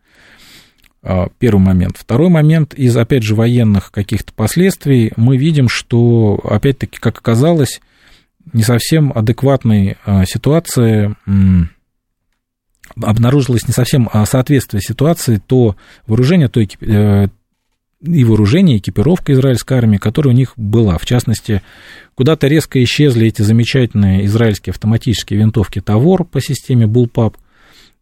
А, 1.03 1.27
первый 1.39 1.59
момент. 1.59 1.95
Второй 1.97 2.29
момент, 2.29 2.73
из, 2.73 2.95
опять 2.97 3.23
же, 3.23 3.35
военных 3.35 3.91
каких-то 3.91 4.33
последствий, 4.33 5.11
мы 5.15 5.37
видим, 5.37 5.69
что, 5.69 6.39
опять-таки, 6.43 6.97
как 6.99 7.19
оказалось, 7.19 7.81
не 8.53 8.63
совсем 8.63 9.11
адекватной 9.13 9.97
а, 10.05 10.25
ситуации 10.25 11.15
обнаружилось 13.01 13.67
не 13.67 13.73
совсем 13.73 14.09
соответствие 14.25 14.81
ситуации, 14.81 15.41
то 15.45 15.75
вооружение, 16.07 16.47
то 16.47 16.61
э, 16.61 17.27
и 18.01 18.23
вооружение, 18.23 18.77
экипировка 18.77 19.33
израильской 19.33 19.77
армии, 19.77 19.97
которая 19.97 20.33
у 20.33 20.37
них 20.37 20.53
была. 20.55 20.97
В 20.97 21.05
частности, 21.05 21.61
куда-то 22.15 22.47
резко 22.47 22.81
исчезли 22.81 23.27
эти 23.27 23.41
замечательные 23.41 24.25
израильские 24.25 24.71
автоматические 24.71 25.37
винтовки 25.37 25.81
Тавор 25.81 26.23
по 26.23 26.41
системе 26.41 26.85
Bullpup– 26.85 27.35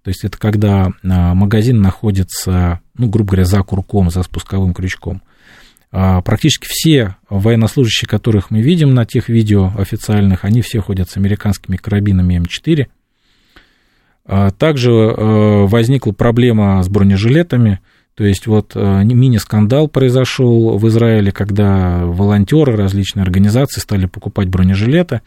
то 0.05 0.09
есть 0.09 0.23
это 0.23 0.37
когда 0.37 0.91
а, 1.03 1.33
магазин 1.33 1.81
находится, 1.81 2.79
ну, 2.95 3.07
грубо 3.07 3.31
говоря, 3.31 3.45
за 3.45 3.63
курком, 3.63 4.11
за 4.11 4.21
спусковым 4.21 4.75
крючком. 4.75 5.23
А, 5.91 6.21
практически 6.21 6.67
все 6.69 7.15
военнослужащие, 7.27 8.07
которых 8.07 8.51
мы 8.51 8.61
видим 8.61 8.93
на 8.93 9.07
тех 9.07 9.29
видео 9.29 9.73
официальных, 9.75 10.45
они 10.45 10.61
все 10.61 10.79
ходят 10.79 11.09
с 11.09 11.17
американскими 11.17 11.75
карабинами 11.75 12.39
М4. 12.39 12.85
А, 14.27 14.51
также 14.51 14.91
возникла 14.91 16.11
проблема 16.11 16.83
с 16.83 16.87
бронежилетами. 16.87 17.79
То 18.13 18.25
есть 18.25 18.45
вот 18.45 18.75
мини-скандал 18.75 19.87
произошел 19.87 20.77
в 20.77 20.87
Израиле, 20.87 21.31
когда 21.31 22.05
волонтеры 22.05 22.75
различные 22.75 23.23
организации 23.23 23.81
стали 23.81 24.05
покупать 24.05 24.49
бронежилеты 24.49 25.21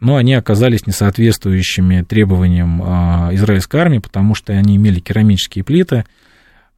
но 0.00 0.16
они 0.16 0.34
оказались 0.34 0.86
несоответствующими 0.86 2.02
требованиям 2.02 2.82
а, 2.82 3.30
израильской 3.32 3.80
армии, 3.80 3.98
потому 3.98 4.34
что 4.34 4.52
они 4.52 4.76
имели 4.76 5.00
керамические 5.00 5.64
плиты, 5.64 6.04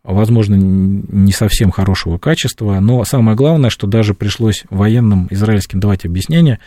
возможно, 0.03 0.55
не 0.55 1.33
совсем 1.33 1.71
хорошего 1.71 2.19
качества, 2.19 2.79
но 2.81 3.05
самое 3.05 3.37
главное, 3.37 3.71
что 3.71 3.87
даже 3.87 4.15
пришлось 4.15 4.65
военным 4.71 5.27
израильским 5.31 5.81
давать 5.81 6.05
объяснение, 6.05 6.61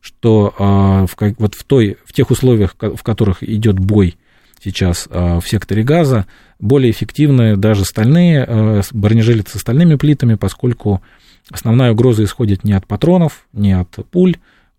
что 0.00 0.54
а, 0.58 1.06
в, 1.06 1.16
вот 1.38 1.54
в, 1.54 1.64
той, 1.64 1.98
в 2.04 2.12
тех 2.12 2.30
условиях, 2.30 2.76
в 2.78 3.02
которых 3.02 3.42
идет 3.42 3.78
бой 3.78 4.16
сейчас 4.62 5.08
а, 5.10 5.40
в 5.40 5.48
секторе 5.48 5.82
газа, 5.82 6.26
более 6.58 6.90
эффективны 6.90 7.56
даже 7.56 7.84
стальные 7.84 8.82
бронежилеты 8.92 9.58
с 9.58 9.60
стальными 9.60 9.96
плитами, 9.96 10.36
поскольку 10.36 11.02
основная 11.50 11.92
угроза 11.92 12.24
исходит 12.24 12.64
не 12.64 12.72
от 12.72 12.86
патронов, 12.86 13.46
не 13.52 13.78
от 13.78 13.90
пуль, 14.10 14.36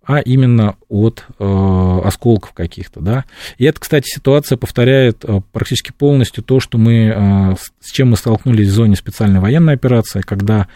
а 0.08 0.20
именно 0.20 0.78
от 0.88 1.26
э, 1.38 2.02
осколков 2.06 2.54
каких-то, 2.54 3.02
да. 3.02 3.26
И 3.58 3.66
это, 3.66 3.82
кстати, 3.82 4.06
ситуация 4.08 4.58
повторяет 4.58 5.26
э, 5.26 5.42
практически 5.52 5.92
полностью 5.92 6.46
то, 6.46 6.62
что 6.62 6.78
мы, 6.78 7.14
э, 7.14 7.56
с 7.82 7.92
чем 7.92 8.12
мы 8.12 8.16
столкнулись 8.16 8.70
в 8.70 8.72
зоне 8.72 8.96
специальной 8.96 9.42
военной 9.42 9.74
операции, 9.74 10.22
когда 10.22 10.68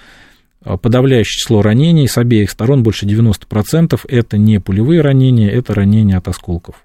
э, 0.65 0.75
подавляющее 0.77 1.39
число 1.39 1.61
ранений 1.61 2.09
с 2.09 2.17
обеих 2.17 2.51
сторон, 2.51 2.83
больше 2.83 3.05
90%, 3.05 4.01
это 4.09 4.37
не 4.37 4.59
пулевые 4.59 4.99
ранения, 4.99 5.49
это 5.49 5.75
ранения 5.75 6.17
от 6.17 6.27
осколков. 6.27 6.75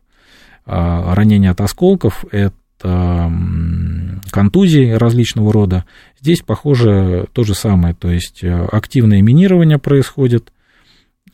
Э, 0.66 1.14
ранения 1.14 1.50
от 1.50 1.60
осколков– 1.60 2.24
это 2.30 2.54
контузии 4.30 4.92
различного 4.92 5.52
рода. 5.52 5.84
Здесь, 6.20 6.42
похоже, 6.42 7.26
то 7.32 7.42
же 7.42 7.54
самое, 7.54 7.94
то 7.94 8.10
есть 8.10 8.44
э, 8.44 8.68
активное 8.70 9.22
минирование 9.22 9.78
происходит, 9.78 10.52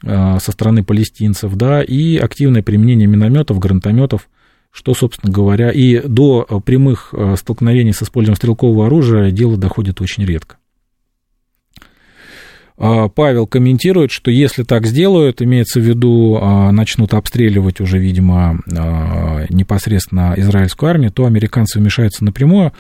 со 0.05 0.53
стороны 0.53 0.83
палестинцев, 0.83 1.55
да, 1.55 1.83
и 1.83 2.17
активное 2.17 2.63
применение 2.63 3.07
минометов, 3.07 3.59
гранатометов, 3.59 4.29
что, 4.73 4.95
собственно 4.95 5.33
говоря, 5.33 5.71
и 5.71 6.01
до 6.01 6.45
прямых 6.65 7.13
э, 7.13 7.37
столкновений 7.39 7.93
с 7.93 8.03
использованием 8.03 8.37
стрелкового 8.37 8.87
оружия 8.87 9.31
дело 9.31 9.57
доходит 9.57 10.01
очень 10.01 10.25
редко. 10.25 10.57
А, 12.79 13.09
Павел 13.09 13.47
комментирует, 13.47 14.11
что 14.11 14.31
если 14.31 14.63
так 14.63 14.87
сделают, 14.87 15.43
имеется 15.43 15.79
в 15.79 15.85
виду, 15.85 16.39
а, 16.41 16.73
начнут 16.73 17.15
обстреливать 17.15 17.81
уже, 17.81 17.99
видимо, 17.99 18.61
а, 18.77 19.45
непосредственно 19.51 20.35
израильскую 20.37 20.91
армию, 20.91 21.13
то 21.13 21.27
американцы 21.27 21.79
вмешаются 21.79 22.25
напрямую. 22.25 22.73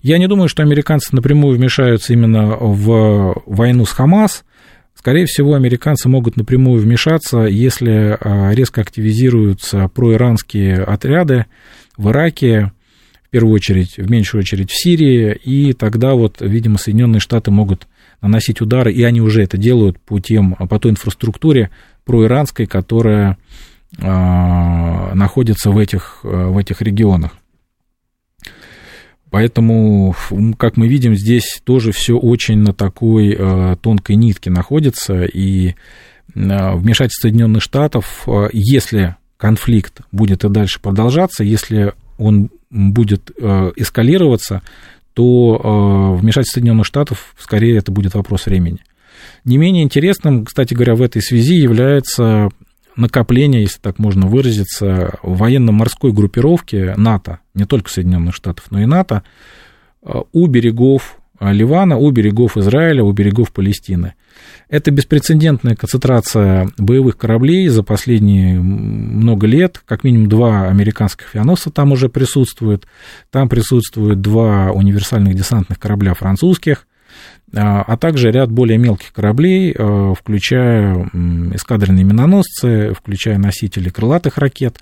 Я 0.00 0.18
не 0.18 0.28
думаю, 0.28 0.48
что 0.48 0.62
американцы 0.62 1.14
напрямую 1.14 1.56
вмешаются 1.56 2.12
именно 2.12 2.56
в 2.56 3.42
войну 3.44 3.84
с 3.84 3.90
Хамас, 3.90 4.44
Скорее 4.94 5.26
всего, 5.26 5.54
американцы 5.54 6.08
могут 6.08 6.36
напрямую 6.36 6.80
вмешаться, 6.80 7.40
если 7.40 8.16
а, 8.20 8.52
резко 8.52 8.82
активизируются 8.82 9.88
проиранские 9.88 10.82
отряды 10.82 11.46
в 11.96 12.10
Ираке, 12.10 12.72
в 13.26 13.30
первую 13.30 13.54
очередь, 13.54 13.96
в 13.96 14.10
меньшую 14.10 14.42
очередь 14.42 14.70
в 14.70 14.80
Сирии, 14.80 15.32
и 15.32 15.72
тогда 15.72 16.14
вот, 16.14 16.36
видимо, 16.40 16.78
Соединенные 16.78 17.20
Штаты 17.20 17.50
могут 17.50 17.88
наносить 18.20 18.60
удары, 18.60 18.92
и 18.92 19.02
они 19.02 19.20
уже 19.20 19.42
это 19.42 19.56
делают 19.56 19.98
по, 19.98 20.20
тем, 20.20 20.54
по 20.54 20.78
той 20.78 20.92
инфраструктуре 20.92 21.70
проиранской, 22.04 22.66
которая 22.66 23.38
а, 24.00 25.14
находится 25.14 25.70
в 25.70 25.78
этих, 25.78 26.20
в 26.22 26.56
этих 26.56 26.80
регионах. 26.82 27.32
Поэтому, 29.32 30.14
как 30.58 30.76
мы 30.76 30.88
видим, 30.88 31.16
здесь 31.16 31.62
тоже 31.64 31.90
все 31.90 32.18
очень 32.18 32.58
на 32.58 32.74
такой 32.74 33.34
э, 33.34 33.76
тонкой 33.80 34.16
нитке 34.16 34.50
находится, 34.50 35.24
и 35.24 35.70
э, 35.70 35.74
вмешательство 36.34 37.28
Соединенных 37.28 37.62
Штатов, 37.62 38.24
э, 38.26 38.50
если 38.52 39.16
конфликт 39.38 40.02
будет 40.12 40.44
и 40.44 40.50
дальше 40.50 40.80
продолжаться, 40.80 41.44
если 41.44 41.94
он 42.18 42.50
будет 42.68 43.30
эскалироваться, 43.76 44.60
то 45.14 46.14
вмешательство 46.20 46.60
Соединенных 46.60 46.86
Штатов, 46.86 47.34
скорее, 47.38 47.78
это 47.78 47.90
будет 47.90 48.14
вопрос 48.14 48.44
времени. 48.44 48.80
Не 49.46 49.56
менее 49.56 49.82
интересным, 49.82 50.44
кстати 50.44 50.74
говоря, 50.74 50.94
в 50.94 51.00
этой 51.00 51.22
связи 51.22 51.54
является 51.54 52.50
накопление, 52.96 53.62
если 53.62 53.78
так 53.80 53.98
можно 53.98 54.26
выразиться, 54.26 55.18
военно-морской 55.22 56.12
группировки 56.12 56.94
НАТО, 56.96 57.40
не 57.54 57.64
только 57.64 57.90
Соединенных 57.90 58.34
Штатов, 58.34 58.66
но 58.70 58.80
и 58.80 58.86
НАТО, 58.86 59.22
э, 60.02 60.12
у 60.32 60.46
берегов 60.46 61.18
Ливана 61.50 61.96
у 61.96 62.10
берегов 62.10 62.56
Израиля, 62.56 63.02
у 63.02 63.12
берегов 63.12 63.52
Палестины. 63.52 64.14
Это 64.68 64.90
беспрецедентная 64.90 65.74
концентрация 65.74 66.68
боевых 66.78 67.16
кораблей 67.16 67.68
за 67.68 67.82
последние 67.82 68.60
много 68.60 69.46
лет. 69.46 69.82
Как 69.84 70.04
минимум 70.04 70.28
два 70.28 70.68
американских 70.68 71.34
авианосца 71.34 71.70
там 71.70 71.92
уже 71.92 72.08
присутствуют. 72.08 72.86
Там 73.30 73.48
присутствуют 73.48 74.20
два 74.20 74.70
универсальных 74.70 75.34
десантных 75.34 75.78
корабля 75.78 76.14
французских, 76.14 76.86
а, 77.54 77.82
а 77.82 77.96
также 77.96 78.30
ряд 78.30 78.50
более 78.50 78.78
мелких 78.78 79.12
кораблей, 79.12 79.72
э, 79.72 80.14
включая 80.18 80.94
эскадренные 81.54 82.04
миноносцы, 82.04 82.94
включая 82.94 83.38
носители 83.38 83.90
крылатых 83.90 84.38
ракет. 84.38 84.78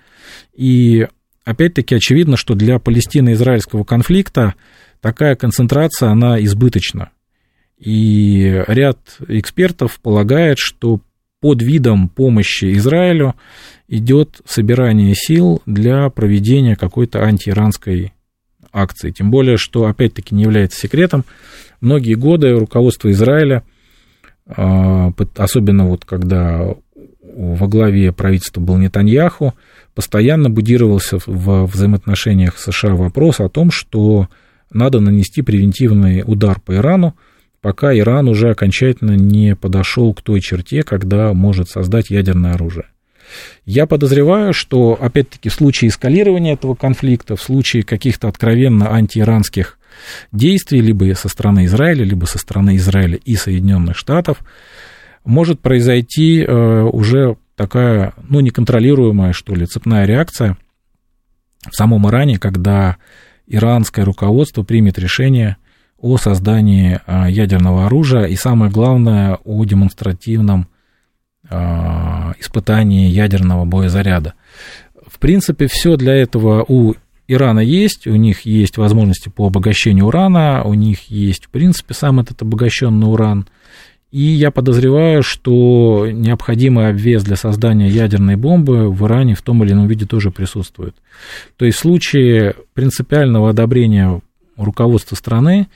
И 0.54 1.08
опять-таки 1.44 1.94
очевидно, 1.94 2.36
что 2.36 2.54
для 2.54 2.78
палестино-израильского 2.78 3.84
конфликта 3.84 4.54
такая 5.00 5.34
концентрация, 5.34 6.10
она 6.10 6.42
избыточна. 6.44 7.10
И 7.78 8.62
ряд 8.68 8.98
экспертов 9.26 9.98
полагает, 10.00 10.58
что 10.58 11.00
под 11.40 11.62
видом 11.62 12.08
помощи 12.08 12.76
Израилю 12.76 13.34
идет 13.88 14.42
собирание 14.44 15.14
сил 15.14 15.62
для 15.66 16.08
проведения 16.10 16.76
какой-то 16.76 17.22
антииранской 17.22 18.12
акции. 18.72 19.10
Тем 19.10 19.30
более, 19.30 19.56
что, 19.56 19.86
опять-таки, 19.86 20.34
не 20.34 20.42
является 20.42 20.80
секретом, 20.80 21.24
многие 21.80 22.14
годы 22.14 22.52
руководство 22.52 23.10
Израиля, 23.10 23.62
а, 24.46 25.12
особенно 25.36 25.86
вот 25.86 26.04
когда 26.04 26.74
во 27.22 27.68
главе 27.68 28.12
правительства 28.12 28.60
был 28.60 28.76
Нетаньяху, 28.76 29.54
постоянно 29.94 30.50
будировался 30.50 31.18
в 31.24 31.66
взаимоотношениях 31.66 32.58
США 32.58 32.94
вопрос 32.94 33.40
о 33.40 33.48
том, 33.48 33.70
что 33.70 34.28
надо 34.72 35.00
нанести 35.00 35.42
превентивный 35.42 36.22
удар 36.26 36.60
по 36.60 36.74
Ирану, 36.74 37.16
пока 37.60 37.94
Иран 37.96 38.28
уже 38.28 38.50
окончательно 38.50 39.12
не 39.12 39.54
подошел 39.56 40.14
к 40.14 40.22
той 40.22 40.40
черте, 40.40 40.82
когда 40.82 41.32
может 41.34 41.68
создать 41.68 42.10
ядерное 42.10 42.54
оружие. 42.54 42.86
Я 43.64 43.86
подозреваю, 43.86 44.52
что, 44.52 44.98
опять-таки, 45.00 45.48
в 45.48 45.54
случае 45.54 45.90
эскалирования 45.90 46.54
этого 46.54 46.74
конфликта, 46.74 47.36
в 47.36 47.42
случае 47.42 47.82
каких-то 47.82 48.28
откровенно 48.28 48.92
антииранских 48.92 49.78
действий, 50.32 50.80
либо 50.80 51.12
со 51.14 51.28
стороны 51.28 51.66
Израиля, 51.66 52.04
либо 52.04 52.24
со 52.26 52.38
стороны 52.38 52.76
Израиля 52.76 53.18
и 53.24 53.34
Соединенных 53.36 53.96
Штатов, 53.96 54.38
может 55.24 55.60
произойти 55.60 56.42
э, 56.42 56.82
уже 56.82 57.36
такая, 57.56 58.14
ну, 58.28 58.40
неконтролируемая, 58.40 59.32
что 59.32 59.54
ли, 59.54 59.66
цепная 59.66 60.06
реакция 60.06 60.56
в 61.68 61.76
самом 61.76 62.08
Иране, 62.08 62.38
когда 62.38 62.96
иранское 63.46 64.04
руководство 64.04 64.62
примет 64.62 64.98
решение 64.98 65.56
о 65.98 66.16
создании 66.16 67.00
а, 67.06 67.28
ядерного 67.28 67.84
оружия 67.84 68.24
и, 68.24 68.36
самое 68.36 68.72
главное, 68.72 69.38
о 69.44 69.62
демонстративном 69.64 70.68
испытании 71.50 73.08
ядерного 73.08 73.64
боезаряда. 73.64 74.34
В 75.06 75.18
принципе, 75.18 75.66
все 75.66 75.96
для 75.96 76.14
этого 76.14 76.64
у 76.66 76.94
Ирана 77.26 77.60
есть, 77.60 78.06
у 78.06 78.16
них 78.16 78.42
есть 78.42 78.76
возможности 78.76 79.28
по 79.28 79.46
обогащению 79.46 80.06
урана, 80.06 80.62
у 80.64 80.74
них 80.74 81.10
есть, 81.10 81.46
в 81.46 81.48
принципе, 81.50 81.94
сам 81.94 82.20
этот 82.20 82.42
обогащенный 82.42 83.08
уран. 83.08 83.46
И 84.10 84.22
я 84.22 84.50
подозреваю, 84.50 85.22
что 85.22 86.08
необходимый 86.10 86.88
обвес 86.88 87.22
для 87.22 87.36
создания 87.36 87.88
ядерной 87.88 88.34
бомбы 88.34 88.90
в 88.90 89.06
Иране 89.06 89.36
в 89.36 89.42
том 89.42 89.62
или 89.62 89.72
ином 89.72 89.86
виде 89.86 90.04
тоже 90.04 90.32
присутствует. 90.32 90.96
То 91.56 91.64
есть 91.64 91.78
в 91.78 91.82
случае 91.82 92.56
принципиального 92.74 93.50
одобрения 93.50 94.20
руководства 94.56 95.14
страны, 95.14 95.68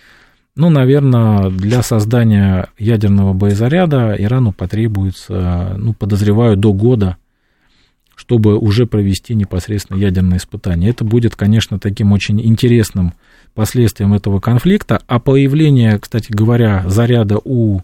ну, 0.57 0.71
наверное, 0.71 1.51
для 1.51 1.83
создания 1.83 2.69
ядерного 2.79 3.33
боезаряда 3.33 4.15
Ирану 4.19 4.53
потребуется, 4.53 5.75
ну, 5.77 5.95
подозреваю, 5.95 6.57
до 6.57 6.73
года, 6.73 7.17
чтобы 8.15 8.57
уже 8.57 8.87
провести 8.87 9.35
непосредственно 9.35 9.99
ядерное 9.99 10.39
испытание. 10.39 10.91
Это 10.91 11.05
будет, 11.05 11.35
конечно, 11.35 11.79
таким 11.79 12.13
очень 12.13 12.41
интересным 12.41 13.15
последствием 13.55 14.15
этого 14.15 14.39
конфликта. 14.39 15.03
А 15.07 15.19
появление, 15.19 15.99
кстати 15.99 16.31
говоря, 16.31 16.85
заряда 16.87 17.39
у 17.43 17.81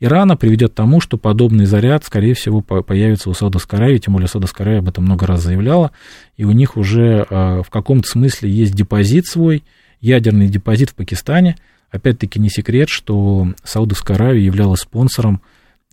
Ирана 0.00 0.36
приведет 0.36 0.72
к 0.72 0.76
тому, 0.76 1.00
что 1.00 1.18
подобный 1.18 1.66
заряд, 1.66 2.04
скорее 2.04 2.34
всего, 2.34 2.60
появится 2.62 3.28
у 3.30 3.34
Саудовской 3.34 3.78
Аравии, 3.78 3.98
тем 3.98 4.14
более 4.14 4.28
Саудовская 4.28 4.64
Аравия 4.64 4.78
об 4.80 4.88
этом 4.88 5.04
много 5.04 5.26
раз 5.26 5.42
заявляла, 5.42 5.90
и 6.36 6.44
у 6.44 6.52
них 6.52 6.76
уже 6.76 7.26
а, 7.28 7.62
в 7.62 7.70
каком-то 7.70 8.08
смысле 8.08 8.48
есть 8.50 8.74
депозит 8.74 9.26
свой, 9.26 9.64
ядерный 10.00 10.48
депозит 10.48 10.90
в 10.90 10.94
Пакистане. 10.94 11.56
Опять-таки 11.90 12.38
не 12.38 12.50
секрет, 12.50 12.88
что 12.88 13.48
Саудовская 13.64 14.16
Аравия 14.16 14.44
являлась 14.44 14.80
спонсором 14.80 15.40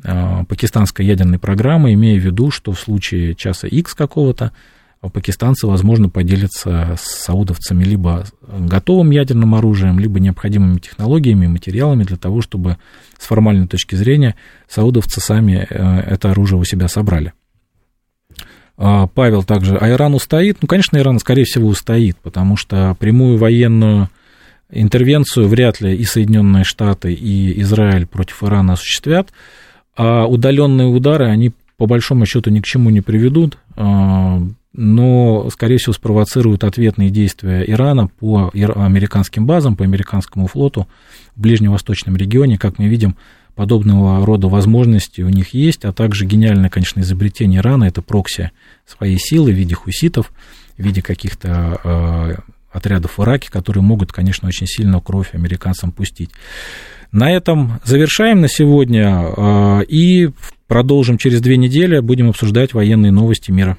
а, 0.03 0.43
пакистанской 0.45 1.05
ядерной 1.05 1.39
программы, 1.39 1.93
имея 1.93 2.19
в 2.19 2.23
виду, 2.23 2.51
что 2.51 2.73
в 2.73 2.79
случае 2.79 3.35
часа 3.35 3.67
X 3.67 3.93
какого-то 3.93 4.51
пакистанцы, 5.09 5.67
возможно, 5.67 6.09
поделятся 6.09 6.95
с 6.99 7.23
саудовцами 7.23 7.83
либо 7.83 8.25
готовым 8.41 9.11
ядерным 9.11 9.55
оружием, 9.55 9.99
либо 9.99 10.19
необходимыми 10.19 10.79
технологиями, 10.79 11.47
материалами 11.47 12.03
для 12.03 12.17
того, 12.17 12.41
чтобы 12.41 12.77
с 13.17 13.25
формальной 13.25 13.67
точки 13.67 13.95
зрения 13.95 14.35
саудовцы 14.67 15.21
сами 15.21 15.67
э, 15.69 15.99
это 15.99 16.31
оружие 16.31 16.59
у 16.59 16.63
себя 16.63 16.87
собрали. 16.87 17.33
А, 18.77 19.07
Павел 19.07 19.43
также, 19.43 19.77
а 19.77 19.89
Иран 19.89 20.15
устоит? 20.15 20.57
Ну, 20.61 20.67
конечно, 20.67 20.97
Иран, 20.97 21.19
скорее 21.19 21.45
всего, 21.45 21.67
устоит, 21.67 22.17
потому 22.17 22.57
что 22.57 22.95
прямую 22.99 23.37
военную 23.37 24.09
интервенцию 24.69 25.47
вряд 25.47 25.81
ли 25.81 25.95
и 25.95 26.03
Соединенные 26.03 26.63
Штаты, 26.63 27.13
и 27.13 27.61
Израиль 27.61 28.05
против 28.05 28.43
Ирана 28.43 28.73
осуществят, 28.73 29.29
а 29.95 30.25
удаленные 30.25 30.87
удары, 30.87 31.27
они 31.27 31.51
по 31.77 31.85
большому 31.87 32.25
счету 32.25 32.49
ни 32.49 32.59
к 32.59 32.65
чему 32.65 32.89
не 32.89 33.01
приведут. 33.01 33.57
А, 33.75 34.41
но, 34.77 35.49
скорее 35.51 35.77
всего, 35.77 35.93
спровоцируют 35.93 36.65
ответные 36.65 37.09
действия 37.09 37.63
Ирана 37.65 38.07
по 38.07 38.51
американским 38.53 39.45
базам, 39.45 39.77
по 39.77 39.85
американскому 39.85 40.47
флоту 40.47 40.87
в 41.35 41.41
ближневосточном 41.41 42.17
регионе. 42.17 42.57
Как 42.57 42.77
мы 42.77 42.87
видим, 42.87 43.15
подобного 43.55 44.25
рода 44.25 44.49
возможности 44.49 45.21
у 45.21 45.29
них 45.29 45.53
есть, 45.53 45.85
а 45.85 45.93
также 45.93 46.25
гениальное, 46.25 46.69
конечно, 46.69 46.99
изобретение 46.99 47.61
Ирана– 47.61 47.83
это 47.85 48.01
прокси 48.01 48.51
своей 48.85 49.17
силы 49.17 49.51
в 49.51 49.55
виде 49.55 49.75
хуситов, 49.75 50.33
в 50.77 50.83
виде 50.83 51.01
каких-то 51.01 51.79
э, 51.81 52.35
отрядов 52.75 53.17
в 53.17 53.23
Ираке, 53.23 53.49
которые 53.49 53.83
могут, 53.83 54.11
конечно, 54.11 54.47
очень 54.47 54.67
сильно 54.67 54.99
кровь 54.99 55.33
американцам 55.33 55.91
пустить. 55.91 56.31
На 57.11 57.31
этом 57.31 57.79
завершаем 57.85 58.41
на 58.41 58.49
сегодня 58.49 59.23
э, 59.37 59.83
и 59.87 60.31
продолжим 60.67 61.17
через 61.17 61.41
две 61.41 61.57
недели, 61.57 61.99
будем 61.99 62.29
обсуждать 62.29 62.73
военные 62.73 63.11
новости 63.11 63.51
мира. 63.51 63.73